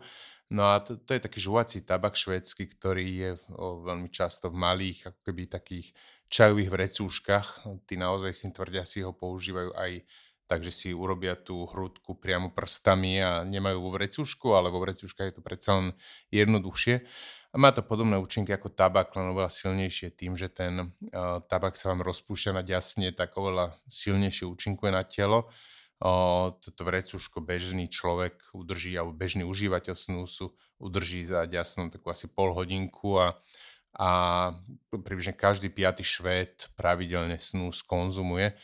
No 0.54 0.70
a 0.70 0.80
to, 0.80 1.02
to 1.02 1.18
je 1.18 1.26
taký 1.26 1.40
žuvací 1.42 1.82
tabak 1.82 2.14
švédsky, 2.14 2.70
ktorý 2.70 3.08
je 3.18 3.32
o, 3.58 3.82
veľmi 3.82 4.14
často 4.14 4.54
v 4.54 4.62
malých, 4.62 5.10
ako 5.10 5.20
keby 5.26 5.50
takých 5.50 5.90
čajových 6.30 6.70
vrecúškach. 6.70 7.48
Tí 7.90 7.98
naozaj 7.98 8.32
si 8.34 8.54
tvrdia, 8.54 8.86
si 8.86 9.02
ho 9.02 9.10
používajú 9.10 9.74
aj 9.74 10.06
takže 10.46 10.70
si 10.70 10.90
urobia 10.94 11.34
tú 11.34 11.66
hrudku 11.66 12.18
priamo 12.22 12.54
prstami 12.54 13.18
a 13.18 13.42
nemajú 13.42 13.82
vo 13.82 13.92
vrecúšku, 13.98 14.54
ale 14.54 14.70
vo 14.70 14.82
vrecúškach 14.82 15.34
je 15.34 15.36
to 15.42 15.44
predsa 15.46 15.82
len 15.82 15.88
jednoduchšie. 16.30 17.02
A 17.50 17.56
má 17.58 17.72
to 17.72 17.82
podobné 17.82 18.20
účinky 18.20 18.52
ako 18.52 18.70
tabak, 18.76 19.16
len 19.16 19.32
oveľa 19.32 19.48
silnejšie 19.48 20.12
tým, 20.14 20.36
že 20.36 20.52
ten 20.52 20.92
uh, 20.92 21.40
tabak 21.48 21.80
sa 21.80 21.96
vám 21.96 22.04
rozpúšťa 22.04 22.52
na 22.52 22.64
ďasne, 22.68 23.16
tak 23.16 23.34
oveľa 23.40 23.80
silnejšie 23.88 24.46
účinkuje 24.46 24.92
na 24.92 25.08
telo. 25.08 25.50
Toto 26.60 26.82
vrecúško 26.84 27.40
bežný 27.40 27.88
človek 27.88 28.52
udrží, 28.52 28.92
alebo 29.00 29.16
bežný 29.16 29.48
užívateľ 29.48 29.96
snúsu 29.96 30.52
udrží 30.76 31.24
za 31.24 31.48
ďasnom 31.48 31.88
takú 31.88 32.12
asi 32.12 32.28
pol 32.28 32.52
hodinku 32.52 33.16
a, 33.16 33.40
a 33.96 34.10
približne 34.92 35.32
každý 35.32 35.72
piaty 35.72 36.04
švéd 36.04 36.76
pravidelne 36.76 37.40
snús 37.40 37.80
konzumuje. 37.80 38.60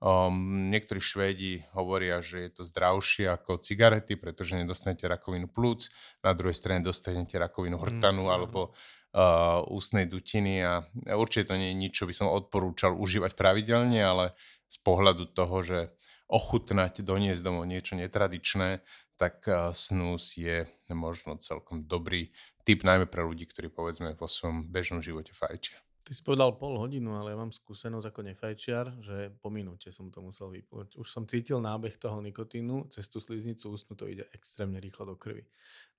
Um, 0.00 0.72
niektorí 0.72 0.96
Švédi 0.96 1.60
hovoria, 1.76 2.24
že 2.24 2.48
je 2.48 2.50
to 2.56 2.62
zdravšie 2.64 3.28
ako 3.36 3.60
cigarety, 3.60 4.16
pretože 4.16 4.56
nedostanete 4.56 5.04
rakovinu 5.04 5.52
plúc, 5.52 5.92
na 6.24 6.32
druhej 6.32 6.56
strane 6.56 6.80
dostanete 6.80 7.36
rakovinu 7.36 7.76
mm, 7.76 7.84
hrtanu 7.84 8.24
mm, 8.24 8.32
alebo 8.32 8.72
uh, 8.72 9.60
ústnej 9.68 10.08
dutiny 10.08 10.64
a 10.64 10.88
určite 11.12 11.52
to 11.52 11.60
nie 11.60 11.76
je 11.76 11.80
nič, 11.84 11.92
čo 11.92 12.08
by 12.08 12.16
som 12.16 12.32
odporúčal 12.32 12.96
užívať 12.96 13.36
pravidelne, 13.36 14.00
ale 14.00 14.32
z 14.72 14.80
pohľadu 14.80 15.36
toho, 15.36 15.60
že 15.60 15.92
ochutnať, 16.30 17.02
doniesť 17.02 17.42
domov 17.42 17.66
niečo 17.66 17.98
netradičné, 17.98 18.80
tak 19.18 19.44
uh, 19.50 19.74
snus 19.74 20.38
je 20.38 20.64
možno 20.88 21.36
celkom 21.42 21.84
dobrý 21.84 22.30
typ, 22.64 22.86
najmä 22.86 23.10
pre 23.10 23.26
ľudí, 23.26 23.50
ktorí 23.50 23.68
povedzme 23.68 24.14
vo 24.14 24.30
svojom 24.30 24.70
bežnom 24.70 25.02
živote 25.02 25.34
fajčia. 25.34 25.76
Ty 26.00 26.16
si 26.16 26.24
povedal 26.24 26.56
pol 26.56 26.80
hodinu, 26.80 27.20
ale 27.20 27.34
ja 27.34 27.38
mám 27.38 27.52
skúsenosť 27.52 28.06
ako 28.08 28.20
nefajčiar, 28.32 28.86
že 29.04 29.30
po 29.38 29.52
minúte 29.52 29.92
som 29.92 30.08
to 30.08 30.24
musel 30.24 30.48
vypúť. 30.48 30.96
Už 30.96 31.06
som 31.06 31.28
cítil 31.28 31.60
nábeh 31.60 32.00
toho 32.00 32.24
nikotínu, 32.24 32.88
cez 32.88 33.12
tú 33.12 33.20
sliznicu 33.20 33.68
ústnu 33.68 33.94
to 33.94 34.08
ide 34.08 34.24
extrémne 34.32 34.80
rýchlo 34.80 35.12
do 35.12 35.14
krvi. 35.20 35.44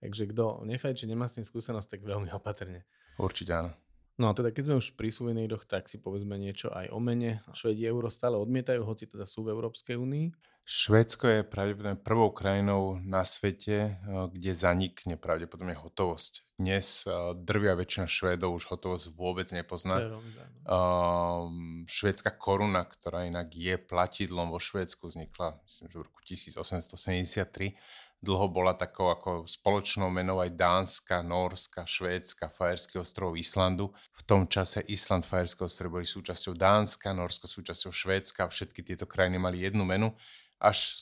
Takže 0.02 0.34
kto 0.34 0.66
nefajči, 0.66 1.06
nemá 1.06 1.30
s 1.30 1.38
tým 1.38 1.46
skúsenosť, 1.46 1.96
tak 1.96 2.02
veľmi 2.02 2.34
opatrne. 2.34 2.84
Určite 3.22 3.54
áno. 3.54 3.72
No 4.20 4.30
a 4.30 4.36
teda 4.36 4.52
keď 4.52 4.64
sme 4.68 4.80
už 4.80 4.94
pri 5.00 5.10
suveníroch, 5.10 5.64
tak 5.64 5.88
si 5.88 5.96
povedzme 5.96 6.36
niečo 6.36 6.68
aj 6.72 6.92
o 6.92 7.00
mene. 7.00 7.40
Švedi 7.56 7.88
euro 7.88 8.12
stále 8.12 8.36
odmietajú, 8.36 8.84
hoci 8.84 9.08
teda 9.08 9.24
sú 9.24 9.48
v 9.48 9.56
Európskej 9.56 9.96
únii. 9.96 10.52
Švédsko 10.62 11.26
je 11.28 11.42
pravdepodobne 11.42 11.98
prvou 11.98 12.30
krajinou 12.30 13.02
na 13.02 13.26
svete, 13.26 13.78
eh, 13.78 13.96
kde 14.30 14.54
zanikne 14.54 15.18
pravdepodobne 15.18 15.74
hotovosť. 15.74 16.54
Dnes 16.62 17.04
eh, 17.04 17.12
drvia 17.34 17.74
väčšina 17.74 18.06
Švédov 18.06 18.62
už 18.62 18.70
hotovosť 18.70 19.10
vôbec 19.18 19.50
nepozná. 19.50 20.22
Um, 20.62 21.90
švédska 21.90 22.38
koruna, 22.38 22.86
ktorá 22.86 23.26
inak 23.26 23.50
je 23.58 23.76
platidlom 23.82 24.54
vo 24.54 24.62
Švédsku, 24.62 25.10
vznikla 25.10 25.58
myslím, 25.66 25.88
že 25.90 25.98
v 25.98 26.06
roku 26.06 26.22
1873 26.30 27.74
dlho 28.22 28.48
bola 28.54 28.78
takou 28.78 29.10
ako 29.10 29.50
spoločnou 29.50 30.14
menou 30.14 30.38
aj 30.38 30.54
Dánska, 30.54 31.26
Norska, 31.26 31.90
Švédska, 31.90 32.54
Fajerský 32.54 33.02
ostrov 33.02 33.34
Islandu. 33.34 33.90
V 34.14 34.22
tom 34.30 34.46
čase 34.46 34.86
Island, 34.86 35.26
Fajerské 35.26 35.66
ostrov 35.66 35.98
boli 35.98 36.06
súčasťou 36.06 36.54
Dánska, 36.54 37.18
Norsko 37.18 37.50
súčasťou 37.50 37.90
Švédska, 37.90 38.46
všetky 38.46 38.86
tieto 38.86 39.10
krajiny 39.10 39.42
mali 39.42 39.66
jednu 39.66 39.82
menu. 39.82 40.14
Až 40.62 41.02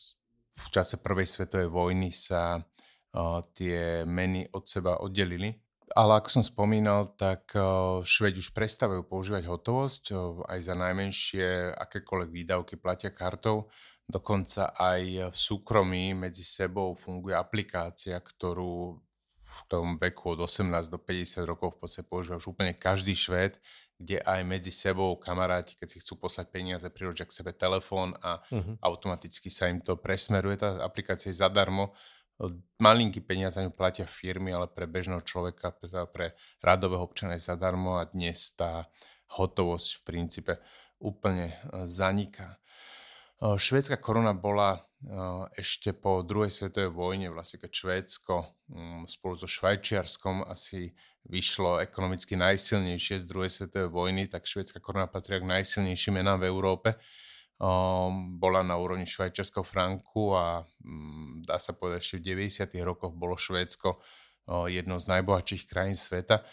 v 0.56 0.68
čase 0.72 0.96
prvej 1.00 1.28
svetovej 1.28 1.68
vojny 1.68 2.16
sa 2.16 2.60
uh, 2.60 3.44
tie 3.52 4.08
meny 4.08 4.48
od 4.56 4.64
seba 4.64 5.04
oddelili. 5.04 5.60
Ale 5.98 6.22
ako 6.22 6.30
som 6.30 6.44
spomínal, 6.46 7.18
tak 7.18 7.50
Švedi 8.06 8.38
už 8.38 8.54
prestávajú 8.54 9.10
používať 9.10 9.50
hotovosť, 9.50 10.14
aj 10.46 10.60
za 10.62 10.78
najmenšie 10.78 11.74
akékoľvek 11.74 12.30
výdavky 12.30 12.78
platia 12.78 13.10
kartou. 13.10 13.74
Dokonca 14.10 14.74
aj 14.74 15.30
v 15.30 15.38
súkromí 15.38 16.18
medzi 16.18 16.42
sebou 16.42 16.98
funguje 16.98 17.38
aplikácia, 17.38 18.18
ktorú 18.18 18.98
v 19.46 19.62
tom 19.70 20.02
veku 20.02 20.34
od 20.34 20.50
18 20.50 20.90
do 20.90 20.98
50 20.98 21.46
rokov 21.46 21.78
v 21.78 21.86
podstate 21.86 22.10
používa 22.10 22.42
už 22.42 22.58
úplne 22.58 22.74
každý 22.74 23.14
Švéd, 23.14 23.62
kde 24.00 24.24
aj 24.24 24.42
medzi 24.48 24.72
sebou 24.72 25.20
kamaráti, 25.20 25.76
keď 25.76 25.88
si 25.92 25.98
chcú 26.00 26.26
poslať 26.26 26.50
peniaze, 26.50 26.88
priložia 26.90 27.28
k 27.28 27.36
sebe 27.36 27.52
telefón 27.52 28.16
a 28.24 28.40
uh-huh. 28.48 28.80
automaticky 28.80 29.52
sa 29.52 29.68
im 29.68 29.84
to 29.84 30.00
presmeruje. 30.00 30.56
Tá 30.58 30.80
aplikácia 30.82 31.30
je 31.30 31.44
zadarmo. 31.44 31.92
Malinký 32.80 33.20
peniaze 33.20 33.60
ňu 33.60 33.76
platia 33.76 34.08
firmy, 34.08 34.56
ale 34.56 34.72
pre 34.72 34.88
bežného 34.88 35.20
človeka, 35.22 35.76
teda 35.76 36.08
pre 36.08 36.32
radového 36.64 37.04
občana 37.04 37.36
je 37.36 37.44
zadarmo 37.52 38.00
a 38.00 38.08
dnes 38.08 38.56
tá 38.56 38.88
hotovosť 39.36 40.00
v 40.00 40.02
princípe 40.08 40.54
úplne 41.04 41.52
e, 41.52 41.56
zaniká. 41.84 42.56
Švédska 43.40 43.96
koruna 44.04 44.36
bola 44.36 44.84
ešte 45.56 45.96
po 45.96 46.28
druhej 46.28 46.52
svetovej 46.52 46.92
vojne, 46.92 47.32
vlastne 47.32 47.64
keď 47.64 47.72
Švédsko 47.72 48.44
mm, 48.68 49.08
spolu 49.08 49.36
so 49.40 49.48
Švajčiarskom 49.48 50.44
asi 50.44 50.92
vyšlo 51.24 51.80
ekonomicky 51.80 52.36
najsilnejšie 52.36 53.24
z 53.24 53.26
druhej 53.28 53.48
svetovej 53.48 53.92
vojny, 53.92 54.28
tak 54.28 54.44
švédska 54.44 54.84
koruna 54.84 55.08
patria 55.08 55.40
k 55.40 55.48
najsilnejším 55.48 56.20
menám 56.20 56.44
v 56.44 56.52
Európe. 56.52 56.90
Bola 58.40 58.64
na 58.64 58.80
úrovni 58.80 59.04
švajčiarského 59.04 59.68
franku 59.68 60.36
a 60.36 60.64
mm, 60.84 61.48
dá 61.48 61.60
sa 61.60 61.76
povedať, 61.76 62.00
ešte 62.04 62.16
v 62.20 62.44
90. 62.44 62.76
rokoch 62.84 63.16
bolo 63.16 63.40
Švédsko 63.40 64.00
jednou 64.68 65.00
z 65.00 65.06
najbohatších 65.16 65.64
krajín 65.68 65.96
sveta. 65.96 66.44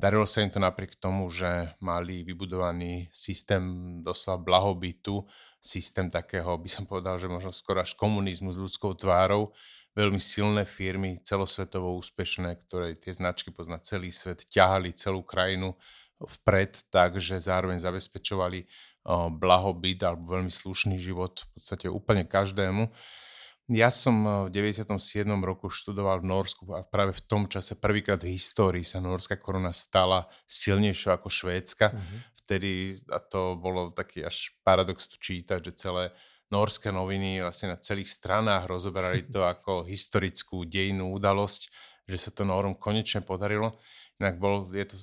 Darilo 0.00 0.24
sa 0.24 0.40
im 0.40 0.48
to 0.48 0.56
napriek 0.56 0.96
tomu, 0.96 1.28
že 1.28 1.76
mali 1.84 2.24
vybudovaný 2.24 3.12
systém 3.12 3.60
doslova 4.00 4.40
blahobytu, 4.40 5.28
systém 5.60 6.08
takého, 6.08 6.56
by 6.56 6.70
som 6.72 6.88
povedal, 6.88 7.20
že 7.20 7.28
možno 7.28 7.52
skoro 7.52 7.84
až 7.84 7.92
komunizmu 7.92 8.48
s 8.50 8.58
ľudskou 8.58 8.96
tvárou, 8.96 9.52
veľmi 9.92 10.16
silné 10.16 10.64
firmy, 10.64 11.20
celosvetovo 11.20 11.94
úspešné, 12.00 12.56
ktoré 12.64 12.96
tie 12.96 13.12
značky 13.12 13.52
pozná 13.52 13.76
celý 13.84 14.08
svet, 14.08 14.48
ťahali 14.48 14.96
celú 14.96 15.20
krajinu 15.20 15.76
vpred, 16.20 16.88
takže 16.88 17.40
zároveň 17.40 17.80
zabezpečovali 17.80 18.64
blahobyt 19.36 20.00
alebo 20.04 20.36
veľmi 20.36 20.52
slušný 20.52 21.00
život 21.00 21.44
v 21.44 21.48
podstate 21.56 21.86
úplne 21.88 22.24
každému. 22.28 22.88
Ja 23.70 23.86
som 23.88 24.46
v 24.46 24.52
97. 24.52 24.98
roku 25.46 25.70
študoval 25.70 26.26
v 26.26 26.28
Norsku 26.28 26.66
a 26.74 26.82
práve 26.82 27.14
v 27.14 27.22
tom 27.22 27.46
čase 27.46 27.78
prvýkrát 27.78 28.18
v 28.18 28.34
histórii 28.34 28.82
sa 28.82 28.98
norská 28.98 29.38
koruna 29.38 29.70
stala 29.70 30.26
silnejšou 30.50 31.14
ako 31.14 31.30
švédska. 31.30 31.94
Uh-huh 31.94 32.29
vtedy, 32.50 32.98
a 33.14 33.22
to 33.22 33.54
bolo 33.54 33.94
taký 33.94 34.26
až 34.26 34.50
paradox 34.66 35.06
to 35.06 35.14
čítať, 35.22 35.70
že 35.70 35.78
celé 35.78 36.10
norské 36.50 36.90
noviny 36.90 37.38
vlastne 37.38 37.70
na 37.70 37.78
celých 37.78 38.10
stranách 38.10 38.66
rozoberali 38.66 39.22
to 39.30 39.46
ako 39.54 39.86
historickú 39.86 40.66
dejnú 40.66 41.14
udalosť, 41.14 41.70
že 42.10 42.18
sa 42.18 42.34
to 42.34 42.42
Norom 42.42 42.74
konečne 42.74 43.22
podarilo. 43.22 43.78
Inak 44.18 44.42
bol, 44.42 44.66
je 44.74 44.82
to 44.82 44.98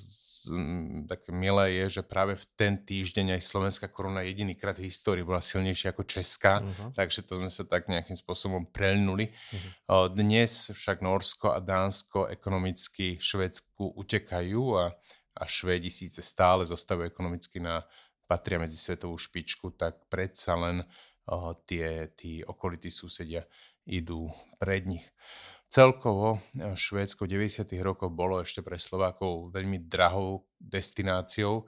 také 1.07 1.35
milé 1.35 1.83
je, 1.83 1.99
že 1.99 2.01
práve 2.07 2.39
v 2.39 2.45
ten 2.55 2.73
týždeň 2.79 3.35
aj 3.35 3.41
slovenská 3.43 3.87
koruna 3.91 4.23
jedinýkrát 4.23 4.79
v 4.79 4.87
histórii 4.87 5.23
bola 5.25 5.43
silnejšia 5.43 5.91
ako 5.91 6.07
česká, 6.07 6.63
uh-huh. 6.63 6.95
takže 6.95 7.27
to 7.27 7.39
sme 7.39 7.51
sa 7.51 7.67
tak 7.67 7.91
nejakým 7.91 8.15
spôsobom 8.15 8.69
prelnuli. 8.71 9.27
Uh-huh. 9.27 10.07
Dnes 10.11 10.71
však 10.71 11.03
Norsko 11.03 11.51
a 11.51 11.59
Dánsko 11.59 12.31
ekonomicky 12.31 13.19
Švedsku 13.19 13.97
utekajú 13.99 14.63
a 14.79 14.95
a 15.37 15.45
Švédi 15.45 15.93
síce 15.93 16.25
stále 16.25 16.65
zostávajú 16.65 17.13
ekonomicky 17.13 17.61
na, 17.61 17.85
patria 18.27 18.59
medzi 18.59 18.75
svetovú 18.75 19.15
špičku, 19.15 19.77
tak 19.79 20.09
predsa 20.11 20.59
len 20.59 20.83
uh, 20.83 21.55
tie, 21.63 22.11
tí 22.17 22.43
okolití 22.43 22.91
susedia 22.91 23.47
idú 23.87 24.27
pred 24.59 24.83
nich. 24.83 25.05
Celkovo 25.67 26.39
Švédsko 26.55 27.27
v 27.27 27.43
90. 27.43 27.67
rokoch 27.83 28.11
bolo 28.11 28.39
ešte 28.39 28.63
pre 28.63 28.79
Slovákov 28.79 29.51
veľmi 29.51 29.87
drahou 29.87 30.47
destináciou. 30.59 31.67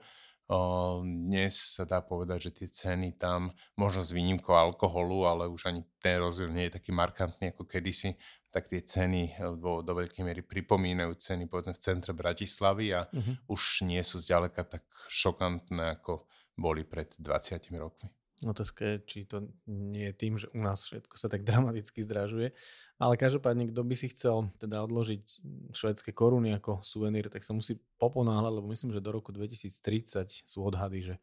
Dnes 1.05 1.77
sa 1.77 1.85
dá 1.85 2.01
povedať, 2.01 2.49
že 2.49 2.51
tie 2.51 2.67
ceny 2.73 3.21
tam, 3.21 3.53
možno 3.77 4.01
s 4.01 4.09
výnimkou 4.09 4.57
alkoholu, 4.57 5.29
ale 5.29 5.45
už 5.45 5.69
ani 5.69 5.85
ten 6.01 6.17
rozdiel 6.17 6.49
nie 6.49 6.65
je 6.65 6.81
taký 6.81 6.89
markantný 6.89 7.53
ako 7.53 7.69
kedysi, 7.69 8.17
tak 8.49 8.65
tie 8.65 8.81
ceny 8.81 9.21
eh, 9.29 9.53
do, 9.55 9.85
do 9.85 9.93
veľkej 9.93 10.25
miery 10.25 10.41
pripomínajú 10.41 11.13
ceny 11.13 11.45
povedzme 11.45 11.77
v 11.77 11.83
centre 11.85 12.17
Bratislavy 12.17 12.97
a 12.97 13.05
uh-huh. 13.05 13.45
už 13.45 13.85
nie 13.85 14.01
sú 14.01 14.17
zďaleka 14.17 14.65
tak 14.65 14.89
šokantné, 15.05 16.01
ako 16.01 16.25
boli 16.57 16.81
pred 16.81 17.13
20 17.21 17.69
rokmi. 17.77 18.09
Otázka 18.39 18.81
je, 18.87 18.95
či 19.03 19.19
to 19.27 19.51
nie 19.67 20.09
je 20.11 20.15
tým, 20.15 20.39
že 20.39 20.47
u 20.55 20.63
nás 20.63 20.87
všetko 20.87 21.19
sa 21.19 21.27
tak 21.27 21.43
dramaticky 21.43 22.01
zdražuje. 22.07 22.55
Ale 22.99 23.15
každopádne, 23.15 23.71
kto 23.71 23.81
by 23.87 23.95
si 23.95 24.11
chcel 24.11 24.51
teda 24.59 24.83
odložiť 24.83 25.23
švedské 25.71 26.11
koruny 26.11 26.51
ako 26.59 26.83
suvenír, 26.83 27.31
tak 27.31 27.47
sa 27.47 27.55
musí 27.55 27.79
poponáhľať, 27.95 28.53
lebo 28.59 28.67
myslím, 28.67 28.91
že 28.91 28.99
do 28.99 29.15
roku 29.15 29.31
2030 29.31 30.43
sú 30.43 30.59
odhady, 30.67 30.99
že 31.07 31.15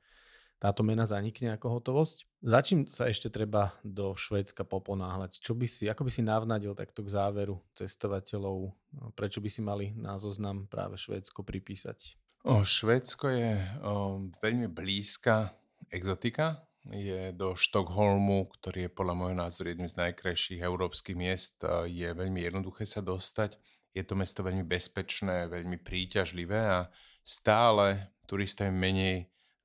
táto 0.57 0.81
mena 0.81 1.05
zanikne 1.05 1.53
ako 1.53 1.79
hotovosť. 1.79 2.25
Za 2.41 2.61
čím 2.65 2.89
sa 2.89 3.13
ešte 3.13 3.29
treba 3.29 3.77
do 3.85 4.17
Švédska 4.17 4.65
poponáhľať? 4.65 5.37
Čo 5.37 5.53
by 5.53 5.69
si, 5.69 5.85
ako 5.85 6.09
by 6.09 6.11
si 6.13 6.25
navnadil 6.25 6.73
takto 6.73 7.05
k 7.05 7.13
záveru 7.13 7.61
cestovateľov? 7.77 8.73
Prečo 9.13 9.45
by 9.45 9.49
si 9.53 9.61
mali 9.61 9.93
na 9.93 10.17
zoznam 10.17 10.65
práve 10.65 10.97
Švédsko 10.97 11.45
pripísať? 11.45 12.17
O, 12.49 12.65
Švédsko 12.65 13.29
je 13.29 13.53
o, 13.85 14.17
veľmi 14.41 14.73
blízka 14.73 15.53
exotika. 15.93 16.65
Je 16.93 17.35
do 17.35 17.59
Štokholmu, 17.59 18.47
ktorý 18.59 18.87
je 18.87 18.95
podľa 18.95 19.15
môjho 19.19 19.37
názoru 19.37 19.75
jedným 19.75 19.91
z 19.91 19.99
najkrajších 19.99 20.63
európskych 20.63 21.19
miest. 21.19 21.59
Je 21.91 22.07
veľmi 22.07 22.47
jednoduché 22.47 22.87
sa 22.87 23.03
dostať. 23.03 23.59
Je 23.91 24.07
to 24.07 24.15
mesto 24.15 24.47
veľmi 24.47 24.63
bezpečné, 24.63 25.51
veľmi 25.51 25.83
príťažlivé 25.83 26.61
a 26.63 26.87
stále 27.27 28.13
turista 28.29 28.69
je 28.69 28.75
menej 28.77 29.17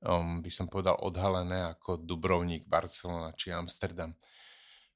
um, 0.02 0.42
by 0.42 0.50
som 0.50 0.66
povedal, 0.66 0.98
odhalené 0.98 1.62
ako 1.74 2.02
Dubrovník, 2.02 2.66
Barcelona 2.66 3.32
či 3.34 3.54
Amsterdam. 3.54 4.14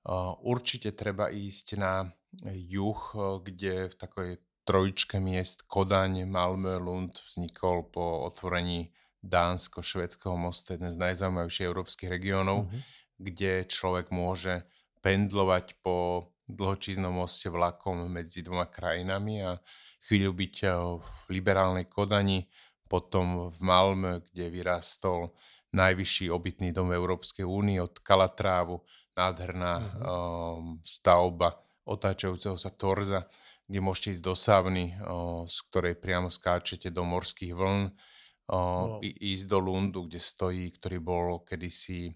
Uh, 0.06 0.38
určite 0.46 0.94
treba 0.94 1.30
ísť 1.30 1.66
na 1.78 2.06
juh, 2.46 3.00
uh, 3.14 3.42
kde 3.42 3.90
v 3.90 3.94
takej 3.94 4.30
trojičke 4.66 5.18
miest 5.22 5.66
Kodaň, 5.66 6.26
Malmö, 6.26 6.78
Lund 6.82 7.22
vznikol 7.26 7.86
po 7.90 8.26
otvorení 8.26 8.90
Dánsko-švedského 9.26 10.38
mostu, 10.38 10.78
jeden 10.78 10.88
z 10.88 10.98
najzaujímavejších 10.98 11.66
európskych 11.66 12.10
regiónov, 12.10 12.66
mm-hmm. 12.66 12.80
kde 13.18 13.52
človek 13.66 14.14
môže 14.14 14.62
pendlovať 15.02 15.78
po 15.82 16.30
dlhočíznom 16.46 17.10
moste 17.10 17.50
vlakom 17.50 18.06
medzi 18.06 18.42
dvoma 18.46 18.70
krajinami 18.70 19.42
a 19.42 19.58
chvíľu 20.06 20.32
byť 20.34 20.54
uh, 20.66 20.98
v 21.02 21.10
liberálnej 21.34 21.90
Kodani, 21.90 22.46
potom 22.86 23.50
v 23.50 23.58
Malmö, 23.66 24.22
kde 24.30 24.46
vyrastol 24.46 25.34
najvyšší 25.74 26.30
obytný 26.30 26.70
dom 26.70 26.94
Európskej 26.94 27.42
únie 27.42 27.82
od 27.82 27.98
Kalatrávu, 27.98 28.78
nádherná 29.18 29.74
mm-hmm. 29.82 30.02
um, 30.06 30.78
stavba 30.86 31.58
otáčajúceho 31.82 32.54
sa 32.54 32.70
torza, 32.70 33.26
kde 33.66 33.82
môžete 33.82 34.18
ísť 34.18 34.22
do 34.22 34.34
savny, 34.38 34.94
uh, 34.94 35.42
z 35.50 35.56
ktorej 35.66 35.98
priamo 35.98 36.30
skáčete 36.30 36.94
do 36.94 37.02
morských 37.02 37.54
vln, 37.54 37.90
wow. 38.46 39.02
ísť 39.02 39.44
do 39.50 39.58
Lundu, 39.58 40.06
kde 40.06 40.22
stojí, 40.22 40.70
ktorý 40.74 40.98
bol 41.02 41.42
kedysi 41.42 42.14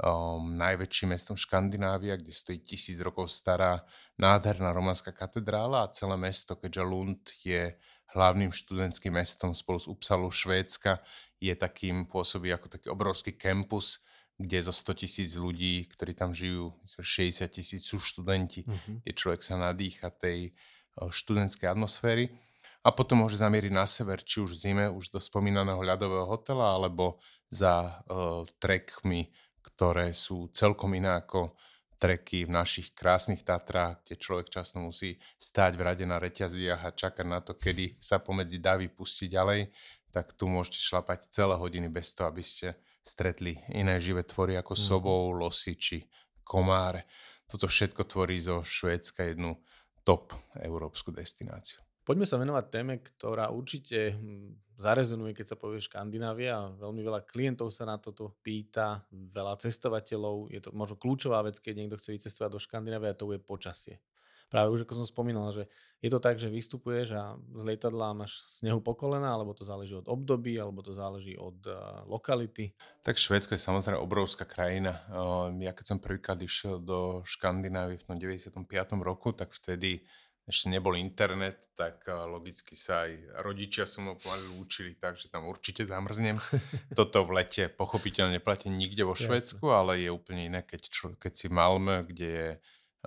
um, 0.00 0.56
najväčším 0.56 1.16
mestom 1.16 1.36
Škandinávia, 1.36 2.16
kde 2.16 2.32
stojí 2.32 2.60
tisíc 2.64 3.00
rokov 3.00 3.32
stará 3.32 3.84
nádherná 4.16 4.72
románska 4.72 5.12
katedrála 5.12 5.84
a 5.84 5.92
celé 5.92 6.16
mesto, 6.16 6.56
keďže 6.56 6.82
Lund 6.84 7.22
je 7.44 7.76
hlavným 8.12 8.50
študentským 8.50 9.14
mestom 9.14 9.54
spolu 9.54 9.78
s 9.78 9.86
Upsalou 9.86 10.32
Švédska. 10.32 11.00
Je 11.40 11.54
takým, 11.56 12.04
pôsobí 12.04 12.52
ako 12.52 12.68
taký 12.68 12.92
obrovský 12.92 13.32
kampus, 13.38 14.04
kde 14.40 14.64
zo 14.64 14.72
100 14.72 15.00
tisíc 15.04 15.30
ľudí, 15.36 15.84
ktorí 15.88 16.16
tam 16.16 16.32
žijú, 16.32 16.72
60 16.84 17.44
tisíc 17.52 17.84
sú 17.84 18.00
študenti, 18.00 18.64
mm-hmm. 18.64 18.96
kde 19.04 19.12
človek 19.12 19.40
sa 19.44 19.60
nadýcha 19.60 20.08
tej 20.16 20.56
študentskej 20.96 21.68
atmosféry. 21.68 22.32
A 22.80 22.96
potom 22.96 23.20
môže 23.20 23.36
zamieriť 23.36 23.72
na 23.76 23.84
sever, 23.84 24.24
či 24.24 24.40
už 24.40 24.56
v 24.56 24.60
zime, 24.60 24.84
už 24.88 25.12
do 25.12 25.20
spomínaného 25.20 25.84
ľadového 25.84 26.24
hotela, 26.24 26.72
alebo 26.72 27.20
za 27.52 28.00
uh, 28.08 28.46
trekmi, 28.56 29.28
ktoré 29.60 30.16
sú 30.16 30.48
celkom 30.56 30.96
iné 30.96 31.20
ako 31.20 31.52
treky 32.00 32.48
v 32.48 32.56
našich 32.56 32.96
krásnych 32.96 33.44
Tatrách, 33.44 34.00
kde 34.08 34.16
človek 34.16 34.48
často 34.48 34.80
musí 34.80 35.20
stáť 35.36 35.76
v 35.76 35.84
rade 35.84 36.04
na 36.08 36.16
reťaziach 36.16 36.80
a 36.88 36.96
čakať 36.96 37.26
na 37.28 37.44
to, 37.44 37.52
kedy 37.60 38.00
sa 38.00 38.24
pomedzi 38.24 38.56
davy 38.56 38.88
pustí 38.88 39.28
ďalej, 39.28 39.68
tak 40.08 40.32
tu 40.32 40.48
môžete 40.48 40.80
šlapať 40.80 41.28
celé 41.28 41.60
hodiny 41.60 41.92
bez 41.92 42.16
toho, 42.16 42.32
aby 42.32 42.40
ste 42.40 42.80
stretli 43.04 43.60
iné 43.76 44.00
živé 44.00 44.24
tvory 44.24 44.56
ako 44.56 44.72
mm. 44.72 44.80
sobou, 44.80 45.28
losy 45.36 45.76
či 45.76 46.08
komáre. 46.40 47.04
Toto 47.44 47.68
všetko 47.68 48.08
tvorí 48.08 48.40
zo 48.40 48.64
Švédska 48.64 49.28
jednu 49.28 49.60
top 50.00 50.32
európsku 50.56 51.12
destináciu. 51.12 51.89
Poďme 52.10 52.26
sa 52.26 52.42
venovať 52.42 52.74
téme, 52.74 52.98
ktorá 52.98 53.54
určite 53.54 54.18
hm, 54.18 54.74
zarezonuje, 54.82 55.30
keď 55.30 55.46
sa 55.46 55.54
povie 55.54 55.78
Škandinávia. 55.78 56.74
Veľmi 56.74 57.06
veľa 57.06 57.22
klientov 57.22 57.70
sa 57.70 57.86
na 57.86 58.02
toto 58.02 58.34
pýta, 58.42 59.06
veľa 59.14 59.54
cestovateľov. 59.62 60.50
Je 60.50 60.58
to 60.58 60.74
možno 60.74 60.98
kľúčová 60.98 61.38
vec, 61.46 61.62
keď 61.62 61.78
niekto 61.78 62.02
chce 62.02 62.10
vycestovať 62.18 62.50
do 62.50 62.58
Škandinávie 62.58 63.14
a 63.14 63.14
to 63.14 63.30
je 63.30 63.38
počasie. 63.38 64.02
Práve 64.50 64.74
už 64.74 64.82
ako 64.82 64.98
som 64.98 65.06
spomínal, 65.06 65.54
že 65.54 65.70
je 66.02 66.10
to 66.10 66.18
tak, 66.18 66.34
že 66.34 66.50
vystupuješ 66.50 67.14
a 67.14 67.38
z 67.38 67.62
lietadla 67.62 68.10
máš 68.10 68.42
snehu 68.58 68.82
po 68.82 68.98
kolena, 68.98 69.30
alebo 69.30 69.54
to 69.54 69.62
záleží 69.62 69.94
od 69.94 70.10
období, 70.10 70.58
alebo 70.58 70.82
to 70.82 70.90
záleží 70.90 71.38
od 71.38 71.62
uh, 71.70 72.02
lokality. 72.10 72.74
Tak 73.06 73.22
Švédsko 73.22 73.54
je 73.54 73.62
samozrejme 73.62 74.02
obrovská 74.02 74.42
krajina. 74.42 75.06
Uh, 75.06 75.54
ja 75.62 75.70
keď 75.70 75.94
som 75.94 76.02
prvýkrát 76.02 76.42
išiel 76.42 76.82
do 76.82 77.22
Škandinávie 77.22 78.02
v 78.02 78.02
tom 78.02 78.18
95. 78.18 78.66
roku, 78.98 79.30
tak 79.30 79.54
vtedy 79.54 80.02
ešte 80.48 80.72
nebol 80.72 80.96
internet, 80.96 81.70
tak 81.76 82.04
logicky 82.06 82.76
sa 82.76 83.08
aj 83.08 83.40
rodičia 83.40 83.88
so 83.88 84.04
mnou 84.04 84.20
pomaly 84.20 84.44
učili, 84.60 85.00
takže 85.00 85.32
tam 85.32 85.48
určite 85.48 85.88
zamrznem. 85.88 86.36
Toto 86.98 87.24
v 87.24 87.40
lete 87.40 87.72
pochopiteľne 87.72 88.36
neplatí 88.36 88.68
nikde 88.68 89.08
vo 89.08 89.16
Švedsku, 89.16 89.64
ale 89.72 90.04
je 90.04 90.10
úplne 90.12 90.52
iné, 90.52 90.60
keď, 90.60 90.82
čo, 90.92 91.04
keď 91.16 91.32
si 91.32 91.46
v 91.48 91.56
Malmö, 91.56 92.04
kde 92.04 92.28
je 92.28 92.48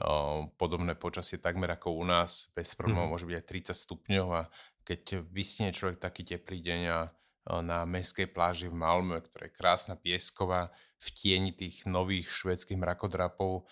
o, 0.02 0.50
podobné 0.58 0.98
počasie 0.98 1.38
takmer 1.38 1.70
ako 1.78 1.94
u 1.94 2.04
nás, 2.08 2.50
bez 2.58 2.74
problémov 2.74 3.14
mm-hmm. 3.14 3.14
môže 3.14 3.30
byť 3.30 3.38
aj 3.38 3.46
30 3.78 3.84
stupňov 3.86 4.28
a 4.34 4.42
keď 4.84 5.02
vysnie 5.30 5.70
človek 5.70 6.02
taký 6.02 6.26
teplý 6.26 6.60
deň 6.60 6.82
a 6.90 7.00
na 7.44 7.84
meskej 7.84 8.32
pláži 8.32 8.72
v 8.72 8.80
Malmö, 8.80 9.20
ktorá 9.20 9.52
je 9.52 9.58
krásna 9.58 9.96
piesková, 10.00 10.72
v 10.96 11.08
tieni 11.12 11.52
tých 11.52 11.84
nových 11.84 12.32
švedských 12.32 12.80
mrakodrapov, 12.80 13.68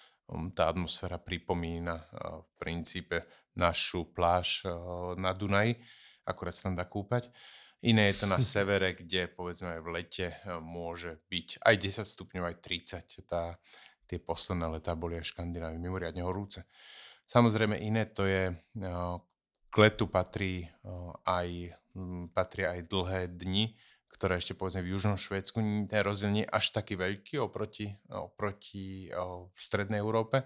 tá 0.56 0.68
atmosféra 0.72 1.20
pripomína 1.20 1.96
v 2.44 2.52
princípe 2.60 3.24
našu 3.56 4.08
pláž 4.12 4.64
na 5.20 5.36
Dunaji, 5.36 5.80
akurát 6.24 6.56
sa 6.56 6.70
tam 6.70 6.76
dá 6.80 6.88
kúpať. 6.88 7.32
Iné 7.82 8.14
je 8.14 8.24
to 8.24 8.26
na 8.30 8.38
severe, 8.54 8.94
kde 8.94 9.28
povedzme 9.28 9.78
aj 9.78 9.82
v 9.82 9.90
lete 9.90 10.28
môže 10.62 11.18
byť 11.28 11.66
aj 11.66 11.76
10 11.76 12.14
stupňov, 12.14 12.44
aj 12.46 12.58
30. 12.62 13.26
Tá, 13.26 13.58
tie 14.06 14.20
posledné 14.22 14.80
letá 14.80 14.94
boli 14.94 15.18
aj 15.18 15.34
Škandinávy 15.34 15.82
mimoriadne 15.82 16.22
horúce. 16.22 16.68
Samozrejme 17.26 17.80
iné 17.80 18.12
to 18.12 18.28
je, 18.28 18.52
k 19.72 19.76
letu 19.80 20.06
patrí 20.12 20.68
aj, 21.24 21.72
patrí 22.36 22.68
aj 22.68 22.92
dlhé 22.92 23.32
dni, 23.32 23.72
ktoré 24.12 24.38
ešte 24.38 24.54
povedzme 24.54 24.84
v 24.84 24.92
Južnom 24.94 25.16
Švédsku, 25.16 25.58
ten 25.90 26.02
rozdiel 26.04 26.32
nie 26.36 26.46
je 26.46 26.54
až 26.54 26.76
taký 26.76 27.00
veľký 27.00 27.40
oproti, 27.42 27.90
oproti 28.12 29.10
o, 29.16 29.50
v 29.50 29.58
Strednej 29.58 29.98
Európe. 29.98 30.44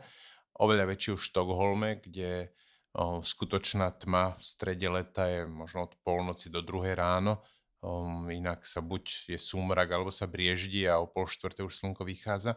Oveľa 0.62 0.88
väčší 0.88 1.18
v 1.18 1.26
Štokholme, 1.26 1.90
kde 2.00 2.56
o, 2.96 3.20
skutočná 3.20 3.92
tma 4.00 4.40
v 4.40 4.44
strede 4.44 4.88
leta 4.88 5.28
je 5.28 5.44
možno 5.46 5.92
od 5.92 5.94
polnoci 6.02 6.48
do 6.48 6.64
druhej 6.64 6.96
ráno. 6.96 7.44
O, 7.84 8.26
inak 8.32 8.64
sa 8.64 8.80
buď 8.80 9.36
je 9.36 9.40
súmrak, 9.40 9.92
alebo 9.92 10.10
sa 10.10 10.26
brieždi 10.26 10.88
a 10.88 11.04
o 11.04 11.06
pol 11.06 11.28
štvrté 11.28 11.62
už 11.62 11.76
slnko 11.76 12.08
vychádza. 12.08 12.56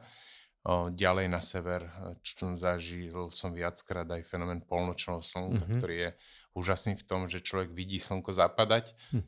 O, 0.63 0.89
ďalej 0.95 1.27
na 1.27 1.43
sever, 1.43 1.91
čo 2.23 2.55
zažil 2.55 3.35
som 3.35 3.51
viackrát 3.51 4.07
aj 4.07 4.23
fenomén 4.25 4.63
polnočného 4.63 5.21
slnka, 5.21 5.67
mm-hmm. 5.67 5.79
ktorý 5.83 5.97
je 5.99 6.11
úžasný 6.59 6.99
v 6.99 7.07
tom, 7.07 7.21
že 7.31 7.39
človek 7.39 7.71
vidí 7.71 8.03
slnko 8.03 8.35
zapadať, 8.35 8.91
hm. 9.15 9.23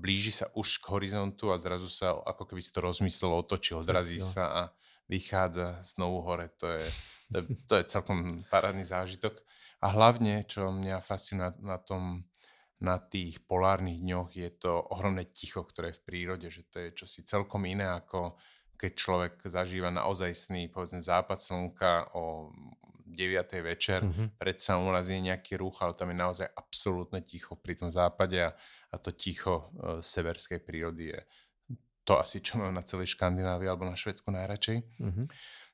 blíži 0.00 0.32
sa 0.32 0.48
už 0.56 0.80
k 0.80 0.88
horizontu 0.96 1.52
a 1.52 1.60
zrazu 1.60 1.92
sa 1.92 2.16
ako 2.16 2.48
keby 2.48 2.64
si 2.64 2.72
to 2.72 2.80
rozmyslel, 2.80 3.44
otočí, 3.44 3.76
odrazí 3.76 4.16
Jasne. 4.16 4.32
sa 4.32 4.44
a 4.48 4.62
vychádza 5.12 5.84
znovu 5.84 6.24
hore. 6.24 6.48
To 6.64 6.66
je, 6.72 6.84
to, 7.28 7.36
je, 7.36 7.44
to 7.68 7.72
je 7.76 7.84
celkom 7.92 8.18
parádny 8.48 8.88
zážitok. 8.88 9.36
A 9.82 9.86
hlavne, 9.90 10.46
čo 10.46 10.70
mňa 10.70 11.02
fascinuje 11.02 11.58
na, 11.62 11.78
tom, 11.82 12.22
na 12.78 13.02
tých 13.02 13.42
polárnych 13.42 13.98
dňoch, 13.98 14.30
je 14.30 14.50
to 14.54 14.78
ohromné 14.94 15.26
ticho, 15.34 15.66
ktoré 15.66 15.90
je 15.90 15.98
v 15.98 16.04
prírode, 16.06 16.46
že 16.48 16.62
to 16.70 16.78
je 16.78 16.88
čosi 16.94 17.26
celkom 17.26 17.66
iné 17.66 17.90
ako 17.90 18.38
keď 18.82 18.92
človek 18.98 19.34
zažíva 19.46 19.94
naozajstný, 19.94 20.66
povedzme, 20.74 20.98
západ 20.98 21.38
slnka 21.38 22.18
o 22.18 22.50
9. 23.06 23.62
večer, 23.62 24.02
mm-hmm. 24.02 24.34
predsa 24.34 24.74
u 24.74 24.90
nás 24.90 25.06
je 25.06 25.22
nejaký 25.22 25.54
ruch, 25.54 25.78
ale 25.86 25.94
tam 25.94 26.10
je 26.10 26.18
naozaj 26.18 26.48
absolútne 26.50 27.22
ticho 27.22 27.54
pri 27.54 27.78
tom 27.78 27.94
západe 27.94 28.42
a, 28.42 28.50
a 28.90 28.96
to 28.98 29.14
ticho 29.14 29.70
uh, 29.78 30.02
severskej 30.02 30.58
prírody 30.66 31.14
je 31.14 31.20
to 32.02 32.18
asi, 32.18 32.42
čo 32.42 32.58
mám 32.58 32.74
na 32.74 32.82
celej 32.82 33.14
Škandinávii 33.14 33.70
alebo 33.70 33.86
na 33.86 33.94
Švedsku 33.94 34.34
najradšej. 34.34 34.82
Mm-hmm. 34.98 35.26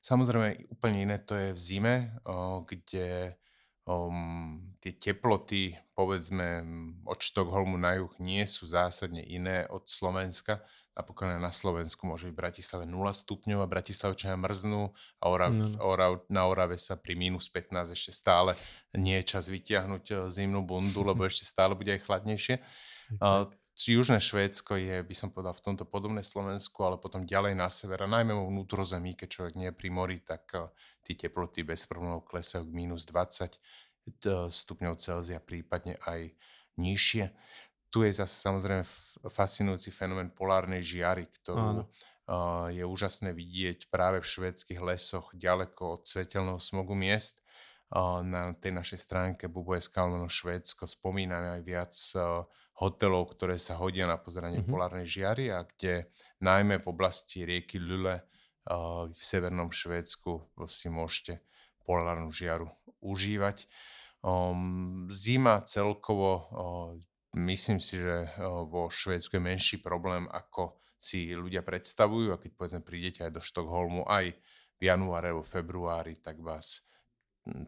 Samozrejme, 0.04 0.68
úplne 0.68 1.09
iné 1.09 1.16
to 1.24 1.32
je 1.32 1.56
v 1.56 1.61
zime, 1.61 1.94
o, 2.28 2.61
kde 2.68 3.40
um, 3.89 4.61
tie 4.84 4.93
teploty, 4.93 5.74
povedzme, 5.97 6.62
od 7.09 7.18
Štokholmu 7.18 7.80
na 7.80 7.97
juh 7.97 8.12
nie 8.20 8.45
sú 8.45 8.68
zásadne 8.68 9.24
iné 9.24 9.64
od 9.72 9.89
Slovenska. 9.89 10.61
Napokon 10.93 11.30
na 11.30 11.55
Slovensku 11.55 12.11
môže 12.11 12.26
byť 12.26 12.34
v 12.34 12.41
Bratislave 12.43 12.84
0 12.84 12.99
stupňov 13.14 13.62
a 13.62 13.70
Bratislavčania 13.70 14.34
mrznú 14.34 14.91
a 15.22 15.24
Orav, 15.30 15.55
No, 15.55 15.70
no. 15.70 15.78
Orav, 15.78 16.26
na 16.26 16.43
Orave 16.51 16.74
sa 16.74 16.99
pri 16.99 17.14
minus 17.14 17.47
15 17.47 17.95
ešte 17.95 18.11
stále 18.11 18.59
nie 18.99 19.14
je 19.22 19.30
čas 19.30 19.47
vytiahnuť 19.47 20.05
eh, 20.11 20.16
zimnú 20.28 20.66
bundu, 20.66 21.07
lebo 21.07 21.22
ešte 21.22 21.47
stále 21.47 21.78
bude 21.78 21.95
aj 21.95 22.03
chladnejšie. 22.03 22.57
Tak. 23.22 23.55
Južné 23.86 24.18
Švédsko 24.18 24.74
je, 24.74 24.98
by 25.06 25.14
som 25.14 25.30
povedal, 25.30 25.54
v 25.54 25.62
tomto 25.62 25.86
podobné 25.86 26.26
Slovensku, 26.26 26.82
ale 26.82 26.98
potom 26.98 27.22
ďalej 27.22 27.54
na 27.54 27.70
sever, 27.70 28.02
a 28.02 28.10
najmä 28.10 28.34
vo 28.34 28.50
vnútrozemí, 28.50 29.14
keď 29.14 29.28
človek 29.30 29.54
nie 29.54 29.70
je 29.70 29.78
pri 29.78 29.88
mori, 29.94 30.18
tak 30.18 30.50
eh, 30.58 30.66
tie 31.06 31.14
teploty 31.14 31.62
bez 31.62 31.86
problémov 31.86 32.26
klesajú 32.26 32.66
k 32.66 32.74
minus 32.74 33.06
20 33.06 33.54
t- 34.18 34.50
stupňov 34.50 34.98
Celzia, 34.98 35.38
prípadne 35.38 35.94
aj 36.02 36.34
nižšie. 36.74 37.30
Tu 37.88 38.04
je 38.04 38.12
zase 38.18 38.34
samozrejme 38.34 38.82
fascinujúci 39.30 39.94
fenomén 39.94 40.34
polárnej 40.34 40.84
žiary, 40.84 41.24
ktorú 41.40 41.64
Áno. 41.64 41.82
uh, 42.28 42.68
je 42.68 42.84
úžasné 42.84 43.32
vidieť 43.32 43.88
práve 43.88 44.20
v 44.20 44.28
švédskych 44.28 44.76
lesoch, 44.76 45.32
ďaleko 45.32 45.96
od 45.96 46.02
svetelného 46.04 46.60
smogu 46.60 46.92
miest. 46.92 47.40
Uh, 47.88 48.20
na 48.20 48.52
tej 48.52 48.76
našej 48.76 49.00
stránke 49.00 49.48
lomeno 49.48 50.28
Švédsko 50.28 50.84
spomíname 50.84 51.56
aj 51.56 51.62
viac 51.64 51.96
hotelov, 52.78 53.34
ktoré 53.34 53.58
sa 53.58 53.74
hodia 53.74 54.06
na 54.06 54.18
pozeranie 54.18 54.62
Mhm. 54.62 54.70
polárnej 54.70 55.06
žiary 55.06 55.50
a 55.50 55.66
kde 55.66 56.06
najmä 56.38 56.78
v 56.78 56.86
oblasti 56.86 57.42
rieky 57.42 57.82
Lule 57.82 58.22
uh, 58.22 59.10
v 59.10 59.22
severnom 59.22 59.74
Švédsku 59.74 60.54
si 60.70 60.86
môžete 60.86 61.42
polárnu 61.82 62.30
žiaru 62.30 62.70
užívať. 63.02 63.66
Um, 64.22 65.06
zima 65.10 65.62
celkovo, 65.66 66.30
uh, 66.34 66.90
myslím 67.38 67.78
si, 67.82 67.98
že 67.98 68.26
uh, 68.26 68.66
vo 68.66 68.90
Švédsku 68.90 69.38
je 69.38 69.42
menší 69.42 69.76
problém, 69.82 70.26
ako 70.30 70.78
si 70.98 71.30
ľudia 71.30 71.62
predstavujú 71.62 72.34
a 72.34 72.40
keď 72.42 72.50
povedzme 72.58 72.82
prídete 72.82 73.22
aj 73.22 73.38
do 73.38 73.42
Štokholmu 73.42 74.06
aj 74.06 74.34
v 74.78 74.82
januári 74.82 75.30
alebo 75.30 75.46
februári, 75.46 76.18
tak 76.18 76.42
vás 76.42 76.82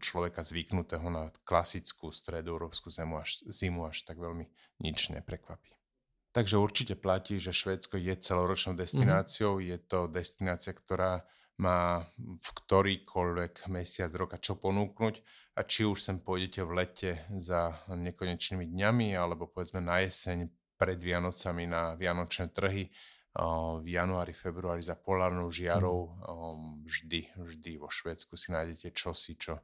človeka 0.00 0.44
zvyknutého 0.44 1.06
na 1.10 1.30
klasickú 1.44 2.12
stredoeurópsku 2.12 2.90
zimu 2.90 3.20
až, 3.20 3.44
zimu 3.48 3.88
až 3.88 4.04
tak 4.04 4.20
veľmi 4.20 4.46
nič 4.80 5.12
neprekvapí. 5.12 5.70
Takže 6.30 6.62
určite 6.62 6.94
platí, 6.94 7.42
že 7.42 7.50
Švédsko 7.50 7.98
je 7.98 8.14
celoročnou 8.14 8.78
destináciou. 8.78 9.58
Je 9.58 9.74
to 9.82 10.06
destinácia, 10.06 10.70
ktorá 10.70 11.26
má 11.58 12.06
v 12.22 12.48
ktorýkoľvek 12.54 13.66
mesiac 13.66 14.14
roka 14.14 14.38
čo 14.38 14.54
ponúknuť. 14.54 15.20
A 15.58 15.66
či 15.66 15.84
už 15.84 15.98
sem 15.98 16.22
pôjdete 16.22 16.62
v 16.62 16.72
lete 16.72 17.10
za 17.34 17.82
nekonečnými 17.90 18.64
dňami, 18.64 19.18
alebo 19.18 19.50
povedzme 19.50 19.82
na 19.82 20.00
jeseň 20.06 20.46
pred 20.78 20.96
Vianocami 20.96 21.68
na 21.68 21.98
Vianočné 21.98 22.48
trhy, 22.54 22.88
v 23.80 23.86
januári, 23.86 24.34
februári 24.34 24.82
za 24.82 24.98
polárnou 24.98 25.54
žiarou, 25.54 26.00
o, 26.02 26.10
vždy, 26.82 27.30
vždy 27.38 27.78
vo 27.78 27.86
Švédsku 27.86 28.34
si 28.34 28.50
nájdete 28.50 28.90
čosi, 28.90 29.38
čo 29.38 29.62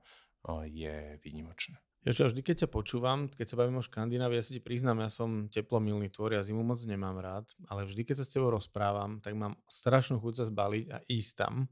je 0.71 1.19
výnimočné. 1.19 1.75
Jožo, 2.07 2.31
vždy 2.31 2.39
keď 2.47 2.57
ťa 2.62 2.69
počúvam, 2.71 3.27
keď 3.27 3.47
sa 3.51 3.59
bavím 3.59 3.83
o 3.83 3.87
Škandinávii, 3.87 4.39
ja 4.39 4.47
sa 4.47 4.55
ti 4.55 4.62
priznám, 4.62 5.03
ja 5.03 5.11
som 5.11 5.51
teplomilný 5.51 6.07
tvor, 6.14 6.39
ja 6.39 6.47
zimu 6.47 6.62
moc 6.62 6.79
nemám 6.87 7.19
rád, 7.19 7.51
ale 7.67 7.83
vždy 7.83 8.07
keď 8.07 8.23
sa 8.23 8.25
s 8.25 8.31
tebou 8.31 8.55
rozprávam, 8.55 9.19
tak 9.19 9.35
mám 9.35 9.59
strašnú 9.67 10.23
chuť 10.23 10.35
sa 10.39 10.45
zbaliť 10.47 10.87
a 10.95 11.03
ísť 11.11 11.33
tam. 11.35 11.67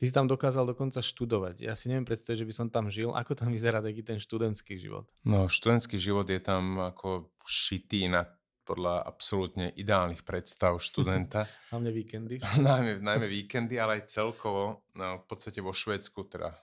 Ty 0.00 0.08
si 0.08 0.16
tam 0.16 0.24
dokázal 0.32 0.64
dokonca 0.64 1.04
študovať. 1.04 1.60
Ja 1.60 1.76
si 1.76 1.92
neviem 1.92 2.08
predstaviť, 2.08 2.40
že 2.40 2.48
by 2.48 2.54
som 2.56 2.72
tam 2.72 2.88
žil. 2.88 3.12
Ako 3.12 3.36
tam 3.36 3.52
vyzerá 3.52 3.84
taký 3.84 4.00
ten 4.00 4.16
študentský 4.16 4.80
život? 4.80 5.04
No, 5.28 5.44
študentský 5.44 6.00
život 6.00 6.24
je 6.24 6.40
tam 6.40 6.80
ako 6.80 7.28
šitý 7.44 8.08
na 8.08 8.24
podľa 8.70 9.02
absolútne 9.02 9.74
ideálnych 9.74 10.22
predstav 10.22 10.78
študenta. 10.78 11.50
Hlavne 11.74 11.90
víkendy. 11.90 12.38
najmä, 12.62 13.02
najmä 13.02 13.26
víkendy, 13.26 13.82
ale 13.82 13.98
aj 13.98 14.14
celkovo. 14.14 14.86
No, 14.94 15.18
v 15.18 15.26
podstate 15.26 15.58
vo 15.58 15.74
Švédsku, 15.74 16.30
teda 16.30 16.54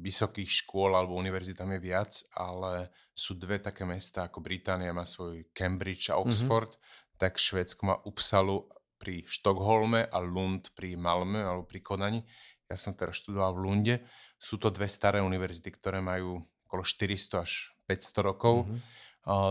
vysokých 0.00 0.64
škôl 0.64 0.96
alebo 0.96 1.20
univerzít 1.20 1.60
tam 1.60 1.76
je 1.76 1.84
viac, 1.84 2.16
ale 2.32 2.88
sú 3.12 3.36
dve 3.36 3.60
také 3.60 3.84
mesta, 3.84 4.32
ako 4.32 4.40
Británia 4.40 4.96
má 4.96 5.04
svoj 5.04 5.52
Cambridge 5.52 6.08
a 6.08 6.16
Oxford, 6.16 6.74
mm-hmm. 6.74 7.20
tak 7.20 7.36
Švédsko 7.36 7.82
má 7.84 7.96
Upsalu 8.08 8.64
pri 8.98 9.22
Štokholme 9.28 10.08
a 10.08 10.18
Lund 10.18 10.74
pri 10.74 10.96
Malmö 10.98 11.44
alebo 11.44 11.68
pri 11.68 11.84
Kodani. 11.84 12.20
Ja 12.66 12.74
som 12.74 12.96
teraz 12.96 13.20
študoval 13.22 13.54
v 13.54 13.62
Lunde. 13.62 13.96
Sú 14.36 14.58
to 14.58 14.68
dve 14.74 14.90
staré 14.90 15.22
univerzity, 15.22 15.70
ktoré 15.70 16.02
majú 16.02 16.42
okolo 16.68 16.82
400 16.84 17.44
až 17.44 17.72
500 17.86 18.28
rokov. 18.28 18.66
Mhm. 18.66 18.78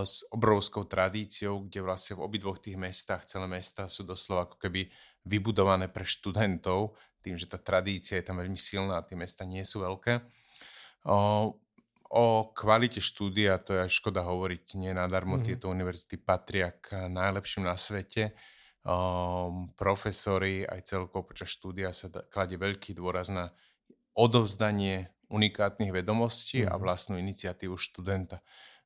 S 0.04 0.26
obrovskou 0.34 0.84
tradíciou, 0.90 1.68
kde 1.68 1.80
vlastne 1.86 2.18
v 2.18 2.26
obidvoch 2.26 2.58
tých 2.58 2.80
mestách, 2.80 3.28
celé 3.30 3.46
mesta 3.46 3.86
sú 3.92 4.04
doslova 4.08 4.50
ako 4.50 4.58
keby 4.58 4.90
vybudované 5.28 5.92
pre 5.92 6.02
študentov, 6.08 6.98
tým, 7.22 7.36
že 7.38 7.46
tá 7.52 7.60
tradícia 7.60 8.18
je 8.18 8.26
tam 8.26 8.40
veľmi 8.42 8.58
silná 8.58 8.98
a 9.02 9.06
tie 9.06 9.14
mesta 9.20 9.44
nie 9.46 9.62
sú 9.62 9.84
veľké. 9.84 10.24
O, 11.08 11.20
o 12.10 12.26
kvalite 12.56 13.00
štúdia, 13.04 13.60
to 13.60 13.76
je 13.76 13.84
aj 13.88 13.92
škoda 13.92 14.24
hovoriť, 14.24 14.76
nie 14.80 14.92
nadarmo 14.96 15.38
Mhm. 15.38 15.44
tieto 15.44 15.68
univerzity 15.70 16.18
patria 16.20 16.72
k 16.72 17.08
najlepším 17.12 17.68
na 17.68 17.76
svete. 17.76 18.36
Um, 18.88 19.68
profesori 19.76 20.64
aj 20.64 20.88
celkovo 20.88 21.28
počas 21.36 21.52
štúdia 21.52 21.92
sa 21.92 22.08
da- 22.08 22.24
kladie 22.24 22.56
veľký 22.56 22.96
dôraz 22.96 23.28
na 23.28 23.52
odovzdanie 24.16 25.12
unikátnych 25.28 25.92
vedomostí 25.92 26.64
a 26.64 26.74
Mhm. 26.74 26.82
vlastnú 26.82 27.20
iniciatívu 27.20 27.76
študenta. 27.76 28.40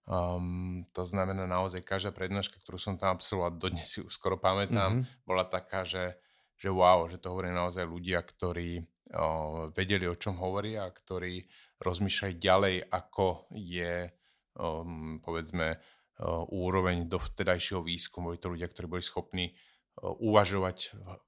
Um, 0.09 0.81
to 0.97 1.05
znamená 1.05 1.45
naozaj 1.45 1.85
každá 1.85 2.09
prednáška, 2.11 2.57
ktorú 2.59 2.75
som 2.81 2.97
tam 2.97 3.15
absolvoval, 3.15 3.53
dodnes 3.55 3.85
si 3.85 4.01
ju 4.01 4.09
skoro 4.09 4.35
pamätám, 4.35 5.05
Mhm. 5.05 5.23
bola 5.23 5.45
taká, 5.45 5.85
že, 5.85 6.17
že 6.57 6.67
wow, 6.73 7.05
že 7.07 7.21
to 7.21 7.29
hovorí 7.31 7.53
naozaj 7.53 7.85
ľudia, 7.85 8.19
ktorí 8.25 8.81
o, 9.13 9.69
vedeli, 9.71 10.09
o 10.09 10.15
čom 10.17 10.39
hovoria, 10.41 10.87
a 10.87 10.91
ktorí 10.91 11.45
rozmýšľajú 11.79 12.33
ďalej, 12.37 12.75
ako 12.89 13.45
je, 13.53 14.09
um, 14.57 15.19
povedzme, 15.21 15.77
o, 16.17 16.47
úroveň 16.49 17.05
dovtedajšieho 17.05 17.85
výskumu. 17.85 18.33
Boli 18.33 18.39
to 18.41 18.51
ľudia, 18.51 18.67
ktorí 18.67 18.87
boli 18.89 19.03
schopní 19.05 19.53
o, 20.01 20.17
uvažovať 20.17 20.97
v- 20.97 21.19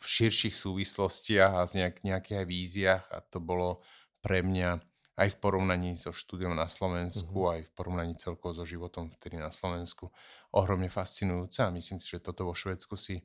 širších 0.00 0.56
súvislostiach 0.56 1.52
a 1.60 1.68
z 1.68 1.72
nejak, 1.84 1.96
nejakých 2.08 2.48
víziách 2.48 3.04
a 3.12 3.20
to 3.20 3.36
bolo 3.36 3.84
pre 4.24 4.40
mňa 4.40 4.80
aj 5.20 5.36
v 5.36 5.40
porovnaní 5.44 6.00
so 6.00 6.16
štúdiom 6.16 6.56
na 6.56 6.64
Slovensku, 6.64 7.36
Mhm. 7.36 7.52
aj 7.52 7.60
v 7.68 7.72
porovnaní 7.76 8.14
celkovo 8.16 8.56
so 8.56 8.64
životom 8.64 9.12
vtedy 9.12 9.36
na 9.36 9.52
Slovensku 9.52 10.08
ohromne 10.50 10.88
fascinujúce 10.88 11.60
a 11.60 11.68
myslím 11.70 12.00
si, 12.00 12.16
že 12.16 12.24
toto 12.24 12.48
vo 12.48 12.56
Švedsku 12.56 12.96
si 12.96 13.20
e, 13.20 13.22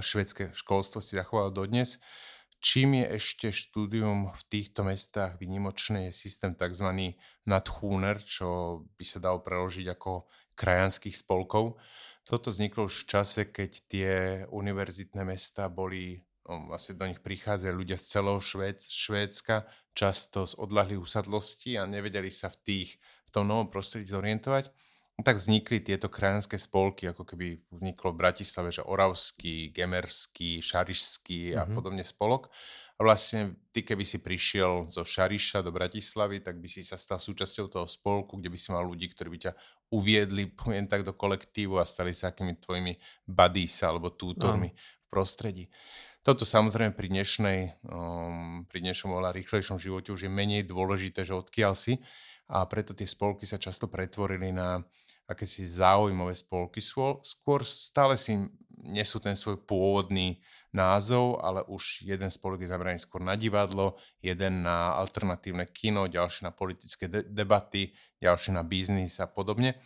švedské 0.00 0.52
školstvo 0.52 1.00
si 1.00 1.16
zachovalo 1.16 1.48
dodnes. 1.48 1.96
Čím 2.64 3.04
je 3.04 3.20
ešte 3.20 3.46
štúdium 3.52 4.32
v 4.32 4.42
týchto 4.48 4.84
mestách 4.88 5.36
výnimočné, 5.36 6.08
je 6.08 6.12
systém 6.16 6.56
tzv. 6.56 7.12
nadchúner, 7.44 8.24
čo 8.24 8.80
by 8.96 9.04
sa 9.04 9.20
dalo 9.20 9.44
preložiť 9.44 9.84
ako 9.92 10.24
krajanských 10.56 11.12
spolkov. 11.12 11.76
Toto 12.24 12.48
vzniklo 12.48 12.88
už 12.88 13.04
v 13.04 13.08
čase, 13.10 13.40
keď 13.52 13.70
tie 13.84 14.10
univerzitné 14.48 15.28
mesta 15.28 15.68
boli, 15.68 16.24
vlastne 16.44 16.94
do 17.00 17.08
nich 17.08 17.20
prichádzali 17.24 17.72
ľudia 17.74 17.96
z 17.96 18.04
celého 18.18 18.38
Švéd, 18.40 18.78
Švédska, 18.84 19.64
často 19.96 20.44
z 20.44 20.54
odlahlých 20.60 21.00
usadlostí 21.00 21.78
a 21.80 21.88
nevedeli 21.88 22.28
sa 22.28 22.52
v, 22.52 22.56
tých, 22.62 22.90
v 23.00 23.30
tom 23.32 23.48
novom 23.48 23.70
prostredí 23.72 24.10
zorientovať. 24.10 24.68
No, 25.14 25.22
tak 25.22 25.38
vznikli 25.38 25.78
tieto 25.78 26.10
krajanské 26.10 26.58
spolky, 26.58 27.06
ako 27.06 27.22
keby 27.22 27.62
vzniklo 27.70 28.10
v 28.10 28.18
Bratislave, 28.18 28.74
že 28.74 28.82
Oravský, 28.82 29.70
Gemerský, 29.70 30.58
Šarišský 30.58 31.54
a 31.54 31.64
Mhm. 31.64 31.74
podobne 31.74 32.02
spolok. 32.02 32.50
A 32.94 33.02
vlastne 33.02 33.58
ty, 33.74 33.82
keby 33.82 34.02
si 34.06 34.22
prišiel 34.22 34.86
zo 34.90 35.02
Šariša 35.02 35.62
do 35.66 35.74
Bratislavy, 35.74 36.38
tak 36.42 36.58
by 36.62 36.66
si 36.70 36.82
sa 36.86 36.94
stal 36.94 37.18
súčasťou 37.18 37.66
toho 37.66 37.86
spolku, 37.90 38.38
kde 38.38 38.50
by 38.54 38.58
si 38.58 38.70
mal 38.70 38.86
ľudí, 38.86 39.10
ktorí 39.10 39.28
by 39.34 39.38
ťa 39.50 39.52
uviedli, 39.90 40.50
poviem 40.60 40.86
tak, 40.90 41.02
do 41.06 41.14
kolektívu 41.14 41.78
a 41.78 41.86
stali 41.86 42.10
sa 42.14 42.30
akými 42.34 42.58
tvojimi 42.58 42.98
buddies 43.26 43.74
alebo 43.82 44.10
tútormi 44.14 44.74
v 44.74 45.06
prostredí. 45.10 45.64
Toto 46.24 46.48
samozrejme 46.48 46.96
pri, 46.96 47.12
dnešnej, 47.12 47.84
um, 47.84 48.64
pri 48.64 48.80
dnešnom 48.80 49.12
oveľa 49.12 49.36
rýchlejšom 49.36 49.76
živote 49.76 50.08
už 50.08 50.24
je 50.24 50.32
menej 50.32 50.64
dôležité, 50.64 51.20
že 51.20 51.36
odkiaľ 51.36 51.76
si 51.76 52.00
a 52.48 52.64
preto 52.64 52.96
tie 52.96 53.04
spolky 53.04 53.44
sa 53.44 53.60
často 53.60 53.92
pretvorili 53.92 54.48
na 54.48 54.80
akési 55.28 55.68
záujmové 55.68 56.32
spolky. 56.32 56.80
Skôr, 56.80 57.60
stále 57.68 58.16
si 58.16 58.40
nesú 58.72 59.20
ten 59.20 59.36
svoj 59.36 59.68
pôvodný 59.68 60.40
názov, 60.72 61.44
ale 61.44 61.60
už 61.68 62.08
jeden 62.08 62.32
spolok 62.32 62.64
je 62.64 62.72
zameraný 62.72 63.04
skôr 63.04 63.20
na 63.20 63.36
divadlo, 63.36 64.00
jeden 64.24 64.64
na 64.64 64.96
alternatívne 64.96 65.68
kino, 65.68 66.08
ďalší 66.08 66.48
na 66.48 66.56
politické 66.56 67.04
de- 67.04 67.28
debaty, 67.28 67.92
ďalší 68.24 68.56
na 68.56 68.64
biznis 68.64 69.20
a 69.20 69.28
podobne. 69.28 69.76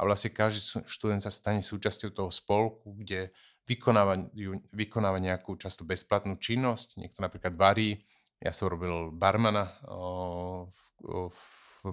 A 0.00 0.08
vlastne 0.08 0.32
každý 0.32 0.88
študent 0.88 1.20
sa 1.20 1.28
stane 1.28 1.60
súčasťou 1.60 2.16
toho 2.16 2.30
spolku, 2.32 2.96
kde 2.96 3.28
vykonáva, 3.66 4.28
vykonáva 4.74 5.18
nejakú 5.22 5.54
často 5.58 5.86
bezplatnú 5.86 6.38
činnosť. 6.38 6.98
Niekto 6.98 7.18
napríklad 7.22 7.54
varí. 7.54 8.02
Ja 8.42 8.50
som 8.50 8.70
robil 8.74 9.14
barmana 9.14 9.78
o, 9.86 10.66
v, 10.66 10.82
o, 11.06 11.30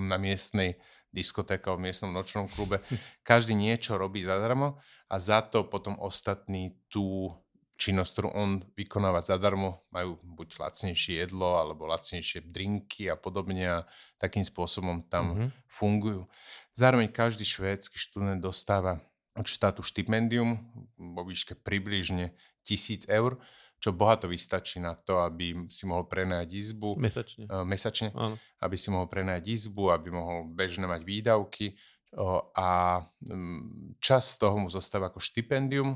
na 0.01 0.17
miestnej 0.17 0.81
diskotéke 1.09 1.69
v 1.73 1.89
miestnom 1.89 2.13
nočnom 2.13 2.49
klube. 2.49 2.81
Každý 3.29 3.53
niečo 3.53 3.97
robí 3.97 4.25
zadarmo 4.25 4.81
a 5.09 5.15
za 5.17 5.41
to 5.45 5.65
potom 5.65 5.97
ostatní 6.01 6.77
tú 6.89 7.33
činnosť, 7.79 8.11
ktorú 8.11 8.29
on 8.35 8.49
vykonáva 8.75 9.23
zadarmo, 9.23 9.87
majú 9.89 10.19
buď 10.19 10.59
lacnejšie 10.59 11.23
jedlo, 11.23 11.55
alebo 11.55 11.87
lacnejšie 11.87 12.43
drinky 12.51 13.07
a 13.07 13.15
podobne 13.15 13.63
a 13.63 13.77
takým 14.19 14.43
spôsobom 14.43 15.07
tam 15.07 15.31
mm-hmm. 15.31 15.49
fungujú. 15.71 16.27
Zároveň 16.75 17.07
každý 17.07 17.47
švédsky 17.47 17.95
študent 17.95 18.43
dostáva 18.43 18.99
od 19.39 19.47
štátu 19.47 19.79
štipendium 19.79 20.59
vo 20.99 21.23
výške 21.23 21.55
približne 21.55 22.35
1000 22.67 23.07
eur, 23.07 23.39
čo 23.79 23.95
bohato 23.95 24.27
vystačí 24.27 24.83
na 24.83 24.93
to, 24.99 25.23
aby 25.23 25.71
si 25.71 25.87
mohol 25.87 26.03
prenajať 26.11 26.49
izbu. 26.51 26.99
Mesačne. 26.99 27.47
Uh, 27.47 27.63
mesačne. 27.63 28.11
Áno. 28.11 28.35
Aby 28.59 28.75
si 28.75 28.91
mohol 28.91 29.07
prenajať 29.07 29.47
izbu, 29.47 29.95
aby 29.95 30.11
mohol 30.11 30.51
bežne 30.51 30.83
mať 30.91 31.01
výdavky 31.07 31.79
uh, 32.19 32.43
a 32.51 32.99
um, 33.23 33.95
čas 34.03 34.35
toho 34.35 34.59
mu 34.59 34.67
zostáva 34.67 35.07
ako 35.07 35.23
štipendium, 35.23 35.95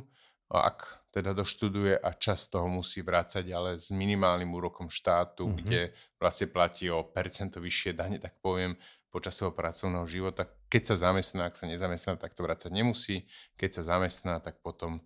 ak 0.54 1.10
teda 1.10 1.34
doštuduje 1.34 1.98
a 1.98 2.10
čas 2.14 2.46
toho 2.50 2.70
musí 2.70 3.02
vrácať, 3.02 3.46
ale 3.50 3.82
s 3.82 3.89
minimálnym 3.89 4.50
úrokom 4.54 4.89
štátu, 4.89 5.50
mm-hmm. 5.50 5.58
kde 5.62 5.82
vlastne 6.22 6.48
platí 6.50 6.94
o 6.94 7.10
percento 7.10 7.58
vyššie 7.58 7.91
dane, 7.98 8.18
tak 8.22 8.38
poviem, 8.38 8.78
počas 9.14 9.38
svojho 9.38 9.53
pracovného 9.53 10.09
života. 10.09 10.49
Keď 10.74 10.82
sa 10.89 10.95
zamestná, 11.09 11.45
ak 11.45 11.55
sa 11.55 11.70
nezamestná, 11.70 12.18
tak 12.18 12.34
to 12.34 12.41
vrácať 12.41 12.74
nemusí. 12.74 13.30
Keď 13.53 13.70
sa 13.78 13.93
zamestná, 13.93 14.41
tak 14.41 14.57
potom 14.66 15.05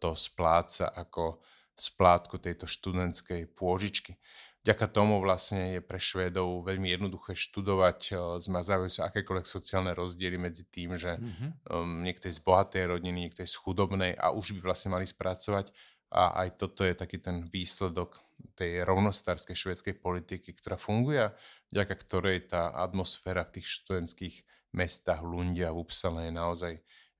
to 0.00 0.16
spláca 0.16 0.88
ako 0.88 1.44
splátku 1.76 2.40
tejto 2.40 2.64
študentskej 2.64 3.52
pôžičky. 3.52 4.16
Vďaka 4.62 4.94
tomu 4.94 5.18
vlastne 5.18 5.74
je 5.74 5.80
pre 5.82 5.98
Švédov 5.98 6.62
veľmi 6.62 6.86
jednoduché 6.94 7.34
študovať, 7.34 8.14
zmazávajú 8.46 8.90
sa 8.94 9.10
akékoľvek 9.10 9.42
sociálne 9.42 9.90
rozdiely 9.90 10.38
medzi 10.38 10.70
tým, 10.70 10.94
že 10.94 11.18
mm-hmm. 11.18 11.50
um, 11.66 12.06
niekto 12.06 12.30
je 12.30 12.38
z 12.38 12.40
bohatej 12.46 12.86
rodiny, 12.86 13.26
niekto 13.26 13.42
je 13.42 13.50
z 13.50 13.58
chudobnej 13.58 14.14
a 14.14 14.30
už 14.30 14.54
by 14.54 14.70
vlastne 14.70 14.94
mali 14.94 15.02
spracovať. 15.02 15.74
A 16.12 16.44
aj 16.44 16.60
toto 16.60 16.84
je 16.84 16.92
taký 16.92 17.24
ten 17.24 17.48
výsledok 17.48 18.20
tej 18.52 18.84
rovnostárskej 18.84 19.56
švedskej 19.56 19.96
politiky, 19.96 20.52
ktorá 20.52 20.76
funguje, 20.76 21.32
vďaka 21.72 21.94
ktorej 22.04 22.52
tá 22.52 22.68
atmosféra 22.68 23.48
v 23.48 23.58
tých 23.58 23.80
študentských 23.80 24.34
mestách 24.76 25.24
Lundia 25.24 25.72
v 25.72 25.88
Upsale 25.88 26.28
je 26.28 26.32
naozaj 26.36 26.72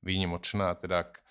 výnimočná. 0.04 0.76
Teda 0.76 1.08
ak 1.08 1.24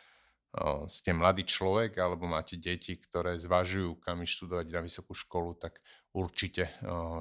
ste 0.89 1.13
mladý 1.13 1.45
človek 1.47 1.95
alebo 2.01 2.25
máte 2.27 2.57
deti, 2.57 2.97
ktoré 2.97 3.37
zvažujú, 3.37 4.01
kam 4.01 4.25
študovať 4.25 4.67
na 4.73 4.81
vysokú 4.81 5.13
školu, 5.13 5.55
tak 5.55 5.79
určite 6.11 6.67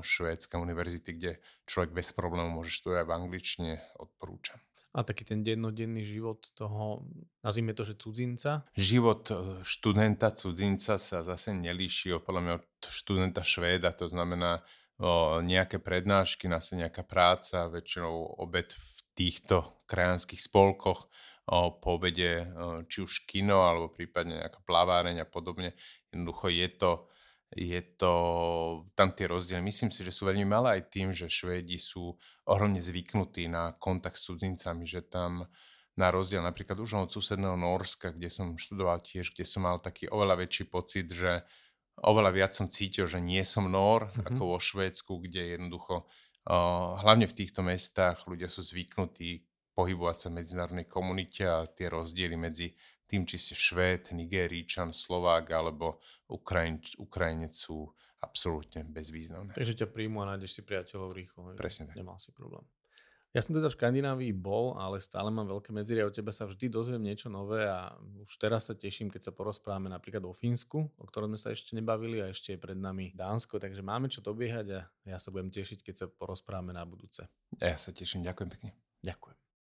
švédska 0.03 0.59
univerzity, 0.59 1.11
kde 1.15 1.33
človek 1.69 1.95
bez 1.95 2.11
problémov 2.17 2.65
môže 2.65 2.75
študovať 2.75 3.05
v 3.07 3.15
angličtine, 3.15 3.73
odporúčam. 4.01 4.59
A 4.91 5.07
taký 5.07 5.23
ten 5.23 5.47
dennodenný 5.47 6.03
život 6.03 6.51
toho, 6.59 7.07
nazvime 7.47 7.79
to, 7.79 7.87
že 7.87 7.95
cudzinca? 7.95 8.67
Život 8.75 9.23
e, 9.31 9.35
študenta 9.63 10.35
cudzinca 10.35 10.99
sa 10.99 11.23
zase 11.23 11.55
nelíši 11.55 12.19
podľa 12.19 12.43
mňa 12.43 12.53
od 12.59 12.67
študenta 12.91 13.47
Švéda, 13.47 13.95
to 13.95 14.11
znamená 14.11 14.67
o, 14.99 15.39
nejaké 15.47 15.79
prednášky, 15.79 16.51
nás 16.51 16.75
nejaká 16.75 17.07
práca, 17.07 17.71
väčšinou 17.71 18.43
obed 18.43 18.75
v 18.75 18.99
týchto 19.15 19.79
krajanských 19.87 20.43
spolkoch, 20.43 21.07
o, 21.47 21.79
po 21.79 21.95
obede 21.95 22.51
o, 22.51 22.83
či 22.83 23.07
už 23.07 23.31
kino, 23.31 23.63
alebo 23.63 23.95
prípadne 23.95 24.43
nejaká 24.43 24.59
plaváreň 24.67 25.23
a 25.23 25.27
podobne. 25.31 25.79
Jednoducho 26.11 26.51
je 26.51 26.69
to 26.75 27.10
je 27.51 27.83
to, 27.99 28.15
tam 28.95 29.11
tie 29.11 29.27
rozdiely, 29.27 29.59
myslím 29.67 29.91
si, 29.91 30.07
že 30.07 30.15
sú 30.15 30.31
veľmi 30.31 30.47
malé 30.47 30.79
aj 30.79 30.83
tým, 30.95 31.11
že 31.11 31.27
Švédi 31.27 31.83
sú 31.83 32.15
ohromne 32.47 32.79
zvyknutí 32.79 33.51
na 33.51 33.75
kontakt 33.75 34.23
s 34.23 34.31
cudzincami, 34.31 34.87
že 34.87 35.03
tam 35.03 35.51
na 35.99 36.09
rozdiel 36.15 36.47
napríklad 36.47 36.79
už 36.79 37.11
od 37.11 37.11
susedného 37.11 37.59
Norska, 37.59 38.15
kde 38.15 38.31
som 38.31 38.55
študoval 38.55 39.03
tiež, 39.03 39.35
kde 39.35 39.43
som 39.43 39.67
mal 39.67 39.83
taký 39.83 40.07
oveľa 40.07 40.47
väčší 40.47 40.71
pocit, 40.71 41.11
že 41.11 41.43
oveľa 42.01 42.31
viac 42.31 42.53
som 42.55 42.71
cítil, 42.71 43.11
že 43.11 43.19
nie 43.19 43.43
som 43.43 43.67
Nór, 43.67 44.09
mm-hmm. 44.09 44.31
ako 44.31 44.43
vo 44.57 44.59
Švédsku, 44.63 45.13
kde 45.27 45.59
jednoducho, 45.59 46.07
uh, 46.07 47.03
hlavne 47.03 47.27
v 47.27 47.37
týchto 47.37 47.67
mestách, 47.67 48.25
ľudia 48.31 48.47
sú 48.47 48.63
zvyknutí 48.63 49.43
pohybovať 49.75 50.17
sa 50.17 50.27
v 50.31 50.37
medzinárodnej 50.41 50.87
komunite 50.87 51.43
a 51.45 51.67
tie 51.67 51.91
rozdiely 51.91 52.39
medzi 52.39 52.73
tým, 53.11 53.27
či 53.27 53.43
si 53.43 53.59
Švéd, 53.59 54.15
Nigéričan, 54.15 54.95
Slovák 54.95 55.51
alebo 55.51 55.99
Ukrajin, 56.31 56.79
Ukrajinec 57.03 57.51
sú 57.51 57.91
absolútne 58.23 58.87
bezvýznamné. 58.87 59.51
Takže 59.57 59.83
ťa 59.83 59.89
príjmu 59.91 60.23
a 60.23 60.37
nájdeš 60.37 60.61
si 60.61 60.63
priateľov 60.63 61.11
rýchlo. 61.11 61.59
Presne 61.59 61.91
tak. 61.91 61.99
Nemal 61.99 62.23
si 62.23 62.31
problém. 62.31 62.63
Ja 63.31 63.47
som 63.47 63.55
teda 63.55 63.71
v 63.71 63.79
Škandinávii 63.79 64.35
bol, 64.35 64.75
ale 64.75 64.99
stále 64.99 65.31
mám 65.31 65.47
veľké 65.47 65.71
medzery 65.71 66.03
a 66.03 66.11
od 66.11 66.15
teba 66.15 66.35
sa 66.35 66.51
vždy 66.51 66.67
dozviem 66.67 66.99
niečo 66.99 67.31
nové 67.31 67.63
a 67.63 67.95
už 68.27 68.35
teraz 68.43 68.67
sa 68.67 68.75
teším, 68.75 69.07
keď 69.07 69.31
sa 69.31 69.33
porozprávame 69.33 69.87
napríklad 69.87 70.27
o 70.27 70.35
Fínsku, 70.35 70.91
o 70.99 71.05
ktorom 71.07 71.31
sme 71.31 71.39
sa 71.39 71.55
ešte 71.55 71.79
nebavili 71.79 72.19
a 72.19 72.27
ešte 72.27 72.59
je 72.59 72.59
pred 72.59 72.75
nami 72.75 73.15
Dánsko, 73.15 73.63
takže 73.63 73.87
máme 73.87 74.11
čo 74.11 74.19
dobiehať 74.19 74.67
a 74.75 74.81
ja 75.07 75.19
sa 75.23 75.31
budem 75.31 75.47
tešiť, 75.55 75.79
keď 75.79 75.95
sa 75.95 76.07
porozprávame 76.11 76.75
na 76.75 76.83
budúce. 76.83 77.23
Ja 77.63 77.79
sa 77.79 77.95
teším, 77.95 78.27
ďakujem 78.27 78.51
pekne. 78.51 78.71
Ďakujem. 79.07 79.50